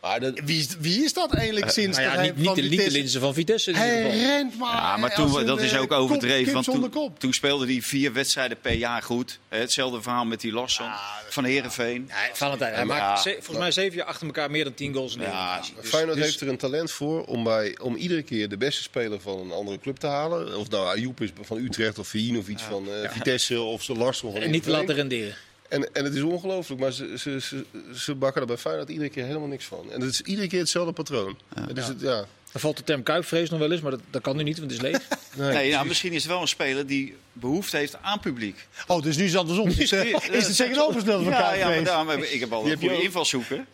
Maar 0.00 0.20
dat, 0.20 0.40
wie, 0.44 0.58
is- 0.58 0.76
wie 0.78 1.04
is 1.04 1.12
dat 1.12 1.32
eigenlijk 1.34 1.70
sinds 1.70 1.98
Nou 1.98 2.10
ja, 2.10 2.20
niet, 2.22 2.34
de, 2.36 2.40
niet 2.40 2.54
de 2.54 2.62
Vitesse- 2.62 2.90
linzen 2.90 3.20
van 3.20 3.34
Vitesse 3.34 3.70
in 3.70 3.76
ieder 3.76 3.90
Hij 3.90 4.02
geval. 4.02 4.18
rent 4.18 4.58
maar. 4.58 4.72
Ja, 4.76 4.96
maar 4.96 5.14
toen, 5.14 5.34
een, 5.38 5.46
dat 5.46 5.60
is 5.60 5.72
eh, 5.72 5.80
ook 5.80 5.92
overdreven. 5.92 6.52
Want 6.52 6.64
toen, 6.64 7.12
toen 7.18 7.32
speelde 7.32 7.66
hij 7.66 7.82
vier 7.82 8.12
wedstrijden 8.12 8.60
per 8.60 8.72
jaar 8.72 9.02
goed. 9.02 9.38
Hè, 9.48 9.58
Hetzelfde 9.58 10.02
verhaal 10.02 10.24
met 10.24 10.40
die 10.40 10.52
Larsson 10.52 10.90
van 11.28 11.44
Herenveen. 11.44 12.04
Ja, 12.08 12.14
Valentijn, 12.32 12.74
hij 12.74 12.84
maakt 12.84 13.22
ze- 13.22 13.34
volgens 13.34 13.58
mij 13.58 13.70
zeven 13.72 13.96
jaar 13.96 14.06
achter 14.06 14.26
elkaar 14.26 14.50
meer 14.50 14.64
dan 14.64 14.74
10 14.74 14.94
goals 14.94 15.14
in 15.14 15.20
Ja. 15.20 15.60
Dus- 15.80 15.88
Feyenoord 15.90 16.16
dus- 16.16 16.26
heeft 16.26 16.40
er 16.40 16.48
een 16.48 16.56
talent 16.56 16.90
voor 16.90 17.24
om, 17.24 17.44
bij, 17.44 17.78
om 17.82 17.96
iedere 17.96 18.22
keer 18.22 18.48
de 18.48 18.56
beste 18.56 18.82
speler 18.82 19.20
van 19.20 19.38
een 19.40 19.52
andere 19.52 19.78
club 19.78 19.96
te 19.96 20.06
halen. 20.06 20.58
Of 20.58 20.68
nou 20.70 20.86
Ayoub 20.96 21.20
is 21.20 21.30
van 21.42 21.56
Utrecht 21.58 21.98
of 21.98 22.08
Vien 22.08 22.38
of 22.38 22.48
iets 22.48 22.62
van 22.62 22.86
eh, 23.02 23.10
Vitesse 23.10 23.60
of 23.60 23.82
ze 23.82 23.92
Larsson 23.94 24.32
van 24.32 24.40
en 24.42 24.50
niet 24.50 24.62
te 24.62 24.70
laten 24.70 24.94
renderen. 24.94 25.34
En, 25.70 25.94
en 25.94 26.04
het 26.04 26.14
is 26.14 26.22
ongelooflijk, 26.22 26.80
maar 26.80 26.92
ze, 26.92 27.14
ze, 27.18 27.40
ze, 27.40 27.64
ze 27.94 28.14
bakken 28.14 28.40
er 28.40 28.46
bij 28.46 28.56
Feyenoord 28.56 28.88
iedere 28.88 29.08
keer 29.10 29.24
helemaal 29.24 29.48
niks 29.48 29.64
van. 29.64 29.92
En 29.92 30.00
het 30.00 30.10
is 30.12 30.20
iedere 30.20 30.46
keer 30.48 30.58
hetzelfde 30.60 30.92
patroon. 30.92 31.38
Het 31.54 31.78
is 31.78 31.86
het, 31.86 32.00
ja. 32.00 32.24
Dan 32.52 32.60
valt 32.60 32.76
de 32.76 32.84
term 32.84 33.02
kuipvrees 33.02 33.50
nog 33.50 33.58
wel 33.58 33.72
eens, 33.72 33.80
maar 33.80 33.90
dat, 33.90 34.00
dat 34.10 34.22
kan 34.22 34.36
nu 34.36 34.42
niet, 34.42 34.58
want 34.58 34.70
het 34.70 34.82
is 34.82 34.90
leeg. 34.90 35.00
Nee, 35.36 35.70
nou, 35.72 35.86
misschien 35.86 36.12
is 36.12 36.22
het 36.22 36.32
wel 36.32 36.40
een 36.40 36.48
speler 36.48 36.86
die 36.86 37.16
behoefte 37.32 37.76
heeft 37.76 37.96
aan 38.02 38.20
publiek. 38.20 38.66
Oh, 38.86 39.02
dus 39.02 39.16
nu 39.16 39.24
is 39.28 39.30
het 39.30 39.40
andersom. 39.40 39.74
Dus, 39.74 39.92
eh, 39.92 40.04
is 40.30 40.46
het 40.46 40.56
tegenovergestelde 40.56 41.24
van 41.24 41.32
Ja, 41.32 41.38
elkaar 41.38 41.58
ja 41.58 41.64
maar 41.64 41.72
geweest? 41.72 41.90
daarom 41.90 42.08
heb 42.08 42.22
ik, 42.22 42.40
heb 42.40 42.52
al 42.52 42.62
een 42.64 42.68
heb 42.70 42.80
je 42.80 42.88
goede 42.88 43.02
invalshoeken. 43.02 43.66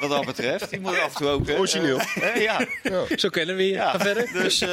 Wat 0.00 0.10
dat 0.10 0.26
betreft. 0.26 0.70
Die 0.70 0.80
moet 0.80 0.98
af 0.98 1.12
en 1.12 1.14
toe 1.16 1.28
ook. 1.28 1.48
Origineel. 1.48 1.98
eh, 1.98 2.04
hè, 2.14 2.32
ja. 2.32 2.66
Zo 3.16 3.28
kennen 3.28 3.56
we 3.56 3.62
je. 3.66 3.72
Ja, 3.72 3.90
Ga 3.90 3.98
verder. 4.00 4.32
Dus, 4.32 4.60
eh, 4.60 4.68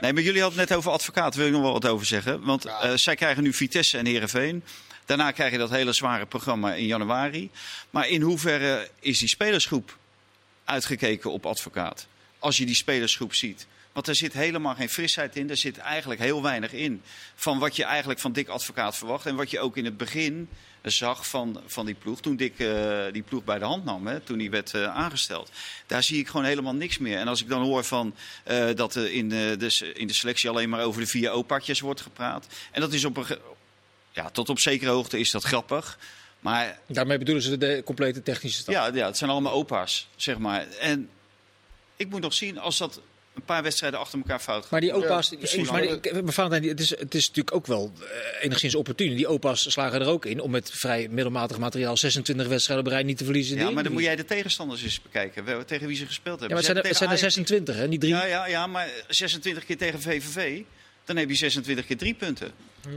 nee, 0.00 0.12
maar 0.12 0.22
jullie 0.22 0.40
hadden 0.40 0.60
het 0.60 0.68
net 0.68 0.78
over 0.78 0.90
advocaat. 0.90 1.34
Wil 1.34 1.46
ik 1.46 1.52
nog 1.52 1.62
wel 1.62 1.72
wat 1.72 1.86
over 1.86 2.06
zeggen. 2.06 2.44
Want 2.44 2.64
eh, 2.64 2.92
zij 2.94 3.14
krijgen 3.14 3.42
nu 3.42 3.52
Vitesse 3.52 3.98
en 3.98 4.06
Herenveen. 4.06 4.64
Daarna 5.04 5.30
krijg 5.30 5.52
je 5.52 5.58
dat 5.58 5.70
hele 5.70 5.92
zware 5.92 6.26
programma 6.26 6.74
in 6.74 6.86
januari. 6.86 7.50
Maar 7.90 8.08
in 8.08 8.22
hoeverre 8.22 8.90
is 9.00 9.18
die 9.18 9.28
spelersgroep 9.28 9.98
uitgekeken 10.64 11.30
op 11.30 11.46
advocaat? 11.46 12.06
Als 12.38 12.56
je 12.56 12.66
die 12.66 12.74
spelersgroep 12.74 13.34
ziet. 13.34 13.66
Want 13.92 14.08
er 14.08 14.14
zit 14.14 14.32
helemaal 14.32 14.74
geen 14.74 14.88
frisheid 14.88 15.36
in. 15.36 15.50
Er 15.50 15.56
zit 15.56 15.78
eigenlijk 15.78 16.20
heel 16.20 16.42
weinig 16.42 16.72
in. 16.72 17.02
Van 17.34 17.58
wat 17.58 17.76
je 17.76 17.84
eigenlijk 17.84 18.20
van 18.20 18.32
Dick 18.32 18.48
Advocaat 18.48 18.96
verwacht. 18.96 19.26
En 19.26 19.36
wat 19.36 19.50
je 19.50 19.60
ook 19.60 19.76
in 19.76 19.84
het 19.84 19.96
begin 19.96 20.48
zag 20.82 21.28
van, 21.28 21.60
van 21.66 21.86
die 21.86 21.94
ploeg. 21.94 22.20
Toen 22.20 22.36
Dick 22.36 22.58
eh, 22.58 23.02
die 23.12 23.22
ploeg 23.22 23.44
bij 23.44 23.58
de 23.58 23.64
hand 23.64 23.84
nam. 23.84 24.06
Hè, 24.06 24.20
toen 24.20 24.38
hij 24.38 24.50
werd 24.50 24.74
eh, 24.74 24.94
aangesteld. 24.94 25.50
Daar 25.86 26.02
zie 26.02 26.18
ik 26.18 26.28
gewoon 26.28 26.46
helemaal 26.46 26.74
niks 26.74 26.98
meer. 26.98 27.18
En 27.18 27.28
als 27.28 27.42
ik 27.42 27.48
dan 27.48 27.62
hoor 27.62 27.84
van, 27.84 28.14
eh, 28.44 28.74
dat 28.74 28.96
in, 28.96 29.28
de, 29.28 29.92
in 29.94 30.06
de 30.06 30.12
selectie 30.12 30.50
alleen 30.50 30.68
maar 30.68 30.84
over 30.84 31.00
de 31.00 31.06
vier 31.06 31.30
opakjes 31.30 31.80
wordt 31.80 32.00
gepraat. 32.00 32.46
En 32.70 32.80
dat 32.80 32.92
is 32.92 33.04
op 33.04 33.16
een, 33.16 33.26
ja, 34.12 34.30
tot 34.30 34.48
op 34.48 34.58
zekere 34.58 34.90
hoogte 34.90 35.18
is 35.18 35.30
dat 35.30 35.42
grappig. 35.44 35.98
Maar 36.40 36.78
Daarmee 36.86 37.18
bedoelen 37.18 37.42
ze 37.42 37.58
de 37.58 37.82
complete 37.84 38.22
technische 38.22 38.60
staf. 38.60 38.74
ja, 38.74 38.90
ja, 38.94 39.06
het 39.06 39.16
zijn 39.16 39.30
allemaal 39.30 39.52
opa's, 39.52 40.08
zeg 40.16 40.38
maar. 40.38 40.66
En 40.80 41.08
ik 41.96 42.08
moet 42.08 42.20
nog 42.20 42.34
zien 42.34 42.58
als 42.58 42.78
dat 42.78 43.00
een 43.34 43.42
paar 43.42 43.62
wedstrijden 43.62 43.98
achter 44.00 44.18
elkaar 44.18 44.40
fout 44.40 44.62
gaat. 44.62 44.70
Maar 44.70 44.80
die 44.80 44.92
opa's, 44.92 45.30
Ja, 45.30 45.36
precies. 45.36 45.70
maar 45.70 46.32
Valentijn, 46.32 46.68
het, 46.68 46.80
is, 46.80 46.90
het 46.90 47.14
is 47.14 47.26
natuurlijk 47.28 47.56
ook 47.56 47.66
wel 47.66 47.92
eh, 48.00 48.44
enigszins 48.44 48.74
opportun. 48.74 49.16
Die 49.16 49.26
opa's 49.26 49.70
slagen 49.72 50.00
er 50.00 50.06
ook 50.06 50.24
in 50.26 50.40
om 50.40 50.50
met 50.50 50.70
vrij 50.70 51.08
middelmatig 51.08 51.58
materiaal 51.58 51.96
26 51.96 52.46
wedstrijden 52.46 52.86
op 52.86 52.92
rij 52.92 53.02
niet 53.02 53.18
te 53.18 53.24
verliezen. 53.24 53.56
Ja, 53.56 53.70
maar 53.70 53.82
dan 53.82 53.92
moet 53.92 54.02
jij 54.02 54.16
de 54.16 54.24
tegenstanders 54.24 54.82
eens 54.82 55.02
bekijken. 55.02 55.66
Tegen 55.66 55.86
wie 55.86 55.96
ze 55.96 56.06
gespeeld 56.06 56.40
Ja, 56.40 56.46
hebben. 56.46 56.48
maar 56.48 56.56
het 56.56 56.64
zijn, 56.66 56.76
er, 56.76 56.82
zijn 56.94 57.10
er 57.10 57.18
hebben 57.18 57.18
tegen 57.18 57.32
26, 57.32 57.76
hè? 57.76 57.88
niet 57.88 58.00
drie. 58.00 58.12
Ja, 58.14 58.24
ja, 58.24 58.46
ja, 58.46 58.66
maar 58.66 58.88
26 59.08 59.64
keer 59.64 59.76
tegen 59.78 60.00
VVV. 60.00 60.60
Dan 61.04 61.16
heb 61.16 61.28
je 61.28 61.34
26 61.34 61.86
keer 61.86 61.96
drie 61.96 62.14
punten. 62.14 62.52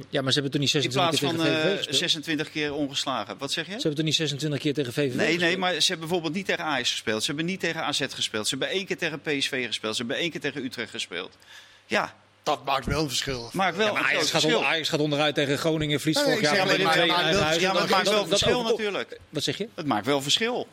Ja, 0.10 0.22
maar 0.22 0.32
ze 0.34 0.40
hebben 0.40 0.52
toch 0.52 0.62
niet 0.62 0.74
In 0.74 0.82
26 0.82 0.94
plaats 0.94 1.20
keer 1.20 1.28
van 1.30 1.38
tegen 1.38 1.56
VVV 1.62 1.72
eh, 1.72 1.78
gespeeld? 1.78 1.98
26 1.98 2.52
keer 2.52 2.74
ongeslagen. 2.74 3.38
Wat 3.38 3.52
zeg 3.52 3.66
je? 3.66 3.72
Ze 3.72 3.78
hebben 3.78 3.96
toch 3.96 4.06
niet 4.06 4.16
26 4.16 4.60
keer 4.60 4.74
tegen 4.74 4.94
VVV 4.94 5.16
Nee, 5.16 5.38
nee, 5.38 5.58
maar 5.58 5.72
ze 5.72 5.78
hebben 5.88 6.00
bijvoorbeeld 6.00 6.34
niet 6.34 6.46
tegen 6.46 6.64
Ajax 6.64 6.92
gespeeld. 6.92 7.20
Ze 7.22 7.26
hebben 7.28 7.46
niet 7.46 7.60
tegen 7.60 7.84
AZ 7.84 8.02
gespeeld. 8.10 8.48
Ze 8.48 8.56
hebben 8.58 8.76
één 8.76 8.86
keer 8.86 8.98
tegen 8.98 9.22
PSV 9.22 9.66
gespeeld. 9.66 9.96
Ze 9.96 10.02
hebben 10.02 10.18
één 10.22 10.32
keer 10.32 10.42
tegen 10.42 10.64
Utrecht 10.64 10.90
gespeeld. 10.92 11.38
Ja, 11.86 12.16
Dat 12.44 12.66
maakt 12.66 12.86
wel 12.86 13.02
een 13.02 13.08
verschil. 13.08 13.50
maakt 13.54 13.76
wel 13.78 13.86
Ja, 13.86 13.92
maar 13.92 14.02
een 14.02 14.08
Ajax 14.08 14.22
gaat, 14.22 14.30
verschil. 14.32 14.56
onder, 14.58 14.72
Ajax 14.72 14.90
gaat 14.90 15.00
onderuit 15.00 15.36
tegen 15.36 15.58
Groningen, 15.58 16.00
verliest 16.00 16.26
Nee, 16.26 16.34
vorig 16.34 16.48
jaar 16.50 16.56
zeg 16.56 16.66
met 16.66 16.74
alleen 16.74 16.86
maar, 16.86 16.94
2 16.96 17.06
in 17.08 17.12
maar 17.14 17.22
eigen 17.24 17.40
dat- 17.40 17.50
huis. 17.50 17.62
Ja, 17.62 17.72
maar 17.74 17.82
het 17.82 17.90
Dat- 17.90 17.98
maakt 17.98 18.10
wel 18.10 18.26
verschil 18.28 18.64
natuurlijk. 18.64 19.20
Wat 19.30 19.44
zeg 19.44 19.58
je? 19.58 19.68
Het 19.76 19.86
maakt 19.86 20.06
wel 20.06 20.22
verschil. 20.22 20.68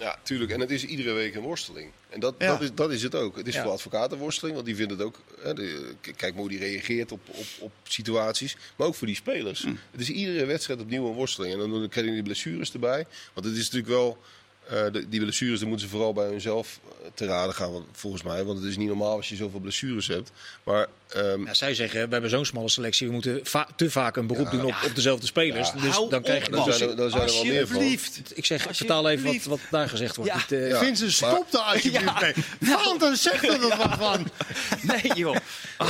Ja, 0.00 0.18
tuurlijk. 0.22 0.50
En 0.50 0.60
het 0.60 0.70
is 0.70 0.84
iedere 0.84 1.12
week 1.12 1.34
een 1.34 1.42
worsteling. 1.42 1.90
En 2.08 2.20
dat, 2.20 2.34
Ja. 2.38 2.46
dat, 2.46 2.60
is, 2.60 2.70
dat 2.74 2.90
is 2.92 3.02
het 3.02 3.14
ook. 3.14 3.36
Het 3.36 3.46
is 3.46 3.54
Ja. 3.54 3.62
voor 3.62 3.72
advocaten 3.72 4.18
worsteling, 4.18 4.54
want 4.54 4.66
die 4.66 4.76
vinden 4.76 4.96
het 4.98 5.06
ook. 5.06 5.18
Hè, 5.40 5.54
de- 5.54 5.94
kijk 6.00 6.20
maar 6.32 6.40
hoe 6.40 6.48
die 6.48 6.58
reageert 6.58 7.12
op, 7.12 7.20
op, 7.28 7.44
op 7.58 7.72
situaties. 7.82 8.56
Maar 8.76 8.86
ook 8.86 8.94
voor 8.94 9.06
die 9.06 9.16
spelers. 9.16 9.62
Hm. 9.62 9.74
Het 9.90 10.00
is 10.00 10.10
iedere 10.10 10.44
wedstrijd 10.44 10.80
opnieuw 10.80 11.06
een 11.08 11.14
worsteling. 11.14 11.52
En 11.62 11.70
dan 11.70 11.88
krijg 11.88 12.06
je 12.06 12.12
die 12.12 12.22
blessures 12.22 12.72
erbij. 12.72 13.06
Want 13.34 13.46
het 13.46 13.56
is 13.56 13.64
natuurlijk 13.64 13.88
wel. 13.92 14.18
Eh, 14.70 14.92
de- 14.92 15.08
die 15.08 15.20
blessures 15.20 15.58
die 15.58 15.68
moeten 15.68 15.86
ze 15.86 15.92
vooral 15.92 16.12
bij 16.12 16.26
hunzelf 16.26 16.80
eh, 17.02 17.06
te 17.14 17.24
raden 17.26 17.54
gaan, 17.54 17.84
volgens 17.92 18.22
mij. 18.22 18.44
Want 18.44 18.58
het 18.58 18.68
is 18.68 18.76
niet 18.76 18.88
normaal 18.88 19.16
als 19.16 19.28
je 19.28 19.36
zoveel 19.36 19.60
blessures 19.60 20.06
hebt. 20.06 20.30
Maar 20.64 20.86
ehm, 21.08 21.44
Ja, 21.44 21.54
zij 21.54 21.74
zeggen, 21.74 22.06
we 22.06 22.12
hebben 22.12 22.30
zo'n 22.30 22.44
smalle 22.44 22.68
selectie, 22.68 23.06
we 23.06 23.12
moeten 23.12 23.40
va- 23.42 23.68
te 23.76 23.90
vaak 23.90 24.16
een 24.16 24.26
beroep 24.26 24.50
doen 24.50 24.64
op, 24.64 24.74
op 24.86 24.94
dezelfde 24.94 25.26
spelers. 25.26 25.72
Dus 25.72 25.90
Hou 25.90 26.10
dan 26.10 26.22
krijg 26.22 26.44
je 26.44 26.50
dan 26.50 26.72
zijn 26.72 26.90
er, 26.90 26.96
dan 26.96 27.10
zijn 27.10 27.22
er 27.22 27.32
wel 27.32 27.44
meer 27.44 27.66
van. 27.66 27.76
Alsjeblieft. 27.76 28.32
Ik 28.34 28.44
zeg, 28.46 28.66
vertaal 28.70 29.08
even 29.08 29.26
wat, 29.26 29.42
wat 29.44 29.60
daar 29.70 29.88
gezegd 29.88 30.16
wordt. 30.16 30.30
Ja. 30.32 30.36
Niet, 30.58 30.68
Ja. 30.70 30.78
Vincent, 30.78 31.12
stop 31.12 31.46
daar 31.50 31.62
alsjeblieft 31.62 32.20
mee. 32.20 32.34
Valentin 32.60 33.16
zegt 33.16 33.48
er 33.48 33.60
dat 33.60 33.76
wat 33.76 33.94
van. 33.98 34.26
Nee, 34.82 35.12
joh. 35.14 35.36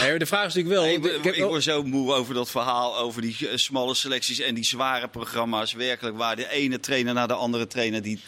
nee, 0.01 0.19
de 0.19 0.27
vraag 0.27 0.47
is 0.47 0.55
natuurlijk 0.55 0.83
wel... 0.83 1.11
Ik, 1.13 1.17
ik 1.19 1.25
heb 1.25 1.35
ik 1.35 1.43
word 1.45 1.63
zo 1.63 1.83
moe 1.83 2.13
over 2.15 2.35
dat 2.35 2.51
verhaal, 2.51 2.99
over 2.99 3.23
die 3.23 3.37
smalle 3.55 3.95
selecties 3.95 4.39
en 4.41 4.55
die 4.55 4.65
zware 4.65 5.09
programma's. 5.09 5.73
Werkelijk 5.73 6.17
waar 6.17 6.37
de 6.37 6.51
ene 6.51 6.81
trainer 6.81 7.15
naar 7.15 7.29
de 7.29 7.35
andere 7.35 7.67
trainer, 7.67 8.03
die 8.03 8.21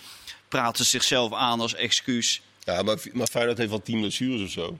praten 0.52 0.84
zichzelf 0.84 1.32
aan 1.32 1.60
als 1.60 1.74
excuus. 1.74 2.40
Ja, 2.64 2.82
maar, 2.82 2.96
maar 3.12 3.26
Feyenoord 3.26 3.58
heeft 3.58 3.70
wel 3.70 3.82
tien 3.82 4.00
blessures 4.00 4.42
of 4.42 4.50
zo. 4.50 4.78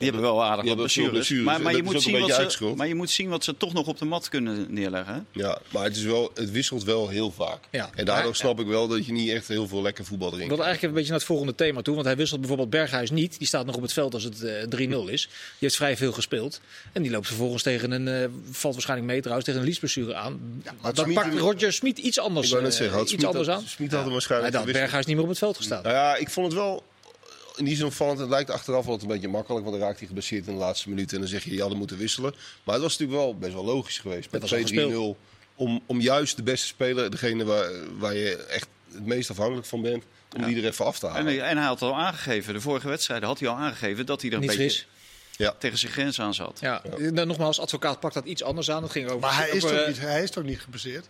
Die 0.00 0.08
hebben 0.10 0.28
wel 0.30 0.44
aardig 0.44 0.64
wat 0.64 0.76
blessures. 0.76 1.10
blessures. 1.10 1.44
Maar, 1.44 1.60
maar, 1.60 1.70
je 1.76 1.82
dat 1.82 1.92
moet 1.92 2.02
zien 2.02 2.20
wat 2.20 2.52
ze, 2.52 2.72
maar 2.76 2.88
je 2.88 2.94
moet 2.94 3.10
zien 3.10 3.28
wat 3.28 3.44
ze 3.44 3.56
toch 3.56 3.72
nog 3.72 3.86
op 3.86 3.98
de 3.98 4.04
mat 4.04 4.28
kunnen 4.28 4.66
neerleggen. 4.68 5.14
hè? 5.14 5.40
Ja, 5.40 5.58
maar 5.72 5.84
het, 5.84 5.96
is 5.96 6.02
wel, 6.02 6.30
het 6.34 6.50
wisselt 6.50 6.84
wel 6.84 7.08
heel 7.08 7.30
vaak. 7.32 7.58
Ja. 7.70 7.90
En 7.94 8.04
daardoor 8.04 8.24
Maar- 8.24 8.34
snap 8.34 8.60
ik 8.60 8.66
wel 8.66 8.88
dat 8.88 9.06
je 9.06 9.12
niet 9.12 9.30
echt 9.30 9.48
heel 9.48 9.68
veel 9.68 9.82
lekker 9.82 10.04
voetbal 10.04 10.28
erin 10.28 10.40
Ik 10.42 10.48
wilde 10.48 10.62
eigenlijk 10.62 10.76
even 10.82 10.88
een 10.88 10.94
beetje 10.94 11.10
naar 11.10 11.18
het 11.18 11.28
volgende 11.28 11.54
thema 11.54 11.82
toe. 11.82 11.94
Want 11.94 12.06
hij 12.06 12.16
wisselt 12.16 12.38
bijvoorbeeld 12.40 12.70
Berghuis 12.70 13.10
niet. 13.10 13.38
Die 13.38 13.46
staat 13.46 13.66
nog 13.66 13.74
op 13.76 13.82
het 13.82 13.92
veld 13.92 14.14
als 14.14 14.22
het 14.24 14.42
eh, 14.42 14.62
3-0 14.62 15.10
is. 15.10 15.22
Die 15.26 15.30
heeft 15.58 15.76
vrij 15.76 15.96
veel 15.96 16.12
gespeeld. 16.12 16.60
En 16.92 17.02
die 17.02 17.10
loopt 17.10 17.26
vervolgens 17.26 17.62
tegen 17.62 17.90
een... 17.90 18.08
eh, 18.08 18.28
valt 18.50 18.72
waarschijnlijk 18.74 19.10
mee 19.10 19.18
trouwens, 19.20 19.46
tegen 19.46 19.60
een 19.60 19.66
liesblessure 19.68 20.14
aan. 20.14 20.62
maar 20.80 20.94
dat 20.94 21.04
Smit- 21.04 21.14
pakt 21.14 21.34
Roger 21.38 21.72
Smit 21.72 21.98
iets 21.98 22.18
anders, 22.18 22.46
Ik 22.46 22.52
wou 22.52 22.62
net 22.64 22.72
eh, 22.72 22.78
zeggen, 22.78 22.96
had 22.96 23.04
iets 23.06 23.14
Smit 23.14 23.26
anders 23.26 23.46
had- 23.48 23.56
aan. 23.56 23.62
Smit 23.68 23.78
had 23.86 23.90
hem 23.90 24.02
Hij 24.02 24.12
waarschijnlijk 24.12 24.52
had 24.54 24.62
gewisseld. 24.62 24.84
Berghuis 24.90 25.06
niet 25.06 25.14
meer 25.14 25.24
op 25.24 25.30
het 25.30 25.38
veld 25.38 25.56
gestaan. 25.56 25.82
Nou 25.82 25.94
ja, 25.94 26.16
ik 26.16 26.30
vond 26.30 26.46
het 26.46 26.54
wel 26.56 26.82
in 27.60 27.66
die 27.66 27.76
zin 27.76 27.86
opvallend. 27.86 28.18
Het 28.18 28.28
lijkt 28.28 28.50
achteraf 28.50 28.86
wel 28.86 28.98
een 29.00 29.06
beetje 29.06 29.28
makkelijk, 29.28 29.64
want 29.64 29.76
dan 29.76 29.86
raakt 29.86 29.98
hij 29.98 30.06
geblesseerd 30.06 30.46
in 30.46 30.52
de 30.52 30.58
laatste 30.58 30.88
minuut. 30.88 31.12
En 31.12 31.18
dan 31.18 31.28
zeg 31.28 31.44
je, 31.44 31.54
je 31.54 31.60
hadden 31.60 31.78
moeten 31.78 31.98
wisselen. 31.98 32.34
Maar 32.64 32.74
het 32.74 32.82
was 32.82 32.98
natuurlijk 32.98 33.20
wel 33.20 33.38
best 33.38 33.52
wel 33.52 33.64
logisch 33.64 33.98
geweest. 33.98 34.30
Met 34.30 34.40
was 34.40 34.52
al 34.52 35.14
2-3-0. 35.16 35.18
Om, 35.54 35.82
om 35.86 36.00
juist 36.00 36.36
de 36.36 36.42
beste 36.42 36.66
speler, 36.66 37.10
degene 37.10 37.44
waar, 37.44 37.70
waar 37.98 38.14
je 38.14 38.36
echt 38.36 38.68
het 38.92 39.06
meest 39.06 39.30
afhankelijk 39.30 39.66
van 39.66 39.82
bent, 39.82 40.04
om 40.36 40.44
die 40.44 40.56
er 40.62 40.64
even 40.64 40.84
af 40.84 40.98
te 40.98 41.06
En, 41.06 41.12
halen. 41.12 41.44
en 41.44 41.56
hij 41.56 41.66
had 41.66 41.82
al 41.82 41.96
aangegeven, 41.96 42.54
de 42.54 42.60
vorige 42.60 42.88
wedstrijden 42.88 43.28
had 43.28 43.38
hij 43.38 43.48
al 43.48 43.56
aangegeven 43.56 44.06
dat 44.06 44.20
hij 44.20 44.30
er 44.30 44.36
een 44.36 44.42
Niet 44.42 44.50
beetje 44.50 44.70
fris. 44.70 44.86
Ja. 45.36 45.54
tegen 45.58 45.78
zijn 45.78 45.92
grens 45.92 46.20
aan 46.20 46.34
zat. 46.34 46.58
Ja. 46.60 46.82
Nou, 46.98 47.26
nogmaals, 47.26 47.60
advocaat 47.60 48.00
pakt 48.00 48.14
dat 48.14 48.24
iets 48.24 48.42
anders 48.42 48.70
aan. 48.70 48.80
Dat 48.80 48.90
ging 48.90 49.06
over, 49.06 49.20
Maar 49.20 49.36
hij 49.36 49.50
is, 49.50 49.64
over, 49.64 49.76
toch 49.76 49.86
eh, 49.86 49.92
niet, 49.92 50.00
hij 50.00 50.22
is 50.22 50.30
toch 50.30 50.44
niet 50.44 50.60
geblesseerd? 50.60 51.08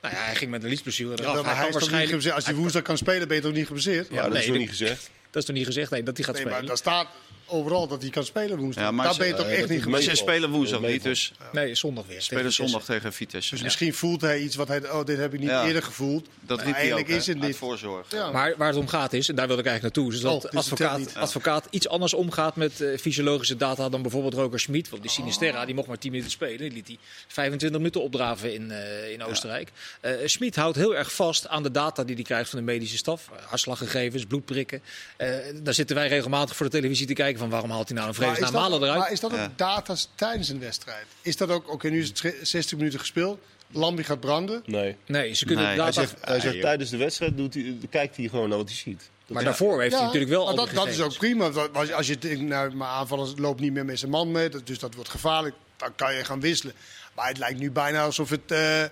Nou 0.00 0.14
ja, 0.14 0.22
hij 0.22 0.34
ging 0.34 0.50
met 0.50 0.62
een 0.62 0.68
liesblessure. 0.68 1.22
Ja, 1.22 1.42
hij 1.42 1.54
hij 1.54 1.72
waarschijnlijk... 1.72 2.26
Als 2.26 2.44
hij 2.44 2.54
woensdag 2.54 2.82
kan 2.82 2.98
spelen, 2.98 3.28
ben 3.28 3.36
je 3.36 3.42
toch 3.42 3.52
niet 3.52 3.66
geblesseerd? 3.66 4.10
Maar 4.10 4.22
dat 4.22 4.32
nee, 4.32 4.42
is 4.42 4.48
nog 4.48 4.56
niet 4.56 4.68
gezegd. 4.68 5.10
Dat 5.34 5.42
is 5.42 5.48
toch 5.48 5.56
niet 5.56 5.66
gezegd 5.66 5.90
nee, 5.90 6.02
dat 6.02 6.16
hij 6.16 6.26
gaat 6.26 6.34
Nee, 6.34 6.44
maar 6.44 6.52
spelen? 6.52 6.68
daar 6.68 6.76
staat 6.78 7.06
overal 7.46 7.86
dat 7.88 8.02
hij 8.02 8.10
kan 8.10 8.24
spelen 8.24 8.58
woensdag. 8.58 8.84
Ja, 8.84 8.90
maar 8.90 9.04
Daar 9.04 9.14
ze- 9.14 9.18
ben 9.20 9.28
je 9.28 9.34
toch 9.34 9.46
eh, 9.46 9.58
echt 9.58 9.68
niet 9.68 9.86
Maar 9.86 10.00
ze 10.00 10.14
spelen 10.14 10.50
woensdag 10.50 10.80
niet, 10.80 11.02
dus 11.02 11.32
Nee, 11.52 11.74
zondag 11.74 12.06
weer. 12.06 12.22
spelen 12.22 12.42
tegen 12.44 12.56
zondag 12.64 12.84
tegen 12.84 13.12
Vitesse. 13.12 13.50
Dus 13.50 13.58
Ja. 13.58 13.64
misschien 13.64 13.94
voelt 13.94 14.20
hij 14.20 14.40
iets 14.40 14.56
wat 14.56 14.68
hij... 14.68 14.90
Oh, 14.90 15.04
dit 15.04 15.18
heb 15.18 15.34
ik 15.34 15.40
niet 15.40 15.48
Ja. 15.48 15.66
eerder 15.66 15.82
gevoeld. 15.82 16.26
Dat 16.40 16.58
riep 16.58 16.64
hij 16.64 16.70
ook, 16.72 16.76
eigenlijk 16.78 17.08
is 17.08 17.26
het 17.26 17.40
niet. 17.40 17.56
voorzorg. 17.56 18.06
Ja. 18.10 18.30
Maar 18.30 18.54
waar 18.56 18.68
het 18.68 18.76
om 18.76 18.88
gaat 18.88 19.12
is, 19.12 19.28
en 19.28 19.34
daar 19.34 19.46
wil 19.48 19.58
ik 19.58 19.66
eigenlijk 19.66 19.96
naartoe, 19.96 20.14
is 20.14 20.20
dat 20.20 20.32
Oh, 20.44 20.50
dus 20.50 20.60
advocaat, 20.60 21.14
advocaat 21.14 21.66
iets 21.70 21.88
anders 21.88 22.14
omgaat 22.14 22.56
met 22.56 22.80
eh, 22.80 22.98
fysiologische 22.98 23.56
data 23.56 23.88
dan 23.88 24.02
bijvoorbeeld 24.02 24.34
Roger 24.34 24.60
Schmid. 24.60 24.88
Want 24.88 25.02
die 25.02 25.10
Sinisterra 25.10 25.64
die 25.64 25.74
mocht 25.74 25.88
maar 25.88 25.98
10 25.98 26.10
minuten 26.10 26.32
spelen. 26.32 26.58
Die 26.58 26.72
liet 26.72 26.86
hij 26.86 26.98
25 27.26 27.78
minuten 27.78 28.02
opdraven 28.02 28.54
in, 28.54 28.70
eh, 28.70 29.10
in 29.12 29.22
Oostenrijk. 29.22 29.70
Eh 30.00 30.12
Schmid 30.24 30.56
houdt 30.56 30.76
heel 30.76 30.96
erg 30.96 31.12
vast 31.14 31.48
aan 31.48 31.62
de 31.62 31.70
data 31.70 32.04
die 32.04 32.14
hij 32.14 32.24
krijgt 32.24 32.50
van 32.50 32.58
de 32.58 32.64
medische 32.64 32.96
staf. 32.96 33.28
Hartslaggegevens, 33.46 34.24
bloedprikken. 34.26 34.82
Eh, 35.16 35.28
daar 35.62 35.74
zitten 35.74 35.96
wij 35.96 36.08
regelmatig 36.08 36.56
voor 36.56 36.66
de 36.66 36.72
televisie 36.72 37.06
te 37.06 37.12
kijken 37.12 37.33
van 37.38 37.50
waarom 37.50 37.70
haalt 37.70 37.88
hij 37.88 37.96
nou 37.96 38.08
een 38.08 38.14
vredesnaam 38.14 38.52
malen 38.52 38.82
eruit. 38.82 38.98
maar 38.98 39.12
is 39.12 39.20
dat 39.20 39.32
ook 39.32 39.38
Ja. 39.38 39.52
data's 39.56 40.08
tijdens 40.14 40.48
een 40.48 40.60
wedstrijd? 40.60 41.06
Is 41.22 41.36
dat 41.36 41.50
ook... 41.50 41.72
Oké, 41.72 41.88
nu 41.88 42.00
is 42.00 42.08
het 42.08 42.34
60 42.42 42.78
minuten 42.78 42.98
gespeeld. 42.98 43.38
Lambi 43.70 44.04
gaat 44.04 44.20
branden. 44.20 44.62
Nee. 44.66 44.96
Nee, 45.06 45.32
ze 45.34 45.44
kunnen 45.44 45.64
Nee, 45.64 45.76
data... 45.76 45.84
Hij 46.00 46.06
zegt, 46.08 46.24
hij 46.24 46.40
zegt 46.40 46.60
tijdens 46.60 46.90
de 46.90 46.96
wedstrijd 46.96 47.36
doet 47.36 47.54
hij, 47.54 47.76
kijkt 47.90 48.16
hij 48.16 48.28
gewoon 48.28 48.48
naar 48.48 48.58
wat 48.58 48.68
hij 48.68 48.76
ziet. 48.76 48.98
Dat 49.26 49.34
maar 49.34 49.44
daarvoor 49.44 49.80
heeft 49.80 49.94
hij 49.94 50.04
natuurlijk 50.04 50.30
wel 50.30 50.40
maar 50.40 50.50
al 50.50 50.56
dat, 50.66 50.74
dat 50.74 50.86
is 50.86 51.00
ook 51.00 51.16
prima. 51.18 51.50
Als, 51.72 51.92
als 51.92 52.06
je 52.06 52.18
denkt, 52.18 52.40
nou, 52.40 52.74
mijn 52.74 52.90
aanvallers 52.90 53.32
loopt 53.36 53.60
niet 53.60 53.72
meer 53.72 53.84
met 53.84 53.98
zijn 53.98 54.10
man 54.10 54.30
mee, 54.32 54.48
dus 54.64 54.78
dat 54.78 54.94
wordt 54.94 55.10
gevaarlijk. 55.10 55.54
Dan 55.76 55.94
kan 55.94 56.14
je 56.14 56.24
gaan 56.24 56.40
wisselen. 56.40 56.74
Maar 57.14 57.28
het 57.28 57.38
lijkt 57.38 57.58
nu 57.58 57.70
bijna 57.70 58.02
alsof 58.04 58.30
het... 58.30 58.50
eh, 58.52 58.82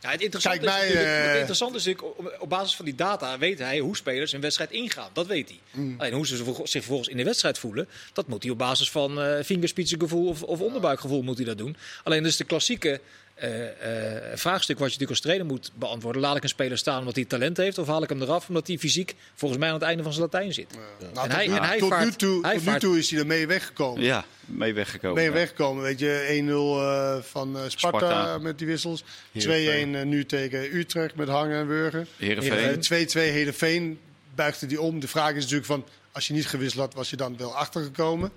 Ja, 0.00 0.10
het 0.10 0.20
interessante, 0.20 0.58
Kijk, 0.58 0.88
is 0.88 0.94
mij, 0.94 1.04
eh, 1.04 1.26
het 1.28 1.38
interessante 1.38 1.76
is 1.76 1.84
natuurlijk, 1.84 2.42
op, 2.42 2.48
basis 2.48 2.76
van 2.76 2.84
die 2.84 2.94
data 2.94 3.38
weet 3.38 3.58
hij 3.58 3.78
hoe 3.78 3.96
spelers 3.96 4.32
een 4.32 4.40
wedstrijd 4.40 4.70
ingaan. 4.70 5.10
Dat 5.12 5.26
weet 5.26 5.48
hij. 5.48 5.58
Mm. 5.70 5.94
Alleen 5.98 6.12
hoe 6.12 6.26
ze 6.26 6.36
zich 6.36 6.82
vervolgens 6.82 7.08
in 7.08 7.16
de 7.16 7.24
wedstrijd 7.24 7.58
voelen, 7.58 7.88
dat 8.12 8.28
moet 8.28 8.42
hij 8.42 8.52
op 8.52 8.58
basis 8.58 8.90
van 8.90 9.42
vingerspitsengevoel 9.42 10.28
of, 10.28 10.42
of 10.42 10.60
onderbuikgevoel 10.60 11.22
moet 11.22 11.36
hij 11.36 11.46
dat 11.46 11.58
doen. 11.58 11.76
Alleen 12.04 12.22
dus 12.22 12.36
de 12.36 12.44
klassieke 12.44 13.00
eh, 13.40 14.16
eh, 14.32 14.36
vraagstuk 14.38 14.78
wat 14.78 14.92
je 14.92 14.98
natuurlijk 14.98 15.10
als 15.10 15.20
trainer 15.20 15.46
moet 15.46 15.70
beantwoorden. 15.74 16.22
Laat 16.22 16.36
ik 16.36 16.42
een 16.42 16.48
speler 16.48 16.78
staan 16.78 16.98
omdat 16.98 17.14
hij 17.14 17.24
talent 17.24 17.56
heeft 17.56 17.78
of 17.78 17.86
haal 17.86 18.02
ik 18.02 18.08
hem 18.08 18.22
eraf 18.22 18.48
omdat 18.48 18.66
hij 18.66 18.78
fysiek 18.78 19.14
volgens 19.34 19.60
mij 19.60 19.68
aan 19.68 19.74
het 19.74 19.84
einde 19.84 20.02
van 20.02 20.12
zijn 20.12 20.24
Latijn 20.24 20.52
zit. 20.52 20.78
nou, 21.14 21.26
En 21.26 21.30
hij- 21.34 21.44
tot 21.44 21.52
nu- 21.54 21.56
en 21.60 21.62
hij 21.68 21.78
tot, 21.78 21.90
nu 21.90 21.96
vaart- 21.96 22.18
toe, 22.18 22.42
hij 22.42 22.52
tot 22.54 22.64
nu 22.64 22.68
vaart- 22.70 22.80
toe 22.80 22.98
is 22.98 23.10
hij 23.10 23.20
ermee 23.20 23.46
weggekomen. 23.46 24.02
Ja, 24.02 24.24
mee 24.46 24.74
weggekomen. 24.74 25.16
Mee 25.16 25.26
ja. 25.26 25.32
weggekomen. 25.32 25.82
Weet 25.82 25.98
je, 25.98 26.26
1-0 26.28 26.80
eh, 26.80 27.22
van 27.22 27.56
eh, 27.56 27.62
Sparta, 27.68 27.98
Sparta. 27.98 28.38
met 28.38 28.58
die 28.58 28.66
wissels. 28.66 29.02
2-1 29.02 29.06
Heerenveen. 29.32 29.94
eh, 29.94 30.02
nu 30.04 30.26
tegen 30.26 30.76
Utrecht 30.76 31.14
met 31.14 31.28
Hangen 31.28 31.58
en 31.60 31.66
Burger. 31.66 32.06
Heerenveen. 32.16 32.58
Eh, 32.58 32.76
2-2 32.76 33.30
Heerenveen 33.30 33.98
buigde 34.34 34.66
die 34.66 34.80
om. 34.80 35.00
De 35.00 35.08
vraag 35.08 35.30
is 35.30 35.40
natuurlijk 35.42 35.66
van, 35.66 35.84
als 36.12 36.26
je 36.26 36.32
niet 36.34 36.46
gewisseld 36.46 36.82
had, 36.84 36.94
was 36.94 37.10
je 37.10 37.16
dan 37.16 37.36
wel 37.36 37.54
achtergekomen. 37.56 38.30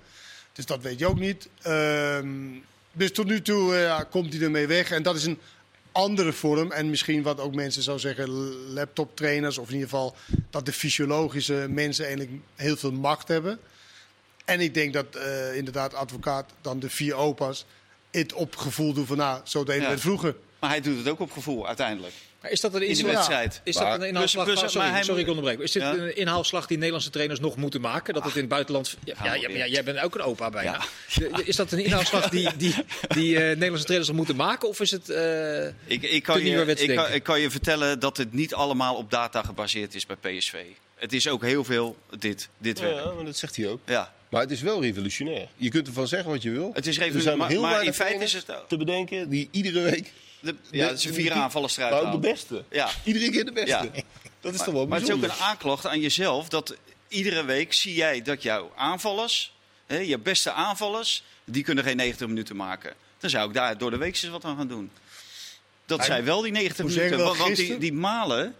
Dus 0.52 0.66
dat 0.66 0.82
weet 0.82 0.98
je 0.98 1.06
ook 1.06 1.18
niet. 1.18 1.48
Ehm, 1.62 2.26
dus 2.92 3.12
tot 3.12 3.26
nu 3.26 3.42
toe 3.42 3.76
eh, 3.76 4.00
komt 4.10 4.32
hij 4.32 4.42
ermee 4.42 4.66
weg. 4.66 4.90
En 4.90 5.02
dat 5.02 5.16
is 5.16 5.24
een 5.24 5.38
andere 5.92 6.32
vorm. 6.32 6.72
En 6.72 6.90
misschien 6.90 7.22
wat 7.22 7.40
ook 7.40 7.54
mensen 7.54 7.82
zou 7.82 7.98
zeggen, 7.98 8.28
laptoptrainers. 8.72 9.58
Of 9.58 9.66
in 9.68 9.72
ieder 9.74 9.88
geval 9.88 10.16
dat 10.50 10.66
de 10.66 10.72
fysiologische 10.72 11.66
mensen 11.70 12.04
eigenlijk 12.06 12.34
heel 12.54 12.76
veel 12.76 12.92
macht 12.92 13.28
hebben. 13.28 13.58
En 14.44 14.60
ik 14.60 14.74
denk 14.74 14.92
dat 14.92 15.16
eh, 15.16 15.56
inderdaad 15.56 15.94
advocaat 15.94 16.50
dan 16.60 16.78
de 16.80 16.90
vier 16.90 17.14
opa's 17.14 17.64
het 18.10 18.32
op 18.32 18.56
gevoel 18.56 18.92
doen 18.92 19.06
van 19.06 19.16
nou, 19.16 19.40
zo 19.44 19.64
deden 19.64 19.80
we 19.80 19.86
Ja. 19.86 19.92
het 19.92 20.00
vroeger. 20.00 20.34
Maar 20.60 20.70
hij 20.70 20.80
doet 20.80 20.98
het 20.98 21.08
ook 21.08 21.20
op 21.20 21.32
gevoel 21.32 21.66
uiteindelijk. 21.66 22.14
Maar 22.42 22.50
is 22.50 22.60
dat 22.60 22.74
een 22.74 22.82
In 22.82 22.88
de 22.88 22.98
inhaalslag? 22.98 23.14
wedstrijd. 23.28 23.60
Is 23.64 23.74
dat 23.74 24.00
een 24.00 24.06
inhaalslag? 24.08 24.44
plus- 24.44 24.58
plus- 24.60 24.72
sorry, 24.72 24.88
hij 24.88 25.02
sorry, 25.02 25.20
ik 25.20 25.28
onderbreek. 25.28 25.58
Is 25.58 25.72
dit 25.72 25.82
Ja. 25.82 25.92
een 25.92 26.16
inhaalslag 26.16 26.66
die 26.66 26.76
Nederlandse 26.76 27.10
trainers 27.10 27.40
nog 27.40 27.56
moeten 27.56 27.80
maken? 27.80 28.14
Dat 28.14 28.24
het 28.24 28.34
in 28.34 28.40
het 28.40 28.48
buitenland. 28.48 28.96
Ja, 29.04 29.14
ja, 29.24 29.34
ja, 29.34 29.48
ja, 29.48 29.66
jij 29.66 29.84
bent 29.84 30.00
ook 30.00 30.14
een 30.14 30.20
opa 30.20 30.50
bijna. 30.50 30.80
Is 31.44 31.56
dat 31.56 31.72
een 31.72 31.84
inhaalslag 31.84 32.28
die, 32.28 32.48
die, 32.56 32.74
die 33.08 33.36
eh, 33.36 33.42
Nederlandse 33.42 33.84
trainers 33.84 34.08
nog 34.08 34.16
moeten 34.16 34.36
maken? 34.36 34.68
Of 34.68 34.80
is 34.80 34.90
het. 34.90 35.08
eh, 35.10 35.66
Ik, 35.66 35.74
ik, 35.86 36.22
kan 36.22 36.44
je, 36.44 36.64
ik, 36.76 36.96
kan, 36.96 37.12
ik 37.12 37.22
kan 37.22 37.40
je 37.40 37.50
vertellen 37.50 37.98
dat 38.00 38.16
het 38.16 38.32
niet 38.32 38.54
allemaal 38.54 38.94
op 38.96 39.10
data 39.10 39.42
gebaseerd 39.42 39.94
is 39.94 40.06
bij 40.06 40.16
PSV. 40.16 40.54
Het 40.94 41.12
is 41.12 41.28
ook 41.28 41.42
heel 41.42 41.64
veel 41.64 41.96
dit, 42.18 42.48
dit 42.58 42.78
Ja, 42.78 42.84
werk. 42.84 43.04
ja, 43.04 43.10
maar 43.12 43.24
dat 43.24 43.36
zegt 43.36 43.56
hij 43.56 43.68
ook. 43.68 43.80
Ja. 43.86 44.12
Maar 44.28 44.40
het 44.40 44.50
is 44.50 44.60
wel 44.62 44.82
revolutionair. 44.82 45.48
Je 45.56 45.68
kunt 45.70 45.86
ervan 45.86 46.08
zeggen 46.08 46.30
wat 46.30 46.42
je 46.42 46.50
wil. 46.50 46.70
Het 46.74 46.86
is 46.86 46.96
er 46.96 47.02
revolutionair, 47.02 47.22
zijn 47.22 47.38
maar- 47.38 47.48
heel 47.48 47.60
maar 47.78 47.84
in 47.84 47.94
feite 47.94 48.24
is 48.24 48.32
het- 48.32 48.46
te 48.68 48.76
bedenken 48.76 49.28
die 49.28 49.48
iedere 49.50 49.80
week... 49.80 50.12
De, 50.42 50.54
ja, 50.70 50.88
de- 50.88 50.98
ze 51.00 51.12
vier 51.12 51.32
aanvallers 51.32 51.76
eruit 51.76 51.92
Maar 51.92 52.02
ook 52.14 52.22
de 52.22 52.28
beste. 52.28 52.64
Ja. 52.70 52.90
Iedere 53.04 53.30
keer 53.30 53.44
de 53.44 53.52
beste. 53.52 53.90
Ja. 53.92 54.02
Dat 54.40 54.54
is 54.54 54.62
toch 54.62 54.74
wel 54.74 54.86
Maar 54.86 54.98
het 54.98 55.08
is 55.08 55.14
ook 55.14 55.22
een 55.22 55.32
aanklacht 55.32 55.86
aan 55.86 56.00
jezelf 56.00 56.48
dat 56.48 56.76
iedere 57.08 57.44
week 57.44 57.72
zie 57.72 57.94
jij 57.94 58.22
dat 58.22 58.42
jouw 58.42 58.72
aanvallers, 58.76 59.52
hè, 59.86 59.98
je 59.98 60.18
beste 60.18 60.52
aanvallers, 60.52 61.24
die 61.44 61.62
kunnen 61.62 61.84
geen 61.84 61.96
90 61.96 62.26
minuten 62.28 62.56
maken. 62.56 62.94
Dan 63.18 63.30
zou 63.30 63.48
ik 63.48 63.54
daar 63.54 63.78
door 63.78 63.90
de 63.90 63.96
week 63.96 64.12
eens 64.22 64.28
wat 64.28 64.44
aan 64.44 64.56
gaan 64.56 64.68
doen. 64.68 64.90
Dat 65.86 65.98
Maar- 65.98 66.06
zij 66.06 66.24
wel 66.24 66.40
die 66.40 66.52
90 66.52 66.86
Hoe 66.86 66.94
minuten. 66.94 67.36
Want, 67.36 67.56
die, 67.56 67.78
die 67.78 67.92
Malen, 67.92 68.54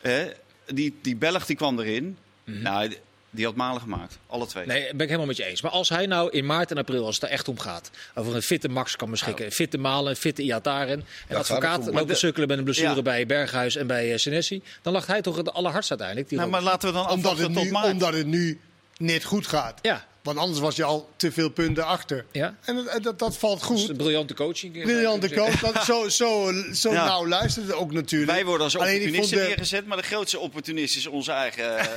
hè, 0.00 0.30
die, 0.66 0.98
die 1.02 1.16
Belg 1.16 1.46
die 1.46 1.56
kwam 1.56 1.78
erin. 1.80 2.18
Mhm. 2.44 2.62
Nou, 2.62 2.94
die- 3.30 3.44
had 3.44 3.54
Malen 3.54 3.80
gemaakt. 3.80 4.18
Alle 4.26 4.46
twee. 4.46 4.66
Nee, 4.66 4.82
ben 4.82 5.00
ik 5.00 5.06
helemaal 5.06 5.26
met 5.26 5.36
je 5.36 5.44
eens. 5.44 5.60
Maar 5.62 5.70
als 5.70 5.88
hij 5.88 6.06
nou 6.06 6.30
in 6.30 6.46
maart 6.46 6.70
en 6.70 6.78
april, 6.78 7.04
als 7.06 7.14
het 7.14 7.24
er 7.24 7.30
echt 7.30 7.48
om 7.48 7.58
gaat, 7.58 7.90
over 8.14 8.34
een 8.34 8.42
fitte 8.42 8.68
Max 8.68 8.96
kan 8.96 9.10
beschikken, 9.10 9.44
een 9.44 9.52
fitte 9.52 9.78
Malen, 9.78 10.10
een 10.10 10.16
fitte 10.16 10.42
Iataren, 10.42 10.98
en 10.98 11.04
gaat 11.28 11.36
advocaat 11.38 11.86
loopt 11.86 12.08
de- 12.08 12.14
sukkelen 12.14 12.48
met 12.48 12.58
een 12.58 12.64
blessure 12.64 12.94
Ja. 12.94 13.02
bij 13.02 13.26
Berghuis 13.26 13.76
en 13.76 13.86
bij 13.86 14.10
uh, 14.12 14.16
Senesi, 14.16 14.62
dan 14.82 14.92
lag 14.92 15.06
hij 15.06 15.22
toch 15.22 15.36
het 15.36 15.52
allerhardst 15.52 15.90
uiteindelijk. 15.90 16.28
Die 16.28 16.38
nou, 16.38 16.50
maar 16.50 16.62
laten 16.62 16.88
we 16.88 16.94
dan 16.94 17.08
Omdat 17.10 17.38
het, 17.38 17.52
tot 17.54 17.64
nu, 17.64 17.70
maart. 17.70 17.92
omdat 17.92 18.12
het 18.12 18.26
nu 18.26 18.60
net 18.96 19.24
goed 19.24 19.46
gaat. 19.46 19.78
Ja, 19.82 20.06
Want 20.22 20.38
anders 20.38 20.60
was 20.60 20.76
je 20.76 20.84
al 20.84 21.10
te 21.16 21.32
veel 21.32 21.48
punten 21.50 21.84
achter. 21.86 22.24
ja. 22.32 22.56
En 22.64 22.76
dat, 22.76 22.86
en 22.86 23.02
dat, 23.02 23.18
dat 23.18 23.36
valt 23.36 23.60
Dat 23.60 23.70
is 23.70 23.80
goed. 23.80 23.88
een 23.90 23.96
briljante 23.96 24.34
coaching. 24.34 24.76
eh, 24.76 24.82
Briljante 24.82 25.34
coach. 25.34 25.60
Dat, 25.60 25.84
zo 25.84 26.08
zo, 26.08 26.52
zo 26.74 26.92
Ja. 26.92 27.04
nauw 27.04 27.26
luisterde 27.28 27.74
ook 27.74 27.92
natuurlijk. 27.92 28.30
Wij 28.30 28.44
worden 28.44 28.64
als 28.64 28.74
opportunisten 28.76 29.38
de 29.38 29.44
neergezet, 29.44 29.86
maar 29.86 29.96
de 29.96 30.02
grootste 30.02 30.38
opportunist 30.38 30.96
is 30.96 31.06
onze 31.06 31.32
eigen 31.32 31.78
eh, 31.78 31.88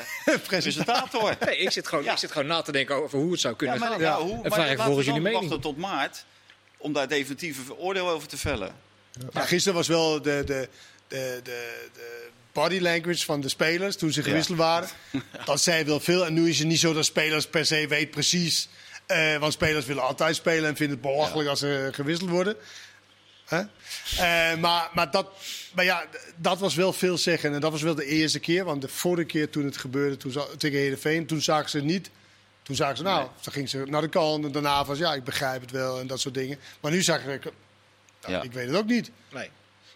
presentator. 0.47 1.35
Nee, 1.45 1.57
ik 1.57 1.71
zit, 1.71 1.87
gewoon, 1.87 2.03
Ja. 2.03 2.11
ik 2.11 2.17
zit 2.17 2.31
gewoon 2.31 2.47
na 2.47 2.61
te 2.61 2.71
denken 2.71 2.95
over 2.95 3.19
hoe 3.19 3.31
het 3.31 3.39
zou 3.39 3.53
Ja, 3.53 3.59
kunnen 3.59 3.79
maar, 3.79 3.89
gaan. 3.89 3.99
ja, 3.99 4.19
hoe, 4.21 4.33
en 4.33 4.41
maar 4.41 4.51
vraag 4.51 4.71
ik 4.71 4.77
we 4.77 4.83
jullie 5.03 5.21
mening. 5.21 5.41
wachten 5.41 5.59
tot 5.61 5.77
maart 5.77 6.25
om 6.77 6.93
daar 6.93 7.07
definitieve 7.07 7.77
oordeel 7.77 8.09
over 8.09 8.27
te 8.27 8.37
vellen. 8.37 8.75
Ja, 9.33 9.41
gisteren 9.45 9.77
was 9.77 9.87
wel 9.87 10.21
de, 10.21 10.43
de, 10.45 10.69
de, 11.07 11.39
de, 11.43 11.87
de 11.93 12.27
body 12.53 12.79
language 12.79 13.25
van 13.25 13.41
de 13.41 13.49
spelers 13.49 13.95
toen 13.97 14.11
ze 14.11 14.23
gewisseld 14.23 14.57
waren. 14.57 14.89
Dat 15.45 15.61
zei 15.61 15.83
wel 15.83 15.99
veel. 15.99 16.25
En 16.25 16.33
nu 16.33 16.49
is 16.49 16.59
het 16.59 16.67
niet 16.67 16.79
zo 16.79 16.93
dat 16.93 17.05
spelers 17.05 17.47
per 17.47 17.65
se 17.65 17.87
weten 17.87 18.09
precies. 18.09 18.69
eh, 19.05 19.37
want 19.37 19.53
spelers 19.53 19.85
willen 19.85 20.03
altijd 20.03 20.35
spelen 20.35 20.69
en 20.69 20.75
vinden 20.75 20.97
het 20.97 21.05
belachelijk 21.11 21.49
als 21.49 21.59
ze 21.59 21.89
gewisseld 21.91 22.29
worden. 22.29 22.55
Eh, 24.17 24.55
maar, 24.59 24.89
maar, 24.93 25.11
dat, 25.11 25.27
maar 25.73 25.85
ja, 25.85 26.05
dat 26.35 26.59
was 26.59 26.75
wel 26.75 26.93
veel 26.93 27.17
zeggen. 27.17 27.53
En 27.53 27.61
dat 27.61 27.71
was 27.71 27.81
wel 27.81 27.95
de 27.95 28.05
eerste 28.05 28.39
keer. 28.39 28.63
Want 28.65 28.81
de 28.81 28.87
vorige 28.87 29.25
keer 29.25 29.49
toen 29.49 29.65
het 29.65 29.77
gebeurde 29.77 30.17
toen, 30.17 30.33
tegen 30.57 30.77
Heerenveen, 30.79 31.25
toen 31.25 31.41
zagen 31.41 31.69
ze 31.69 31.77
het 31.77 31.85
niet. 31.85 32.09
Toen 32.63 32.75
zagen 32.75 32.97
ze, 32.97 33.03
nou, 33.03 33.27
dan 33.41 33.53
ging 33.53 33.69
ze 33.69 33.83
naar 33.87 34.01
de 34.01 34.09
kant. 34.09 34.45
En 34.45 34.51
daarna 34.51 34.85
was, 34.85 34.97
ja, 34.97 35.13
ik 35.13 35.23
begrijp 35.23 35.61
het 35.61 35.71
wel 35.71 35.99
en 35.99 36.07
dat 36.07 36.19
soort 36.19 36.33
dingen. 36.33 36.57
Maar 36.79 36.91
nu 36.91 37.01
zagen 37.01 37.33
ik, 37.33 37.43
nou, 37.43 37.53
Ja. 38.33 38.41
ik 38.41 38.51
weet 38.53 38.67
het 38.67 38.75
ook 38.75 38.85
niet. 38.85 39.11
Nee. 39.31 39.49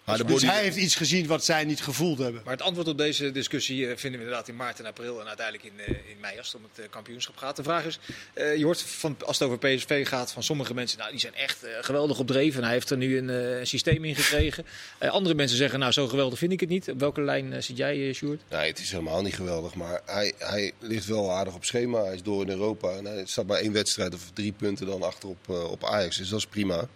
Maar 0.07 0.17
Dus 0.17 0.25
body, 0.25 0.45
hij 0.45 0.61
heeft 0.63 0.77
iets 0.77 0.95
gezien 0.95 1.27
wat 1.27 1.45
zij 1.45 1.63
niet 1.65 1.81
gevoeld 1.81 2.17
hebben. 2.17 2.41
Maar 2.43 2.53
het 2.53 2.61
antwoord 2.61 2.87
op 2.87 2.97
deze 2.97 3.31
discussie 3.31 3.87
eh, 3.87 3.97
vinden 3.97 4.19
we 4.19 4.25
inderdaad 4.25 4.47
in 4.47 4.55
maart 4.55 4.79
en 4.79 4.85
april 4.85 5.19
en 5.21 5.27
uiteindelijk 5.27 5.65
in, 5.65 5.79
eh, 5.79 6.09
in 6.09 6.19
mei 6.21 6.37
als 6.37 6.47
het 6.47 6.55
om 6.55 6.63
het 6.73 6.85
eh, 6.85 6.89
kampioenschap 6.89 7.37
gaat. 7.37 7.55
De 7.55 7.63
vraag 7.63 7.85
is, 7.85 7.99
eh, 8.33 8.55
je 8.55 8.63
hoort 8.63 8.81
van, 8.81 9.17
als 9.25 9.39
het 9.39 9.47
over 9.47 9.75
PSV 9.75 10.07
gaat 10.07 10.31
van 10.31 10.43
sommige 10.43 10.73
mensen, 10.73 10.97
nou 10.97 11.11
die 11.11 11.19
zijn 11.19 11.35
echt 11.35 11.65
geweldig 11.81 12.19
op 12.19 12.27
dreef 12.27 12.55
en 12.55 12.63
hij 12.63 12.71
heeft 12.71 12.89
er 12.89 12.97
nu 12.97 13.17
een 13.17 13.29
eh, 13.29 13.65
systeem 13.65 14.03
in 14.05 14.15
gekregen. 14.15 14.65
Eh, 14.97 15.09
andere 15.09 15.35
mensen 15.35 15.57
zeggen, 15.57 15.79
nou 15.79 15.91
zo 15.91 16.07
geweldig 16.07 16.39
vind 16.39 16.51
ik 16.51 16.59
het 16.59 16.69
niet. 16.69 16.89
Op 16.89 16.99
welke 16.99 17.21
lijn 17.21 17.63
zit 17.63 17.77
jij, 17.77 18.07
eh, 18.07 18.13
Sjoerd? 18.13 18.41
nee, 18.49 18.67
het 18.67 18.79
is 18.79 18.91
helemaal 18.91 19.21
niet 19.21 19.35
geweldig. 19.35 19.75
Maar 19.75 20.01
hij, 20.05 20.33
hij 20.37 20.71
ligt 20.79 21.05
wel 21.05 21.31
aardig 21.31 21.53
op 21.55 21.65
schema. 21.65 22.03
Hij 22.03 22.13
is 22.13 22.23
door 22.23 22.41
in 22.41 22.49
Europa. 22.49 22.89
En 22.89 23.05
hij 23.05 23.25
staat 23.25 23.45
maar 23.47 23.59
één 23.59 23.71
wedstrijd 23.73 24.13
of 24.13 24.21
drie 24.33 24.51
punten 24.51 24.85
dan 24.85 25.03
achter 25.03 25.29
op, 25.29 25.49
eh, 25.49 25.71
op 25.71 25.83
Ajax. 25.85 26.17
Dus 26.17 26.29
dat 26.29 26.39
is 26.39 26.45
prima. 26.45 26.87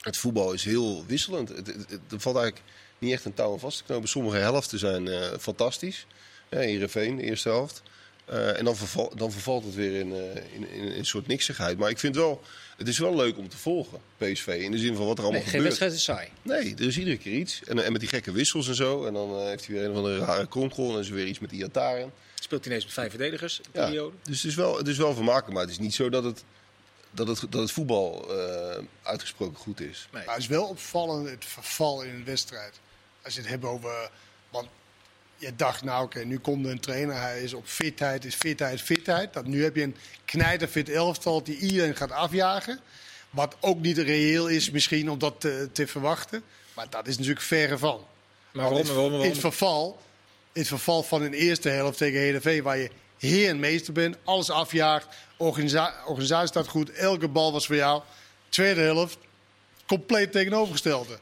Het 0.00 0.16
voetbal 0.16 0.52
is 0.52 0.64
heel 0.64 1.04
wisselend. 1.06 1.48
Het, 1.48 1.66
het, 1.66 1.76
het- 1.88 2.12
er 2.12 2.20
valt 2.20 2.36
eigenlijk 2.36 2.66
niet 2.98 3.12
echt 3.12 3.24
een 3.24 3.34
touw 3.34 3.52
aan 3.52 3.60
vast 3.60 3.78
te 3.78 3.84
knopen. 3.84 4.08
Sommige 4.08 4.36
helften 4.36 4.78
zijn 4.78 5.08
eh, 5.08 5.28
fantastisch. 5.40 6.06
Ja, 6.50 6.58
Heerenveen, 6.58 7.16
de 7.16 7.22
eerste 7.22 7.48
helft. 7.48 7.82
Eh, 8.24 8.58
en 8.58 8.64
dan, 8.64 8.76
verval, 8.76 9.12
dan 9.16 9.32
vervalt 9.32 9.64
het 9.64 9.74
weer 9.74 10.00
in, 10.00 10.12
eh, 10.12 10.20
in, 10.54 10.68
in, 10.70 10.92
een 10.98 11.06
soort 11.06 11.26
niksigheid. 11.26 11.78
Maar 11.78 11.90
ik 11.90 11.98
vind 11.98 12.14
wel, 12.16 12.40
het 12.76 12.88
is 12.88 12.98
wel 12.98 13.16
leuk 13.16 13.38
om 13.38 13.48
te 13.48 13.56
volgen, 13.56 13.98
PSV. 14.18 14.46
In 14.46 14.70
de 14.70 14.78
zin 14.78 14.96
van 14.96 15.06
wat 15.06 15.18
er 15.18 15.24
allemaal 15.24 15.40
Nee, 15.42 15.50
geen 15.50 15.60
gebeurt. 15.60 15.78
wedstrijd 15.78 15.92
is 15.92 16.02
saai. 16.02 16.28
Nee, 16.42 16.74
er 16.74 16.86
is 16.86 16.98
iedere 16.98 17.18
keer 17.18 17.32
iets. 17.32 17.60
En, 17.66 17.84
en 17.84 17.92
met 17.92 18.00
die 18.00 18.10
gekke 18.10 18.32
wissels 18.32 18.68
en 18.68 18.74
zo. 18.74 19.04
En 19.06 19.12
dan 19.12 19.30
eh, 19.38 19.44
heeft 19.46 19.66
hij 19.66 19.74
weer 19.74 19.84
een 19.84 19.90
of 19.90 19.96
andere 19.96 20.18
rare 20.18 20.48
kronkel. 20.48 20.84
En 20.86 20.90
dan 20.92 21.00
is 21.00 21.08
er 21.08 21.14
weer 21.14 21.26
iets 21.26 21.38
met 21.38 21.52
Iataren. 21.52 22.12
Speelt 22.34 22.60
hij 22.64 22.70
ineens 22.70 22.84
met 22.84 22.94
vijf 22.94 23.10
verdedigers 23.10 23.56
in 23.58 23.64
de 23.72 23.78
Ja, 23.78 23.84
periode. 23.86 24.16
dus 24.22 24.36
het 24.42 24.50
is, 24.50 24.56
wel, 24.56 24.76
het 24.76 24.88
is 24.88 24.96
wel 24.96 25.14
vermakelijk. 25.14 25.52
Maar 25.52 25.62
het 25.62 25.70
is 25.72 25.78
niet 25.78 25.94
zo 25.94 26.08
dat 26.08 26.24
het, 26.24 26.44
dat 27.10 27.28
het, 27.28 27.40
dat 27.40 27.60
het 27.60 27.72
voetbal 27.72 28.38
eh, 28.38 28.82
uitgesproken 29.02 29.56
goed 29.56 29.80
is. 29.80 30.08
Nee. 30.12 30.24
Maar 30.24 30.34
het 30.34 30.42
is 30.42 30.48
wel 30.48 30.64
opvallend 30.64 31.30
het 31.30 31.44
verval 31.44 32.02
in 32.02 32.14
een 32.14 32.24
wedstrijd. 32.24 32.80
Als 33.22 33.34
je 33.34 33.40
het 33.40 33.48
hebt 33.48 33.64
over. 33.64 34.10
Want 34.50 34.68
je 35.36 35.56
dacht, 35.56 35.82
nou 35.82 36.04
oké, 36.04 36.24
nu 36.24 36.38
komt 36.38 36.64
er 36.64 36.70
een 36.70 36.80
trainer. 36.80 37.20
Hij 37.20 37.42
is 37.42 37.54
op 37.54 37.66
fitheid, 37.66 38.24
is 38.24 38.34
fitheid, 38.34 38.80
fitheid. 38.80 39.32
Dat, 39.32 39.46
nu 39.46 39.62
heb 39.62 39.76
je 39.76 39.82
een 39.82 39.96
knijterfit 40.24 40.88
elftal 40.88 41.42
die 41.42 41.58
iedereen 41.58 41.96
gaat 41.96 42.10
afjagen. 42.10 42.80
Wat 43.30 43.56
ook 43.60 43.80
niet 43.80 43.98
reëel 43.98 44.48
is 44.48 44.70
misschien 44.70 45.10
om 45.10 45.18
dat 45.18 45.40
te, 45.40 45.68
te 45.72 45.86
verwachten. 45.86 46.42
Maar 46.74 46.90
dat 46.90 47.06
is 47.06 47.16
natuurlijk 47.16 47.44
verre 47.44 47.78
van. 47.78 48.04
Maar 48.52 48.62
waarom? 48.62 48.74
Want 48.74 48.88
waarom, 48.88 49.04
in 49.04 49.10
waarom? 49.10 49.30
het 49.30 49.40
verval, 49.40 50.00
in 50.52 50.60
het 50.60 50.68
verval 50.68 51.02
van 51.02 51.22
een 51.22 51.32
eerste 51.32 51.68
helft 51.68 51.98
tegen 51.98 52.20
Heerenveen... 52.20 52.62
waar 52.62 52.78
je 52.78 52.90
heer 53.18 53.48
en 53.48 53.60
meester 53.60 53.92
bent, 53.92 54.16
alles 54.24 54.50
afjaagt, 54.50 55.06
organisa 55.40 55.94
organisatie 56.06 56.48
staat 56.48 56.68
goed... 56.68 56.90
elke 56.90 57.28
bal 57.28 57.52
was 57.52 57.66
voor 57.66 57.76
jou. 57.76 58.02
Tweede 58.48 58.80
helft, 58.80 59.18
compleet 59.86 60.32
tegenovergestelde. 60.32 61.18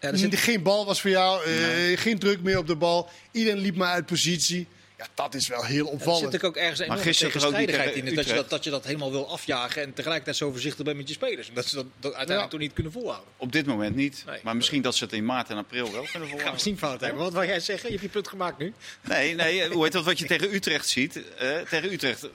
Ja, 0.00 0.08
er 0.10 0.18
zit- 0.18 0.36
Geen 0.36 0.62
bal 0.62 0.86
was 0.86 1.00
voor 1.00 1.10
jou, 1.10 1.44
eh, 1.44 1.98
geen 1.98 2.18
druk 2.18 2.40
meer 2.42 2.58
op 2.58 2.66
de 2.66 2.76
bal. 2.76 3.10
Iedereen 3.30 3.58
liep 3.60 3.76
maar 3.76 3.92
uit 3.92 4.06
positie. 4.06 4.66
Ja, 4.98 5.06
dat 5.14 5.34
is 5.34 5.48
wel 5.48 5.64
heel 5.64 5.86
Er 5.86 5.92
opvallend. 5.92 6.32
zit 6.32 6.44
ook 6.44 6.56
ergens 6.56 6.78
een 6.80 6.86
Maar 6.86 6.96
enorme 6.96 7.12
gisteren 7.12 7.32
toch 7.32 7.42
ook 7.44 7.48
niet 7.50 7.58
tegenstrijdigheid 7.66 8.08
in. 8.10 8.14
Dat 8.14 8.26
je 8.28 8.34
dat, 8.34 8.50
dat 8.50 8.64
je 8.64 8.70
dat 8.70 8.84
helemaal 8.84 9.10
wil 9.10 9.30
afjagen 9.30 9.82
en 9.82 9.92
tegelijkertijd 9.94 10.36
zo 10.36 10.50
voorzichtig 10.50 10.84
bent 10.84 10.96
met 10.96 11.08
je 11.08 11.14
spelers. 11.14 11.48
Omdat 11.48 11.66
ze 11.66 11.74
dat, 11.74 11.84
dat 11.84 12.02
uiteindelijk 12.14 12.40
Ja. 12.44 12.48
toch 12.48 12.60
niet 12.60 12.72
kunnen 12.72 12.92
volhouden. 12.92 13.28
Op 13.36 13.52
dit 13.52 13.66
moment 13.66 13.96
niet. 13.96 14.22
Nee. 14.26 14.40
Maar 14.42 14.56
misschien 14.56 14.82
dat 14.82 14.94
ze 14.94 15.04
het 15.04 15.12
in 15.12 15.24
maart 15.24 15.48
en 15.50 15.56
april 15.56 15.92
wel 15.92 16.02
kunnen 16.02 16.10
Gaan 16.12 16.20
we 16.22 16.28
volhouden. 16.28 16.60
zien, 16.60 16.78
Valentijn. 16.78 17.14
Maar 17.14 17.22
Wat 17.24 17.32
wil 17.32 17.44
jij 17.44 17.60
zeggen? 17.60 17.86
Je 17.86 17.92
hebt 17.94 18.06
je 18.06 18.12
punt 18.12 18.28
gemaakt 18.28 18.58
nu. 18.58 18.72
Nee, 19.08 19.34
nee, 19.34 19.68
hoe 19.74 19.82
heet 19.84 19.92
dat 19.92 20.04
wat 20.04 20.18
je 20.18 20.26
tegen 20.26 20.54
Utrecht 20.54 20.88
ziet? 20.88 21.20
Eh, 21.38 21.58
tegen 21.60 21.92
Utrecht 21.92 22.28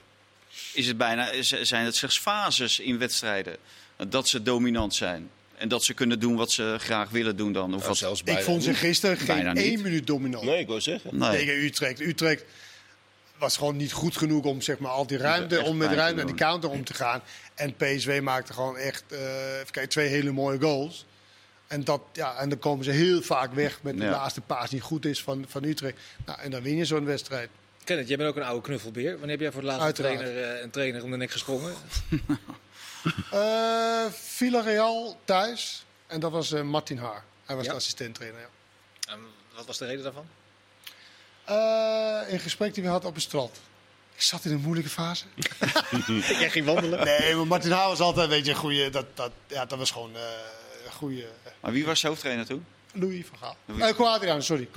is 0.74 0.88
het 0.88 0.98
bijna, 0.98 1.30
zijn 1.42 1.86
het 1.86 1.96
slechts 1.96 2.20
fases 2.20 2.80
in 2.80 2.98
wedstrijden. 2.98 3.58
Dat 4.08 4.28
ze 4.28 4.42
dominant 4.42 4.96
zijn. 4.96 5.30
En 5.58 5.68
dat 5.68 5.84
ze 5.84 5.94
kunnen 5.94 6.20
doen 6.20 6.36
wat 6.36 6.52
ze 6.52 6.76
graag 6.80 7.10
willen 7.10 7.36
doen 7.36 7.54
dan. 7.54 7.64
Of 7.64 7.76
Nou, 7.76 7.88
wat, 7.88 7.98
zelfs 7.98 8.20
Ik 8.20 8.26
bijna 8.26 8.42
vond 8.42 8.64
ze 8.64 8.74
gisteren 8.74 9.18
geen 9.18 9.46
één 9.58 9.70
niet. 9.70 9.84
minuut 9.84 10.08
dominant 10.08 10.46
Nee, 10.46 10.60
ik 10.60 10.68
wou 10.68 10.82
zeggen. 10.82 11.18
nee. 11.18 11.32
tegen 11.38 11.54
Utrecht. 11.64 12.00
Utrecht 12.00 12.44
was 13.38 13.58
gewoon 13.58 13.76
niet 13.78 13.92
goed 13.92 14.18
genoeg 14.18 14.44
om 14.46 14.62
zeg 14.62 14.78
maar, 14.78 14.92
al 14.92 15.08
die 15.08 15.18
ruimte, 15.18 15.62
om 15.64 15.78
met 15.78 15.92
ruimte 15.92 16.10
te 16.12 16.16
naar 16.16 16.26
die 16.26 16.36
counter 16.36 16.70
om 16.70 16.84
te 16.84 16.94
gaan. 16.94 17.22
En 17.56 17.76
PSV 17.76 18.20
maakte 18.24 18.54
gewoon 18.54 18.78
echt 18.78 19.04
eh, 19.08 19.54
even 19.56 19.72
kijken, 19.72 19.90
twee 19.90 20.08
hele 20.08 20.32
mooie 20.32 20.60
goals. 20.60 21.06
En, 21.68 21.84
dat, 21.84 22.02
ja, 22.14 22.36
en 22.36 22.50
dan 22.50 22.60
komen 22.60 22.86
ze 22.86 22.92
heel 22.92 23.22
vaak 23.22 23.54
weg 23.54 23.80
met 23.82 23.98
de 23.98 24.04
Ja. 24.04 24.12
laatste 24.12 24.42
paas 24.42 24.70
die 24.70 24.80
goed 24.80 25.06
is 25.06 25.22
van, 25.24 25.46
van 25.48 25.64
Utrecht. 25.64 25.98
Nou, 26.26 26.40
en 26.40 26.52
dan 26.52 26.62
win 26.62 26.76
je 26.76 26.86
zo'n 26.86 27.06
wedstrijd. 27.06 27.50
Kenneth, 27.88 28.08
jij 28.08 28.18
bent 28.18 28.30
ook 28.30 28.36
een 28.36 28.44
oude 28.44 28.62
knuffelbeer. 28.62 29.12
Wanneer 29.12 29.30
heb 29.30 29.40
jij 29.40 29.52
voor 29.52 29.62
de 29.62 29.68
laatste 29.68 29.86
Uiteraard. 29.86 30.18
trainer, 30.20 30.54
eh, 30.56 30.62
een 30.62 30.70
trainer 30.70 31.04
om 31.04 31.12
de 31.12 31.18
nek 31.18 31.32
gesprongen? 31.32 31.74
Eh 33.32 34.06
Villarreal 34.12 35.20
thuis. 35.26 35.86
En 36.08 36.20
dat 36.20 36.32
was 36.32 36.52
eh, 36.52 36.62
Martin 36.62 36.98
Haar. 36.98 37.24
Hij 37.46 37.56
was 37.56 37.66
Ja? 37.66 37.72
de 37.72 37.78
assistent-trainer. 37.78 38.40
Ja. 38.40 38.48
En 39.14 39.20
wat 39.56 39.66
was 39.66 39.78
de 39.78 39.86
reden 39.86 40.04
daarvan? 40.04 40.28
Eh, 41.44 42.34
een 42.34 42.40
gesprek 42.40 42.74
die 42.74 42.84
we 42.84 42.90
hadden 42.90 43.10
op 43.10 43.16
het 43.16 43.24
strand. 43.24 43.60
Ik 44.16 44.22
zat 44.22 44.46
in 44.46 44.52
een 44.52 44.62
moeilijke 44.62 44.90
fase. 44.90 45.26
jij 46.40 46.50
ging 46.50 46.66
wandelen. 46.66 47.06
Nee, 47.06 47.36
maar 47.36 47.48
Martin 47.48 47.72
Haar 47.72 47.88
was 47.88 48.00
altijd 48.00 48.30
weet 48.30 48.46
je, 48.46 48.52
een 48.52 48.58
goede. 48.58 48.90
Dat, 48.90 49.06
dat, 49.14 49.32
ja, 49.48 49.66
dat 49.66 49.78
was 49.78 49.92
gewoon 49.92 50.16
eh, 50.16 50.22
een 50.86 50.92
goede. 50.92 51.28
Maar 51.60 51.72
wie 51.72 51.86
was 51.86 52.04
hoofdtrainer 52.04 52.46
toen? 52.46 52.66
Louis 52.94 53.26
van 53.26 53.38
Gaal. 53.38 53.56
Louis. 53.66 53.94
Quadriaans, 53.94 54.46
sorry. 54.46 54.68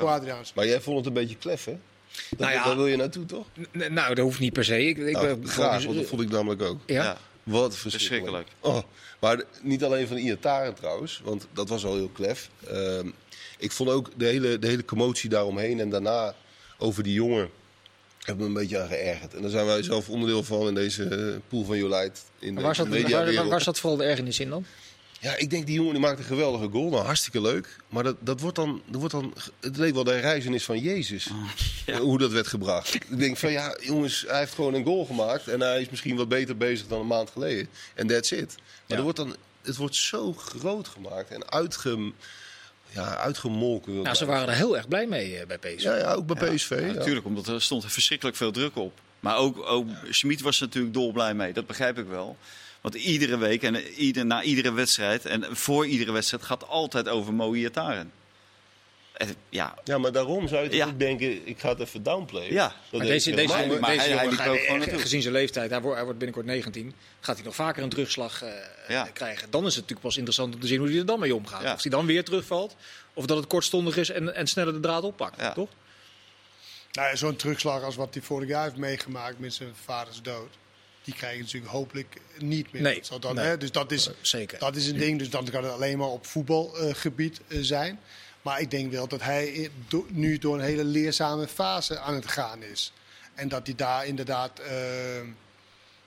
Maar 0.55 0.67
jij 0.67 0.81
vond 0.81 0.97
het 0.97 1.07
een 1.07 1.13
beetje 1.13 1.37
klef, 1.37 1.65
hè? 1.65 1.79
Dat, 2.31 2.39
Nou 2.39 2.53
ja. 2.53 2.65
Daar 2.65 2.77
wil 2.77 2.87
je 2.87 2.97
naartoe, 2.97 3.27
toch? 3.27 3.47
N- 3.79 3.93
nou, 3.93 4.15
dat 4.15 4.25
hoeft 4.25 4.39
niet 4.41 4.53
per 4.53 4.65
se. 4.65 4.87
Ik, 4.87 4.97
ik 4.99 5.13
Nou, 5.13 5.37
ben 5.37 5.49
graag, 5.49 5.85
want 5.85 5.97
dat 5.97 6.07
vond 6.07 6.21
ik 6.23 6.31
namelijk 6.31 6.63
ook. 6.63 6.81
Ja? 6.87 7.19
Wat 7.43 7.77
verschrikkelijk. 7.77 8.49
Oh, 8.61 8.79
maar 9.21 9.43
niet 9.63 9.85
alleen 9.85 10.07
van 10.07 10.17
Iataren 10.17 10.75
trouwens, 10.75 11.21
want 11.25 11.47
dat 11.53 11.69
was 11.69 11.85
al 11.85 11.95
heel 11.95 12.09
klef. 12.09 12.51
Ehm, 12.69 13.09
ik 13.59 13.73
vond 13.73 13.91
ook 13.91 14.11
de 14.17 14.27
hele, 14.27 14.59
de 14.59 14.67
hele 14.67 14.85
commotie 14.85 15.31
daaromheen 15.31 15.81
en 15.81 15.91
daarna 15.91 16.35
over 16.79 17.03
die 17.03 17.15
jongen... 17.15 17.51
heb 18.21 18.39
me 18.39 18.45
een 18.45 18.53
beetje 18.53 18.81
aan 18.81 18.89
geërgerd. 18.89 19.35
En 19.35 19.43
daar 19.43 19.51
zijn 19.51 19.67
wij 19.67 19.83
zelf 19.83 20.09
onderdeel 20.09 20.43
van 20.43 20.67
in 20.69 20.75
deze 20.75 21.05
eh, 21.05 21.35
pool 21.49 21.65
van 21.65 21.77
Jolijt. 21.79 22.23
In 22.39 22.55
de 22.55 22.61
Waar 22.61 22.75
zat, 22.75 22.89
waar, 22.89 23.01
mediawereld. 23.01 23.37
waar, 23.37 23.49
waar 23.49 23.61
zat 23.63 23.79
vooral 23.79 23.99
de 23.99 24.05
ergernis 24.05 24.41
in 24.41 24.49
dan? 24.49 24.65
Ja, 25.21 25.37
ik 25.37 25.51
denk 25.51 25.66
die 25.66 25.75
jongen 25.75 25.93
die 25.93 26.01
maakt 26.03 26.18
een 26.18 26.25
geweldige 26.25 26.68
goal. 26.68 26.91
Nou, 26.91 27.05
hartstikke 27.05 27.41
leuk. 27.41 27.77
Maar 27.89 28.03
dat, 28.03 28.16
dat 28.21 28.41
wordt 28.41 28.57
dan, 28.57 28.83
dat 28.87 29.01
wordt 29.01 29.14
dan. 29.14 29.35
Het 29.61 29.77
leek 29.77 29.95
wel 29.95 30.05
de 30.05 30.21
reizenis 30.21 30.64
van 30.64 30.79
Jezus. 30.79 31.29
ja. 31.87 31.99
Hoe 31.99 32.18
dat 32.18 32.31
werd 32.31 32.47
gebracht. 32.47 32.95
ik 32.95 33.18
denk 33.18 33.37
van 33.37 33.53
ja, 33.53 33.77
jongens, 33.81 34.25
hij 34.29 34.39
heeft 34.39 34.55
gewoon 34.55 34.75
een 34.75 34.85
goal 34.85 35.05
gemaakt. 35.05 35.49
En 35.49 35.61
hij 35.61 35.81
is 35.81 35.89
misschien 35.91 36.16
wat 36.16 36.29
beter 36.29 36.57
bezig 36.57 36.87
dan 36.87 37.01
een 37.01 37.07
maand 37.07 37.31
geleden. 37.31 37.68
En 37.95 38.07
that's 38.07 38.31
it. 38.31 38.55
Maar 38.57 38.64
Ja. 38.87 38.97
er 38.97 39.03
wordt 39.03 39.16
dan, 39.16 39.37
het 39.62 39.77
wordt 39.77 39.95
zo 39.97 40.33
groot 40.33 40.89
gemaakt 40.89 41.31
en 41.31 41.51
uitge, 41.51 42.12
ja, 42.91 43.16
uitgemolken. 43.16 44.03
Nou, 44.03 44.14
ze 44.16 44.25
waren 44.25 44.49
er 44.49 44.55
heel 44.55 44.77
erg 44.77 44.89
blij 44.89 45.07
mee 45.07 45.37
eh, 45.39 45.47
bij 45.47 45.59
PSV. 45.59 45.83
Ja, 45.83 45.97
ja, 45.97 46.12
ook 46.12 46.27
bij 46.27 46.55
PSV. 46.55 46.71
Ja, 46.71 46.87
ja. 46.87 46.93
natuurlijk, 46.93 47.27
omdat 47.27 47.47
er 47.47 47.62
stond 47.62 47.93
verschrikkelijk 47.93 48.37
veel 48.37 48.53
druk 48.53 48.77
op. 48.77 49.01
Maar 49.21 49.37
ook, 49.37 49.66
ook 49.66 49.87
Schmid 50.11 50.41
was 50.41 50.61
er 50.61 50.66
natuurlijk 50.66 50.95
dolblij 50.95 51.35
mee. 51.35 51.53
Dat 51.53 51.66
begrijp 51.66 51.99
ik 51.99 52.07
wel. 52.07 52.37
Want 52.81 52.95
iedere 52.95 53.39
week 53.39 53.62
en 53.62 53.76
ieder, 53.89 54.26
na 54.26 54.43
iedere 54.43 54.72
wedstrijd 54.72 55.26
en 55.26 55.57
voor 55.57 55.87
iedere 55.87 56.12
wedstrijd 56.12 56.43
gaat 56.43 56.68
altijd 56.68 57.09
over 57.09 57.35
Moïataren. 57.35 58.12
Ja, 59.49 59.74
Ja, 59.85 59.99
maar 59.99 60.12
daarom 60.12 60.49
zou 60.49 60.62
je 60.62 60.68
toch 60.68 60.78
Ja. 60.78 60.87
ook 60.87 60.99
denken, 60.99 61.47
ik 61.49 61.59
ga 61.61 61.68
het 61.68 61.81
even 61.81 62.03
downplayen. 62.03 62.53
Ja. 62.53 62.66
Dat 62.91 62.99
Maar 63.01 63.07
deze, 63.09 63.31
deze, 63.31 63.49
maar 63.49 63.91
deze 63.91 64.01
hij- 64.03 64.24
jongen 64.24 64.37
gewoon 64.39 64.78
naartoe. 64.78 64.99
gezien 64.99 65.22
zijn 65.22 65.35
leeftijd, 65.35 65.70
hij 65.70 65.81
wordt, 65.81 65.95
hij 65.97 66.05
wordt 66.05 66.18
binnenkort 66.18 66.47
19, 66.49 66.95
gaat 67.20 67.37
hij 67.37 67.45
nog 67.45 67.55
vaker 67.55 67.83
een 67.83 67.89
terugslag 67.89 68.43
eh, 68.43 68.51
Ja. 68.89 69.05
krijgen. 69.12 69.51
Dan 69.51 69.61
is 69.61 69.66
het 69.66 69.74
natuurlijk 69.74 70.01
pas 70.07 70.16
interessant 70.16 70.55
om 70.55 70.61
te 70.61 70.66
zien 70.66 70.78
hoe 70.78 70.89
hij 70.89 70.99
er 70.99 71.07
dan 71.07 71.20
mee 71.20 71.35
omgaat. 71.35 71.62
Ja. 71.62 71.72
Of 71.74 71.83
hij 71.83 71.91
dan 71.91 72.07
weer 72.07 72.24
terugvalt, 72.24 72.76
of 73.14 73.26
dat 73.26 73.37
het 73.37 73.47
kortstondig 73.47 73.97
is 73.97 74.11
en, 74.11 74.35
en 74.35 74.47
sneller 74.47 74.72
de 74.72 74.81
draad 74.81 75.03
oppakt. 75.03 75.41
Ja. 75.41 75.53
Toch? 75.53 75.68
Nou, 76.93 77.09
ja, 77.09 77.16
Zo'n 77.16 77.37
terugslag 77.37 77.83
als 77.83 77.97
wat 77.97 78.14
hij 78.14 78.22
vorig 78.22 78.49
jaar 78.49 78.64
heeft 78.64 78.76
meegemaakt 78.76 79.39
met 79.39 79.55
zijn 79.55 79.72
vaders 79.85 80.22
dood. 80.22 80.49
Die 81.11 81.19
krijg 81.19 81.37
je 81.37 81.43
natuurlijk 81.43 81.73
hopelijk 81.73 82.17
niet 82.39 82.73
meer. 82.73 82.83
Nee, 82.83 83.03
Dat 83.09 83.23
dan, 83.23 83.35
nee. 83.35 83.45
hè, 83.45 83.57
dus 83.59 83.73
dat 83.73 83.93
is, 83.93 84.11
Zeker. 84.21 84.59
dat 84.59 84.77
is 84.77 84.87
een 84.87 84.99
ding. 84.99 85.19
Dus 85.19 85.31
dan 85.31 85.45
kan 85.51 85.65
het 85.65 85.73
alleen 85.73 85.99
maar 85.99 86.09
op 86.09 86.27
voetbalgebied 86.27 87.41
eh, 87.49 87.59
zijn. 87.61 88.01
Maar 88.43 88.61
ik 88.61 88.71
denk 88.71 88.91
wel 88.93 89.09
dat 89.09 89.23
hij 89.23 89.71
do- 89.89 90.07
nu 90.09 90.39
door 90.39 90.55
een 90.55 90.65
hele 90.65 90.85
leerzame 90.85 91.49
fase 91.49 91.99
aan 91.99 92.15
het 92.15 92.29
gaan 92.29 92.63
is. 92.63 92.93
En 93.35 93.49
dat 93.49 93.67
hij 93.67 93.75
daar 93.75 94.07
inderdaad... 94.07 94.59
eh, 94.59 94.75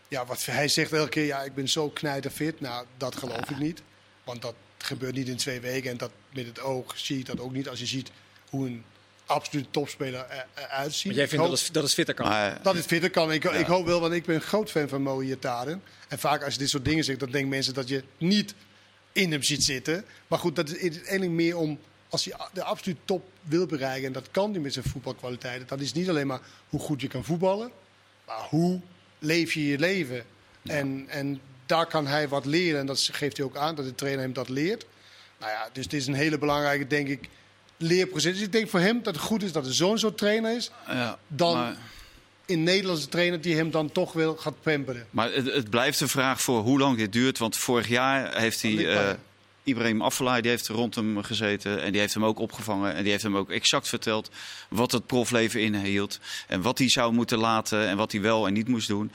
ja, 0.07 0.25
wat 0.25 0.45
hij 0.45 0.67
zegt 0.67 0.93
elke 0.93 1.09
keer, 1.09 1.25
ja, 1.25 1.43
ik 1.43 1.53
ben 1.55 1.69
zo 1.69 1.89
knijterfit. 1.89 2.59
Nou, 2.61 2.85
dat 2.97 3.15
geloof 3.15 3.49
ik 3.49 3.57
niet. 3.59 3.81
Want 4.23 4.41
dat 4.41 4.55
gebeurt 4.77 5.15
niet 5.15 5.27
in 5.27 5.37
twee 5.37 5.59
weken. 5.59 5.91
En 5.91 5.97
dat 5.97 6.11
met 6.33 6.45
het 6.45 6.59
oog 6.59 6.93
zie 6.97 7.19
ik 7.19 7.25
dat 7.25 7.39
ook 7.39 7.51
niet. 7.53 7.69
Als 7.69 7.79
je 7.79 7.85
ziet 7.85 8.11
hoe 8.49 8.67
een 8.67 8.83
absolute 9.25 9.69
topspeler 9.71 10.25
er- 10.29 10.45
eruit 10.55 10.93
ziet. 10.93 11.03
Want 11.03 11.15
jij 11.15 11.27
vindt 11.27 11.43
hoop- 11.45 11.53
dat 11.53 11.63
het, 11.63 11.73
dat 11.73 11.83
het 11.83 11.93
fitter 11.93 12.15
kan. 12.15 12.27
maar 12.27 12.59
dat 12.61 12.75
het 12.75 12.85
fitter 12.85 13.09
kan. 13.09 13.31
Ik, 13.31 13.43
ik 13.43 13.65
hoop 13.65 13.85
wel, 13.85 13.99
want 13.99 14.13
ik 14.13 14.25
ben 14.25 14.35
een 14.35 14.41
groot 14.41 14.71
fan 14.71 14.89
van 14.89 15.01
Mo 15.01 15.21
Iataren. 15.21 15.83
En 16.07 16.19
vaak 16.19 16.43
als 16.43 16.53
je 16.53 16.59
dit 16.59 16.69
soort 16.69 16.85
dingen 16.85 17.03
zegt, 17.03 17.19
dan 17.19 17.31
denken 17.31 17.49
mensen 17.49 17.73
dat 17.73 17.87
je 17.87 18.03
niet 18.17 18.53
in 19.11 19.31
hem 19.31 19.43
ziet 19.43 19.63
zitten. 19.63 20.05
Maar 20.27 20.39
goed, 20.39 20.55
dat 20.55 20.69
is 20.69 20.95
eigenlijk 20.95 21.31
meer 21.31 21.57
om... 21.57 21.79
Als 22.09 22.25
hij 22.25 22.33
de 22.53 22.63
absolute 22.63 22.99
top 23.05 23.23
wil 23.41 23.65
bereiken, 23.65 24.07
en 24.07 24.13
dat 24.13 24.31
kan 24.31 24.51
hij 24.51 24.59
met 24.59 24.73
zijn 24.73 24.85
voetbalkwaliteiten... 24.85 25.67
dat 25.67 25.79
is 25.79 25.93
niet 25.93 26.09
alleen 26.09 26.27
maar 26.27 26.39
hoe 26.69 26.79
goed 26.79 27.01
je 27.01 27.07
kan 27.07 27.23
voetballen... 27.23 27.71
maar 28.25 28.41
hoe 28.49 28.79
leef 29.19 29.53
je 29.53 29.67
je 29.67 29.79
leven. 29.79 30.23
En, 30.63 31.05
en 31.07 31.41
daar 31.65 31.85
kan 31.87 32.07
hij 32.07 32.27
wat 32.27 32.45
leren. 32.45 32.79
En 32.79 32.85
dat 32.85 33.09
geeft 33.11 33.37
hij 33.37 33.45
ook 33.45 33.55
aan, 33.57 33.75
dat 33.75 33.85
de 33.85 33.95
trainer 33.95 34.21
hem 34.23 34.33
dat 34.33 34.49
leert. 34.49 34.85
Nou 35.39 35.51
ja, 35.51 35.69
dus 35.71 35.83
het 35.83 35.93
is 35.93 36.07
een 36.07 36.13
hele 36.13 36.37
belangrijke, 36.37 36.87
denk 36.87 37.07
ik, 37.07 37.29
leerproces. 37.83 38.33
Dus 38.33 38.41
ik 38.41 38.51
denk 38.51 38.69
voor 38.69 38.79
hem 38.79 39.03
dat 39.03 39.15
het 39.15 39.23
goed 39.23 39.43
is 39.43 39.51
dat 39.51 39.65
er 39.65 39.73
zo'n 39.73 39.97
soort 39.97 40.17
trainer 40.17 40.55
is. 40.55 40.71
Ja, 40.87 41.17
Dan 41.27 41.57
maar- 41.57 41.77
een 42.45 42.63
Nederlandse 42.63 43.07
trainer 43.07 43.41
die 43.41 43.55
hem 43.55 43.71
dan 43.71 43.91
toch 43.91 44.13
wil 44.13 44.35
gaat 44.35 44.61
pamperen. 44.61 45.07
Maar 45.09 45.33
het, 45.33 45.45
het 45.45 45.69
blijft 45.69 45.99
een 45.99 46.09
vraag 46.09 46.41
voor 46.41 46.61
hoe 46.61 46.79
lang 46.79 46.97
dit 46.97 47.11
duurt. 47.13 47.37
Want 47.37 47.57
vorig 47.57 47.87
jaar 47.87 48.37
heeft 48.39 48.61
hij 48.61 48.87
eh. 48.95 49.09
Ibrahim 49.65 50.01
Afellay, 50.01 50.41
die 50.41 50.51
heeft 50.51 50.67
rond 50.67 50.95
hem 50.95 51.23
gezeten. 51.23 51.81
En 51.81 51.91
die 51.91 52.01
heeft 52.01 52.13
hem 52.13 52.25
ook 52.25 52.39
opgevangen. 52.39 52.93
En 52.93 53.01
die 53.01 53.11
heeft 53.11 53.23
hem 53.23 53.37
ook 53.37 53.49
exact 53.51 53.87
verteld 53.87 54.29
wat 54.69 54.91
het 54.91 55.05
profleven 55.05 55.61
inhield. 55.61 56.19
En 56.47 56.61
wat 56.61 56.77
hij 56.77 56.89
zou 56.89 57.13
moeten 57.13 57.37
laten 57.37 57.87
en 57.87 57.97
wat 57.97 58.11
hij 58.11 58.21
wel 58.21 58.47
en 58.47 58.53
niet 58.53 58.67
moest 58.67 58.87
doen. 58.87 59.11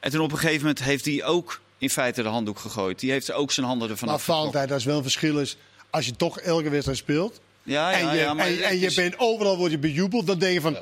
En 0.00 0.10
toen 0.10 0.20
op 0.20 0.32
een 0.32 0.38
gegeven 0.38 0.60
moment 0.60 0.82
heeft 0.82 1.04
hij 1.04 1.24
ook 1.24 1.60
in 1.78 1.90
feite 1.90 2.22
de 2.22 2.28
handdoek 2.28 2.58
gegooid. 2.58 2.98
Die 3.00 3.10
heeft 3.10 3.32
ook 3.32 3.52
zijn 3.52 3.66
handen 3.66 3.90
ervan 3.90 4.08
Maar 4.08 4.16
afgetrokken. 4.16 4.52
Valentijn, 4.52 4.68
dat 4.68 4.78
is 4.78 4.84
wel 4.84 4.96
een 4.96 5.02
verschil. 5.02 5.38
Is, 5.38 5.56
als 5.90 6.06
je 6.06 6.16
toch 6.16 6.38
elke 6.38 6.70
wedstrijd 6.70 6.98
speelt 6.98 7.40
Ja, 7.62 7.90
ja, 7.90 7.98
en 7.98 8.14
je, 8.16 8.20
ja, 8.22 8.34
maar 8.34 8.46
en, 8.46 8.62
en 8.62 8.78
je 8.78 8.86
is- 8.86 8.94
bent 8.94 9.14
overal 9.18 9.56
word 9.56 9.70
je 9.70 9.78
bejubeld, 9.78 10.26
dan 10.26 10.38
denk 10.38 10.52
je 10.54 10.60
van, 10.60 10.76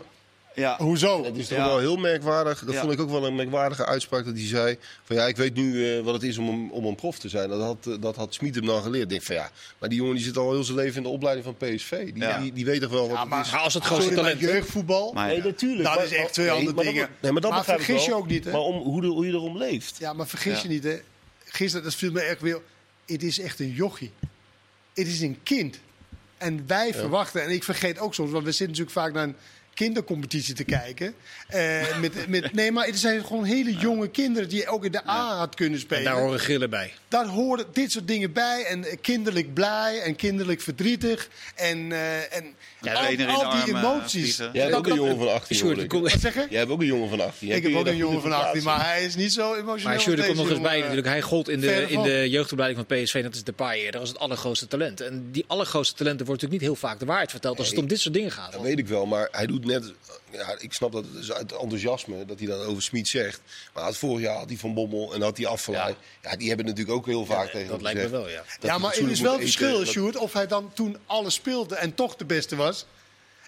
ja. 0.54 0.76
hoezo? 0.78 1.24
Het 1.24 1.36
is 1.36 1.48
toch 1.48 1.58
Ja. 1.58 1.66
wel 1.66 1.78
heel 1.78 1.96
merkwaardig. 1.96 2.64
Dat 2.64 2.74
Ja. 2.74 2.80
vond 2.80 2.92
ik 2.92 3.00
ook 3.00 3.10
wel 3.10 3.26
een 3.26 3.34
merkwaardige 3.34 3.84
uitspraak. 3.86 4.24
Dat 4.24 4.34
hij 4.36 4.46
zei: 4.46 4.78
van 5.04 5.16
ja, 5.16 5.26
ik 5.26 5.36
weet 5.36 5.54
nu 5.54 5.96
eh, 5.96 6.04
wat 6.04 6.14
het 6.14 6.22
is 6.22 6.38
om 6.38 6.48
een, 6.48 6.70
om 6.70 6.84
een 6.84 6.94
prof 6.94 7.18
te 7.18 7.28
zijn. 7.28 7.48
Dat 7.48 7.60
had, 7.60 7.86
eh, 7.86 7.94
dat 8.00 8.16
had 8.16 8.34
Smit 8.34 8.54
hem 8.54 8.66
dan 8.66 8.82
geleerd. 8.82 9.02
Ik 9.02 9.08
denk 9.08 9.22
van 9.22 9.34
ja, 9.34 9.50
maar 9.78 9.88
die 9.88 9.98
jongen 9.98 10.14
die 10.14 10.24
zit 10.24 10.36
al 10.36 10.52
heel 10.52 10.64
zijn 10.64 10.76
leven 10.76 10.96
in 10.96 11.02
de 11.02 11.08
opleiding 11.08 11.46
van 11.46 11.56
PSV. 11.56 12.04
Die, 12.12 12.22
Ja. 12.22 12.38
die, 12.38 12.52
die 12.52 12.64
weet 12.64 12.80
toch 12.80 12.90
wel 12.90 13.08
wat 13.08 13.18
het 13.18 13.24
is. 13.46 13.50
Maar 13.52 13.60
als 13.60 13.74
het 13.74 13.84
grootste 13.84 14.14
maar 14.14 14.22
talent... 14.22 14.40
jeugdvoetbal, 14.40 15.12
Maar, 15.12 15.26
Nee, 15.26 15.42
natuurlijk. 15.42 15.84
dat 15.84 15.94
maar- 15.94 16.04
is 16.04 16.12
echt 16.12 16.32
twee 16.32 16.46
nee, 16.46 16.54
andere 16.56 16.74
maar 16.74 16.84
dat- 16.84 16.92
dingen. 16.94 17.08
nee, 17.20 17.32
maar 17.32 17.40
dat 17.40 17.50
Maar 17.50 17.58
begrijp 17.60 17.78
ik 17.80 17.84
vergis 17.86 18.04
je 18.06 18.14
ook 18.14 18.26
niet, 18.28 18.44
hè? 18.44 18.50
Maar 18.50 18.60
om, 18.60 18.76
hoe, 18.82 19.00
de- 19.00 19.06
hoe 19.06 19.26
je 19.26 19.32
erom 19.32 19.56
leeft. 19.58 19.96
Ja, 19.98 20.12
maar 20.12 20.26
vergis 20.26 20.56
Ja. 20.56 20.62
je 20.62 20.68
niet, 20.68 20.84
hè. 20.84 20.98
Gisteren, 21.44 21.84
dat 21.84 21.94
viel 21.94 22.12
me 22.12 22.20
echt 22.20 22.40
weer... 22.40 22.60
Het 23.06 23.22
is 23.22 23.38
echt 23.40 23.60
een 23.60 23.70
jochie. 23.72 24.10
Het 24.94 25.06
is 25.06 25.20
een 25.20 25.38
kind. 25.42 25.78
En 26.38 26.66
wij 26.66 26.94
verwachten, 26.94 27.42
en 27.42 27.50
ik 27.50 27.64
vergeet 27.64 27.98
ook 27.98 28.14
soms... 28.14 28.30
want 28.30 28.44
we 28.44 28.52
zitten 28.52 28.66
natuurlijk 28.68 28.96
vaak 28.96 29.12
naar 29.12 29.24
een 29.24 29.36
kindercompetitie 29.78 30.54
te 30.54 30.64
kijken. 30.64 31.14
Eh, 31.48 31.98
met, 32.00 32.28
met, 32.28 32.52
nee, 32.52 32.72
maar 32.72 32.86
het 32.86 32.98
zijn 32.98 33.24
gewoon 33.24 33.44
hele 33.44 33.74
jonge 33.74 34.08
kinderen... 34.08 34.48
die 34.48 34.66
ook 34.68 34.84
in 34.84 34.92
de 34.92 35.08
A 35.08 35.36
had 35.36 35.54
kunnen 35.54 35.78
spelen. 35.80 36.04
Daar 36.04 36.20
horen 36.20 36.38
grillen 36.38 36.70
bij. 36.70 36.92
Daar 37.08 37.26
horen 37.26 37.64
dit 37.72 37.92
soort 37.92 38.08
dingen 38.08 38.32
bij. 38.32 38.64
En 38.64 38.84
eh, 38.84 38.96
kinderlijk 39.00 39.54
blij 39.54 40.00
en 40.00 40.16
kinderlijk 40.16 40.60
verdrietig. 40.60 41.28
En, 41.54 41.92
eh, 41.92 42.36
en 42.36 42.44
Ja, 42.80 42.92
al, 42.92 43.10
die 43.16 43.26
armen, 43.26 43.66
emoties. 43.66 44.36
Jij 44.36 44.46
hebt 44.52 44.54
Dat- 44.70 44.72
ook 44.78 44.84
een 44.86 44.90
dat- 44.90 44.98
jongen 44.98 45.16
van 45.18 45.32
18. 45.32 45.56
Sjoerd, 45.56 45.74
hoor 45.74 45.82
ik. 45.82 45.88
kom- 45.88 46.02
Wat 46.02 46.10
zeg 46.20 46.34
je? 46.34 46.46
Jij 46.50 46.58
hebt 46.58 46.70
ook 46.70 46.80
een 46.80 46.86
jongen 46.86 47.08
van 47.08 47.20
18. 47.20 47.50
Ik 47.50 47.62
heb 47.62 47.72
ook 47.74 47.84
dat 47.84 47.86
een 47.92 47.96
jongen 47.96 48.20
van 48.20 48.32
18, 48.32 48.50
verplaatsen? 48.52 48.82
maar 48.86 48.94
hij 48.94 49.04
is 49.04 49.16
niet 49.16 49.32
zo 49.32 49.54
emotioneel. 49.54 49.84
Maar 49.94 50.00
Sjoerd, 50.00 50.18
er 50.18 50.24
komt 50.24 50.36
nog 50.36 50.50
eens 50.50 50.60
bij 50.60 50.78
natuurlijk. 50.80 51.06
Hij 51.06 51.22
gold 51.22 51.48
in 51.48 51.60
de, 51.60 51.82
in 51.88 51.94
van. 51.94 52.02
de 52.04 52.30
jeugdopleiding 52.30 52.86
van 52.88 52.96
PSV. 53.02 53.22
Dat 53.22 53.34
is 53.34 53.44
de 53.44 53.52
paar 53.52 53.74
eerder 53.74 54.00
als 54.00 54.08
het 54.08 54.18
allergrootste 54.18 54.66
talent. 54.66 55.00
En 55.00 55.28
die 55.32 55.44
allergrootste 55.46 55.94
talenten 55.94 56.26
wordt 56.26 56.42
natuurlijk 56.42 56.70
niet 56.70 56.80
heel 56.80 56.88
vaak 56.88 56.98
de 56.98 57.06
waarheid 57.06 57.30
verteld 57.30 57.58
als 57.58 57.68
het 57.68 57.78
om 57.78 57.86
dit 57.86 58.00
soort 58.00 58.14
dingen 58.14 58.30
gaat. 58.32 58.52
Dat 58.52 58.62
weet 58.62 58.78
ik 58.78 58.86
wel, 58.88 59.06
maar 59.06 59.28
hij 59.32 59.46
doet 59.46 59.64
net. 59.68 59.92
Ja, 60.30 60.54
ik 60.58 60.72
snap 60.72 60.92
dat 60.92 61.04
het 61.04 61.22
is 61.22 61.32
uit 61.32 61.52
enthousiasme 61.52 62.24
dat 62.24 62.38
hij 62.38 62.48
dat 62.48 62.64
over 62.64 62.82
Smit 62.82 63.08
zegt. 63.08 63.40
Maar 63.74 63.82
had 63.84 63.96
vorig 63.96 64.20
jaar 64.24 64.36
had 64.36 64.48
hij 64.48 64.58
Van 64.58 64.74
Bommel 64.74 65.14
en 65.14 65.22
had 65.22 65.36
hij 65.36 65.46
Afvalaai. 65.46 65.94
Ja. 66.22 66.36
die 66.36 66.48
hebben 66.48 66.66
natuurlijk 66.66 66.96
ook 66.96 67.06
heel 67.06 67.24
vaak 67.26 67.46
tegen 67.50 67.66
Dat 67.68 67.74
hem 67.74 67.82
lijkt 67.82 68.00
me 68.00 68.08
wel, 68.08 68.28
ja. 68.28 68.42
dat 68.60 68.70
Ja, 68.70 68.78
maar 68.78 68.90
het 68.92 69.10
is 69.10 69.20
wel 69.20 69.34
een 69.34 69.40
verschil, 69.40 69.78
dat- 69.78 69.86
Sjoerd, 69.86 70.16
of 70.16 70.32
hij 70.32 70.46
dan 70.46 70.70
toen 70.74 70.96
alles 71.06 71.34
speelde 71.34 71.74
en 71.74 71.94
toch 71.94 72.16
de 72.16 72.24
beste 72.24 72.56
was. 72.56 72.86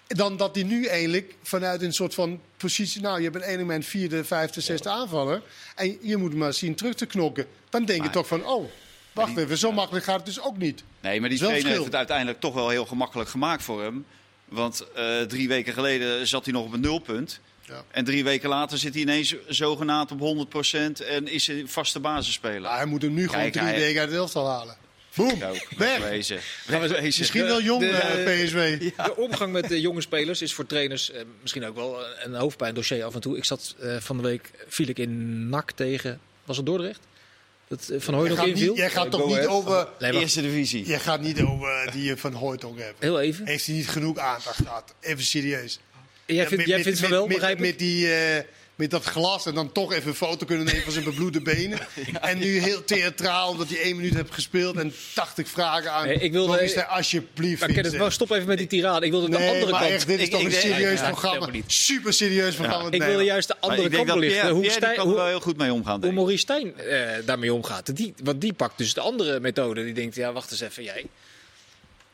Dan 0.07 0.37
dat 0.37 0.55
hij 0.55 0.63
nu 0.63 0.85
eigenlijk 0.85 1.35
vanuit 1.43 1.81
een 1.81 1.93
soort 1.93 2.13
van 2.13 2.41
positie... 2.57 3.01
Nou, 3.01 3.21
je 3.21 3.29
bent 3.29 3.43
één 3.43 3.59
moment 3.59 3.85
vierde, 3.85 4.23
vijfde, 4.23 4.61
zesde 4.61 4.89
aanvaller. 4.89 5.41
En 5.75 5.97
je 6.01 6.17
moet 6.17 6.33
maar 6.35 6.53
zien 6.53 6.75
terug 6.75 6.95
te 6.95 7.05
knokken. 7.05 7.45
Dan 7.69 7.85
denk 7.85 8.03
je 8.03 8.09
toch 8.09 8.27
van, 8.27 8.45
oh, 8.45 8.69
wacht 9.13 9.37
even, 9.37 9.57
zo 9.57 9.71
makkelijk 9.71 10.05
gaat 10.05 10.15
het 10.15 10.25
dus 10.25 10.41
ook 10.41 10.57
niet. 10.57 10.83
Nee, 11.01 11.19
maar 11.19 11.29
die 11.29 11.37
trainer 11.37 11.71
heeft 11.71 11.83
het 11.83 11.95
uiteindelijk 11.95 12.39
toch 12.39 12.53
wel 12.53 12.69
heel 12.69 12.85
gemakkelijk 12.85 13.29
gemaakt 13.29 13.63
voor 13.63 13.81
hem. 13.83 14.05
Want 14.51 14.85
eh, 14.95 15.21
drie 15.21 15.47
weken 15.47 15.73
geleden 15.73 16.27
zat 16.27 16.43
hij 16.45 16.53
nog 16.53 16.65
op 16.65 16.73
een 16.73 16.79
nulpunt. 16.81 17.39
Ja. 17.65 17.83
En 17.91 18.05
drie 18.05 18.23
weken 18.23 18.49
later 18.49 18.77
zit 18.77 18.93
hij 18.93 19.01
ineens 19.01 19.35
zogenaamd 19.47 20.11
op 20.11 20.19
100% 20.19 21.05
en 21.07 21.27
is 21.27 21.47
hij 21.47 21.63
vaste 21.67 21.99
basisspeler. 21.99 22.61
Maar 22.61 22.75
hij 22.77 22.85
moet 22.85 23.01
hem 23.01 23.13
nu 23.13 23.27
gewoon 23.29 23.51
drie 23.51 23.63
hij- 23.63 23.79
weken 23.79 23.99
uit 23.99 24.09
het 24.09 24.17
elftal 24.19 24.47
halen. 24.47 24.75
Boom, 25.15 25.37
Ja, 25.39 25.51
weg. 25.51 25.69
Wegwezen. 25.77 26.39
Wegwezen. 26.67 27.03
Misschien 27.03 27.43
wel 27.45 27.61
jong, 27.61 27.79
de- 27.81 27.87
eh, 27.89 28.43
PSV. 28.45 28.79
De 28.79 29.15
omgang 29.15 29.51
met 29.51 29.67
de 29.67 29.81
jonge 29.81 30.01
spelers 30.01 30.41
is 30.41 30.53
voor 30.53 30.65
trainers 30.65 31.11
eh, 31.11 31.21
misschien 31.41 31.65
ook 31.65 31.75
wel 31.75 31.97
een 32.23 32.33
hoofdpijndossier 32.33 33.03
af 33.03 33.13
en 33.13 33.21
toe. 33.21 33.37
Ik 33.37 33.45
zat 33.45 33.75
eh, 33.79 33.97
van 33.99 34.17
de 34.17 34.23
week, 34.23 34.51
viel 34.67 34.87
ik 34.87 34.99
in 34.99 35.49
NAC 35.49 35.71
tegen, 35.71 36.19
was 36.45 36.57
het 36.57 36.65
Dordrecht? 36.65 36.99
Dat 37.71 37.89
eh, 37.89 37.99
Van 37.99 38.13
Hooy 38.13 38.23
Jij 38.23 38.35
nog 38.35 38.39
gaat, 38.45 38.47
inviel? 38.47 38.75
jij 38.75 38.89
gaat 38.89 39.11
toch 39.11 39.27
niet 39.27 39.45
over... 39.45 39.87
Nee, 39.99 40.11
wacht, 40.11 40.23
Eerste 40.23 40.41
divisie. 40.41 40.85
Jij 40.85 40.99
gaat 40.99 41.21
niet 41.21 41.41
over 41.41 41.89
die 41.91 42.03
je 42.03 42.17
van 42.17 42.33
Hooydonk 42.33 42.79
hebt. 42.79 42.95
heel 42.99 43.19
even. 43.19 43.45
Heeft 43.45 43.65
hij 43.65 43.75
niet 43.75 43.89
genoeg 43.89 44.17
aandacht 44.17 44.55
gehad? 44.55 44.93
Even 44.99 45.23
serieus. 45.23 45.79
Jij 46.25 46.47
vindt, 46.47 46.65
jij 46.65 46.95
van 46.95 47.09
wel, 47.09 47.27
met, 47.27 47.35
begrijp 47.35 47.55
ik? 47.57 47.65
met, 47.65 47.79
die, 47.79 48.13
eh, 48.13 48.43
met 48.81 48.91
dat 48.91 49.03
glas 49.03 49.45
en 49.45 49.53
dan 49.55 49.71
toch 49.71 49.93
even 49.93 50.07
een 50.09 50.15
foto 50.15 50.45
kunnen 50.45 50.65
nemen 50.65 50.81
van 50.83 50.91
zijn 50.91 51.03
bebloede 51.05 51.41
benen. 51.41 51.79
En 52.21 52.37
nu 52.37 52.59
heel 52.59 52.83
theatraal, 52.85 53.49
omdat 53.49 53.69
hij 53.69 53.81
één 53.81 53.95
minuut 53.95 54.13
hebt 54.13 54.33
gespeeld 54.33 54.75
en 54.77 54.93
80 55.13 55.47
vragen 55.49 55.91
aan. 55.91 56.07
Nee, 56.07 56.15
ik 56.17 56.31
wilde- 56.31 56.51
Nog 56.51 56.61
eens 56.61 56.73
daar 56.73 56.85
alsjeblieft. 56.85 57.59
Maar 57.59 57.71
Kenneth, 57.71 57.97
wel, 57.97 58.09
stop 58.09 58.31
even 58.31 58.47
met 58.47 58.57
die 58.57 58.67
tirade. 58.67 59.05
Ik 59.05 59.11
wilde 59.11 59.29
de 59.29 59.37
Nee, 59.37 59.49
andere 59.49 59.71
maar 59.71 59.79
kant. 59.81 59.93
echt, 59.93 60.07
dit 60.07 60.19
is 60.19 60.25
ik, 60.25 60.31
toch 60.31 60.39
ik- 60.41 60.45
een 60.47 60.53
ik- 60.53 60.59
serieus 60.59 60.99
ja, 60.99 61.07
programma. 61.07 61.47
Super 61.67 62.13
serieus 62.13 62.55
programma. 62.55 62.85
Ik 62.91 62.99
Nee, 62.99 63.07
wilde 63.09 63.23
juist 63.23 63.47
de 63.47 63.55
andere 63.59 63.83
ik 63.83 63.91
denk 63.91 64.07
kant 64.07 64.19
belichten. 64.19 64.49
Hoe, 64.49 64.69
Stijn, 64.69 64.95
kan 64.95 65.07
er 65.07 65.13
wel 65.13 65.21
hoe, 65.21 65.29
heel 65.29 65.39
goed 65.39 65.57
mee 65.57 65.73
omgaan. 65.73 65.99
hoe 65.99 66.09
ik. 66.09 66.15
Maurice 66.15 66.37
Stijn 66.37 66.77
eh, 66.77 67.07
daarmee 67.25 67.53
omgaat. 67.53 67.95
Die, 67.95 68.13
want 68.23 68.41
die 68.41 68.53
pakt 68.53 68.77
dus 68.77 68.93
de 68.93 69.01
andere 69.01 69.39
methode. 69.39 69.83
Die 69.83 69.93
denkt, 69.93 70.15
ja, 70.15 70.31
wacht 70.33 70.51
eens 70.51 70.61
even, 70.61 70.83
jij. 70.83 71.05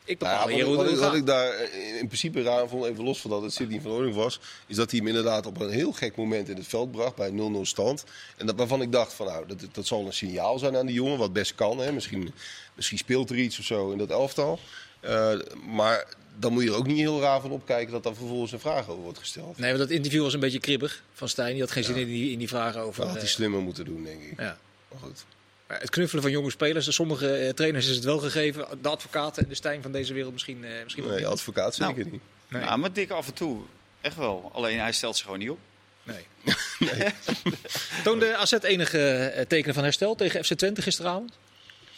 Ik 0.08 0.20
Nou 0.20 0.34
ja, 0.34 0.40
bepaal 0.40 0.56
hier 0.56 0.76
wat, 0.76 1.00
wat, 1.00 1.16
ik 1.16 1.26
daar 1.26 1.72
in 2.00 2.08
principe 2.08 2.42
raar 2.42 2.68
vond, 2.68 2.86
even 2.86 3.04
los 3.04 3.22
van 3.22 3.30
dat 3.30 3.42
het 3.42 3.54
Sidney 3.54 3.82
van 3.82 3.92
Hooydonk 3.92 4.16
was, 4.16 4.40
is 4.68 4.76
dat 4.76 4.92
hij 4.92 5.00
hem 5.00 5.08
inderdaad 5.08 5.46
op 5.46 5.60
een 5.60 5.70
heel 5.70 5.92
gek 5.92 6.16
moment 6.16 6.50
in 6.50 6.56
het 6.56 6.68
veld 6.68 6.92
bracht 6.92 7.16
bij 7.16 7.32
0-0 7.32 7.34
stand. 7.62 8.04
En 8.38 8.46
dat, 8.46 8.56
waarvan 8.56 8.82
ik 8.82 8.92
dacht 8.92 9.14
van 9.14 9.26
nou, 9.26 9.48
dat, 9.48 9.58
dat 9.72 9.88
zal 9.88 10.06
een 10.06 10.14
signaal 10.14 10.60
zijn 10.60 10.76
aan 10.76 10.86
die 10.86 10.96
jongen, 10.96 11.18
wat 11.18 11.34
best 11.34 11.56
kan. 11.56 11.78
Hè? 11.80 11.92
Misschien, 11.92 12.34
misschien 12.74 12.98
speelt 12.98 13.30
er 13.30 13.38
iets 13.38 13.60
of 13.60 13.66
zo 13.66 13.92
in 13.92 13.98
dat 13.98 14.10
elftal. 14.10 14.60
Eh, 15.00 15.34
maar 15.66 16.08
dan 16.40 16.54
moet 16.54 16.64
je 16.64 16.70
er 16.70 16.76
ook 16.76 16.88
niet 16.88 16.98
heel 16.98 17.22
raar 17.22 17.42
van 17.42 17.52
opkijken 17.52 17.92
dat 17.92 18.04
daar 18.04 18.16
vervolgens 18.16 18.52
een 18.52 18.60
vraag 18.60 18.90
over 18.90 19.04
wordt 19.04 19.20
gesteld. 19.20 19.58
Nee, 19.58 19.70
want 19.70 19.82
dat 19.82 19.98
interview 19.98 20.24
was 20.24 20.34
een 20.34 20.40
beetje 20.40 20.60
kribbig 20.60 21.04
van 21.14 21.30
Stijn. 21.30 21.52
Die 21.52 21.62
had 21.62 21.72
geen 21.72 21.84
zin 21.84 21.96
in, 21.96 22.08
die, 22.08 22.32
in 22.32 22.40
die 22.40 22.48
vragen 22.48 22.82
over. 22.82 23.00
Dat 23.00 23.10
had 23.10 23.18
hij 23.18 23.28
eh, 23.28 23.34
slimmer 23.34 23.62
moeten 23.62 23.86
doen, 23.86 24.04
denk 24.04 24.22
ik. 24.22 24.40
ja. 24.40 24.58
Maar 24.92 25.00
goed. 25.00 25.26
Het 25.68 25.90
knuffelen 25.90 26.24
van 26.24 26.32
jonge 26.32 26.52
spelers. 26.52 26.94
Sommige 26.96 27.34
eh, 27.36 27.50
trainers 27.50 27.88
is 27.88 27.96
het 27.96 28.04
wel 28.04 28.18
gegeven. 28.20 28.68
De 28.82 28.90
advocaten 28.90 29.44
en 29.44 29.50
de 29.50 29.56
Stijn 29.56 29.82
van 29.82 29.92
deze 29.92 30.14
wereld 30.14 30.34
misschien, 30.34 30.64
eh, 30.66 30.84
misschien 30.84 31.08
Nee, 31.08 31.16
niet. 31.18 31.26
advocaat 31.26 31.76
zeker 31.76 31.96
Nou. 31.98 32.10
niet. 32.12 32.22
Nee. 32.50 32.62
Ja, 32.62 32.78
maar 32.78 32.94
dik 32.94 33.10
af 33.10 33.28
en 33.28 33.34
toe. 33.34 33.62
Echt 34.02 34.16
wel. 34.16 34.50
Alleen 34.54 34.80
hij 34.80 34.92
stelt 34.92 35.16
zich 35.16 35.26
gewoon 35.26 35.40
niet 35.40 35.50
op. 35.50 35.60
Nee. 36.04 36.26
Toonde 38.04 38.36
AZ 38.36 38.52
enige 38.52 39.00
eh, 39.18 39.46
tekenen 39.46 39.74
van 39.76 39.84
herstel 39.84 40.16
tegen 40.16 40.46
FC 40.46 40.54
Twente 40.54 40.82
gisteravond? 40.82 41.38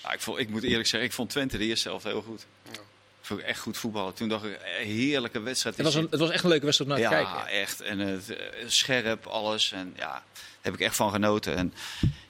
Nou, 0.04 0.14
ik, 0.14 0.22
vond, 0.22 0.40
ik 0.40 0.50
moet 0.50 0.64
eerlijk 0.64 0.88
zeggen, 0.88 1.10
ik 1.10 1.16
vond 1.16 1.30
Twente 1.30 1.58
de 1.58 1.66
eerste 1.66 1.90
helft 1.90 2.04
heel 2.04 2.22
goed. 2.22 2.46
Ik 3.22 3.36
vond 3.36 3.42
echt 3.42 3.60
goed 3.60 3.78
voetballen. 3.78 4.14
Toen 4.14 4.30
dacht 4.30 4.44
ik, 4.46 4.60
heerlijke 4.84 5.40
wedstrijd. 5.40 5.76
Het 5.76 5.86
was, 5.86 5.96
een, 5.96 6.08
het 6.10 6.20
was 6.20 6.30
echt 6.30 6.44
een 6.44 6.50
leuke 6.50 6.66
wedstrijd 6.66 6.92
om 6.92 6.98
naar 6.98 7.10
te 7.10 7.16
ja, 7.16 7.24
kijken. 7.24 7.52
echt. 7.60 7.82
En 7.82 8.00
het, 8.00 8.34
scherp, 8.68 9.26
alles. 9.26 9.72
En 9.72 9.94
ja, 9.98 10.08
daar 10.08 10.24
heb 10.62 10.74
ik 10.74 10.80
echt 10.80 10.96
van 10.96 11.12
genoten. 11.12 11.56
En, 11.56 11.74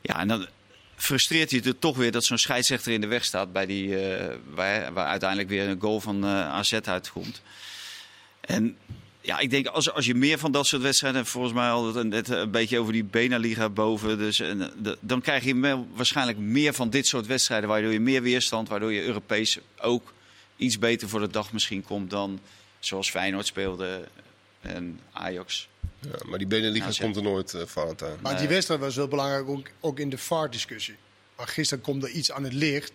ja, 0.02 0.20
en 0.20 0.28
dan 0.28 0.48
frustreert 1.02 1.50
je 1.50 1.60
het 1.60 1.82
toch 1.82 1.98
weer 1.98 2.12
dat 2.12 2.24
zo'n 2.24 2.38
scheidsrechter 2.38 2.92
in 2.92 3.02
de 3.02 3.08
weg 3.08 3.26
staat... 3.26 3.52
Bij 3.54 3.66
die, 3.66 4.06
eh, 4.06 4.36
waar, 4.54 4.94
waar 4.94 5.06
uiteindelijk 5.06 5.50
weer 5.50 5.68
een 5.68 5.82
goal 5.82 6.00
van 6.00 6.24
eh, 6.24 6.50
AZ 6.50 6.74
uitkomt. 6.74 7.42
En 8.42 8.78
ja, 9.22 9.40
ik 9.40 9.50
denk 9.50 9.68
als, 9.68 9.92
als 9.92 10.06
je 10.06 10.16
meer 10.16 10.38
van 10.38 10.52
dat 10.52 10.68
soort 10.68 10.82
wedstrijden... 10.82 11.26
volgens 11.26 11.54
mij 11.54 11.70
altijd 11.70 12.08
net 12.08 12.30
een 12.30 12.52
beetje 12.52 12.80
over 12.80 12.94
die 12.94 13.04
Benaliga 13.04 13.70
boven... 13.70 14.18
Dus, 14.18 14.40
eh, 14.40 14.52
dan 15.00 15.22
krijg 15.22 15.44
je 15.44 15.86
waarschijnlijk 15.94 16.38
meer 16.38 16.74
van 16.74 16.90
dit 16.90 17.08
soort 17.08 17.28
wedstrijden... 17.28 17.70
waardoor 17.70 17.92
je 17.92 18.00
meer 18.00 18.22
weerstand, 18.22 18.70
waardoor 18.70 18.94
je 18.94 19.04
Europees 19.04 19.60
ook 19.82 20.14
iets 20.58 20.80
beter 20.80 21.10
voor 21.10 21.20
de 21.20 21.28
dag 21.28 21.54
misschien 21.54 21.84
komt... 21.84 22.10
dan 22.10 22.40
zoals 22.80 23.10
Feyenoord 23.10 23.46
speelde 23.46 24.08
en 24.62 25.00
Ajax. 25.12 25.68
Ja, 26.02 26.10
maar 26.26 26.38
die 26.38 26.48
Beneliga 26.48 26.86
Nou, 26.86 26.98
komt 27.00 27.16
er 27.16 27.22
nooit, 27.22 27.54
eh 27.54 27.62
Valentijn. 27.66 28.18
Maar 28.22 28.38
die 28.38 28.48
wedstrijd 28.48 28.80
was 28.80 28.96
wel 28.96 29.08
belangrijk, 29.08 29.48
ook, 29.50 29.68
ook 29.80 30.00
in 30.00 30.10
de 30.10 30.18
VAR-discussie. 30.18 30.96
Maar 31.38 31.48
gisteren 31.48 31.84
komt 31.84 32.04
er 32.04 32.10
iets 32.10 32.32
aan 32.32 32.44
het 32.44 32.54
licht. 32.54 32.92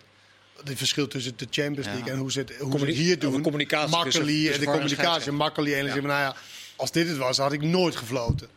Het 0.63 0.77
verschil 0.77 1.07
tussen 1.07 1.33
de 1.37 1.47
Champions 1.49 1.87
Ja. 1.87 1.93
League 1.93 2.11
en 2.11 2.17
hoe 2.19 2.31
ze 2.31 2.39
het, 2.39 2.49
hoe 2.49 2.57
ze 2.57 2.63
Communi- 2.69 2.91
het 2.91 3.01
hier 3.01 3.19
doen. 3.19 3.41
communicatie 3.41 3.85
tussen- 4.03 4.03
Makkeli 4.21 4.37
en 4.39 4.43
tussen 4.45 4.59
de 4.59 4.65
communicatie. 4.65 4.95
scheidsrechter. 4.97 5.33
Makkeli 5.33 5.73
en 5.73 5.83
zeggen, 5.85 6.03
nou 6.03 6.19
ja, 6.21 6.35
als 6.75 6.91
dit 6.91 7.07
het 7.07 7.17
was, 7.17 7.37
had 7.37 7.51
ik 7.53 7.61
nooit 7.61 7.95
gefloten. 7.95 8.47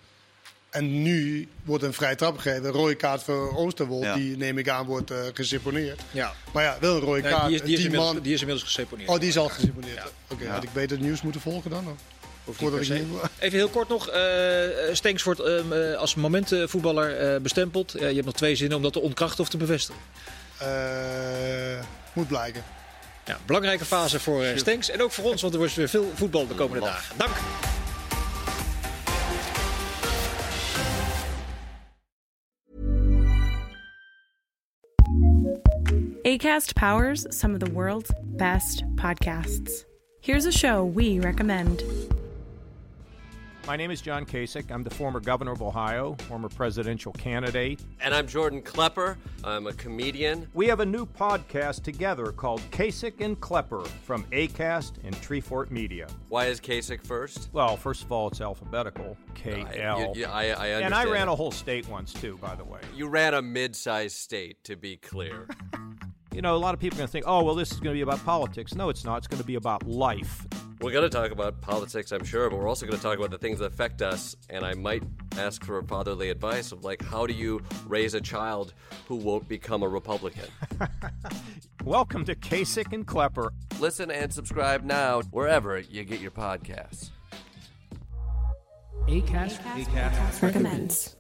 En 0.71 1.03
nu 1.03 1.49
wordt 1.65 1.85
een 1.85 1.93
vrije 1.93 2.15
trap 2.15 2.39
gegeven. 2.39 2.65
Een 2.65 2.71
rode 2.73 2.95
kaart 2.95 3.23
voor 3.23 3.57
Oosterwold, 3.57 4.03
Ja. 4.05 4.15
die 4.15 4.37
neem 4.37 4.59
ik 4.59 4.69
aan 4.69 4.87
wordt 4.87 5.11
eh 5.11 5.19
geseponeerd. 5.35 6.01
Ja. 6.11 6.35
Maar 6.53 6.63
ja, 6.63 6.77
wel 6.81 6.95
een 6.95 7.01
rode 7.01 7.21
Nee, 7.23 7.31
kaart. 7.33 7.47
die, 7.49 7.55
is, 7.57 7.63
die, 7.63 7.89
is 7.89 7.89
man. 7.97 8.21
die 8.21 8.33
is 8.33 8.41
inmiddels 8.41 8.67
geseponeerd. 8.67 9.09
Oh, 9.09 9.19
die 9.21 9.29
is 9.29 9.39
al 9.39 9.49
geseponeerd. 9.49 9.95
Ja. 9.95 10.07
Oké, 10.29 10.45
Ja. 10.45 10.51
had 10.51 10.63
ik 10.63 10.73
beter 10.73 10.97
het 10.97 11.07
nieuws 11.07 11.23
moeten 11.23 11.41
volgen 11.41 11.71
dan? 11.71 11.87
Of? 11.89 11.97
Voordat 12.51 12.81
ik 12.81 13.03
Even 13.39 13.59
heel 13.59 13.69
kort 13.69 13.89
nog. 13.89 14.09
eh 14.09 14.93
Stenks 14.93 15.23
wordt 15.23 15.41
ehm, 15.41 15.73
eh, 15.73 15.95
als 15.95 16.15
momentvoetballer 16.15 17.17
eh 17.17 17.41
bestempeld. 17.41 17.95
Eh, 17.95 18.09
je 18.09 18.15
hebt 18.15 18.25
nog 18.27 18.35
twee 18.35 18.57
zinnen 18.57 18.77
om 18.77 18.83
dat 18.83 18.93
te 18.93 19.01
ontkrachten 19.01 19.41
of 19.41 19.49
te 19.49 19.57
bevestigen. 19.57 20.03
Eh, 20.59 20.69
moet 22.13 22.29
blijken. 22.29 22.63
Ja, 23.25 23.39
belangrijke 23.47 23.85
fase 23.85 24.21
voor 24.21 24.45
uh, 24.45 24.57
Stenks 24.57 24.91
en 24.91 25.03
ook 25.03 25.13
voor 25.13 25.25
ons, 25.25 25.41
want 25.41 25.53
er 25.53 25.59
wordt 25.59 25.75
weer 25.75 25.89
veel 25.89 26.13
voetbal 26.15 26.47
de 26.47 26.55
komende 26.55 26.87
dagen. 26.87 27.17
Dank. 27.17 27.37
ACAST 36.23 36.75
powers 36.75 37.27
some 37.29 37.55
of 37.55 37.61
the 37.61 37.73
world's 37.73 38.11
best 38.37 38.85
podcasts. 38.97 39.85
Here's 40.21 40.47
a 40.47 40.53
show 40.53 40.85
we 40.85 41.21
recommend. 41.21 41.83
My 43.69 43.77
name 43.77 43.91
is 43.91 44.01
John 44.01 44.25
Kasich. 44.25 44.71
I'm 44.71 44.83
the 44.83 44.89
former 44.89 45.21
governor 45.21 45.53
of 45.53 45.61
Ohio, 45.61 46.17
former 46.27 46.49
presidential 46.49 47.13
candidate. 47.13 47.79
And 48.01 48.15
I'm 48.15 48.27
Jordan 48.27 48.63
Klepper. 48.63 49.19
I'm 49.45 49.67
a 49.67 49.75
comedian. 49.75 50.49
We 50.55 50.69
have 50.69 50.81
a 50.81 50.87
new 50.87 51.05
podcast 51.05 51.83
together 51.83 52.33
called 52.33 52.63
Kasich 52.71 53.21
and 53.21 53.39
Klepper 53.39 53.85
from 54.05 54.25
ACAST 54.33 55.05
and 55.05 55.15
Treefort 55.17 55.71
Media. 55.71 56.07
Why 56.31 56.47
is 56.47 56.63
Kasich 56.63 57.05
first? 57.05 57.51
Well, 57.53 57.77
first 57.77 58.05
of 58.05 58.11
all, 58.11 58.29
it's 58.29 58.41
alphabetical 58.41 59.19
K 59.35 59.67
L. 59.77 60.15
I, 60.17 60.25
I, 60.25 60.45
I 60.47 60.67
and 60.81 60.95
I 60.95 61.05
ran 61.05 61.29
a 61.29 61.37
whole 61.37 61.53
state 61.53 61.87
once, 61.91 62.15
too, 62.15 62.39
by 62.39 62.55
the 62.55 62.65
way. 62.65 62.81
You 62.97 63.09
ran 63.09 63.35
a 63.35 63.43
mid 63.43 63.77
sized 63.77 64.17
state, 64.17 64.65
to 64.65 64.77
be 64.77 64.97
clear. 64.97 65.47
you 66.33 66.41
know, 66.41 66.57
a 66.57 66.57
lot 66.57 66.73
of 66.73 66.81
people 66.81 66.97
are 66.97 67.01
going 67.01 67.09
to 67.09 67.13
think, 67.13 67.27
oh, 67.29 67.45
well, 67.45 67.55
this 67.55 67.71
is 67.71 67.81
going 67.81 67.93
to 67.93 67.99
be 67.99 68.01
about 68.01 68.25
politics. 68.25 68.75
No, 68.75 68.89
it's 68.89 69.05
not. 69.05 69.19
It's 69.19 69.27
going 69.27 69.43
to 69.43 69.47
be 69.47 69.57
about 69.57 69.87
life. 69.87 70.47
We're 70.81 70.93
going 70.93 71.11
to 71.11 71.17
talk 71.17 71.33
about 71.33 71.61
politics, 71.61 72.13
I'm 72.13 72.23
sure, 72.23 72.49
but 72.49 72.57
we're 72.57 72.69
also 72.69 72.87
going 72.87 72.97
to 72.97 73.03
talk 73.03 73.19
about 73.19 73.33
the 73.33 73.39
things 73.39 73.59
that 73.59 73.65
affect 73.65 74.01
us. 74.01 74.37
And 74.49 74.65
I 74.65 74.75
might 74.75 75.03
ask 75.37 75.65
for 75.65 75.83
fatherly 75.83 76.31
advice 76.31 76.71
of 76.71 76.85
like, 76.85 77.03
how 77.03 77.27
do 77.27 77.35
you 77.35 77.61
raise 77.85 78.15
a 78.15 78.21
child 78.21 78.75
who 79.09 79.17
won't 79.17 79.49
become 79.49 79.83
a 79.83 79.89
Republican? 79.89 80.47
Welcome 81.85 82.25
to 82.27 82.37
Kasich 82.37 82.93
and 82.93 83.05
Klepper. 83.05 83.51
Listen 83.81 84.13
and 84.13 84.33
subscribe 84.33 84.85
now 84.85 85.23
wherever 85.33 85.81
you 85.81 86.05
get 86.05 86.21
your 86.21 86.31
podcasts. 86.31 87.11
ACAST, 89.09 89.59
ACAST, 89.59 89.87
ACAST 89.87 90.43
recommends. 90.43 91.18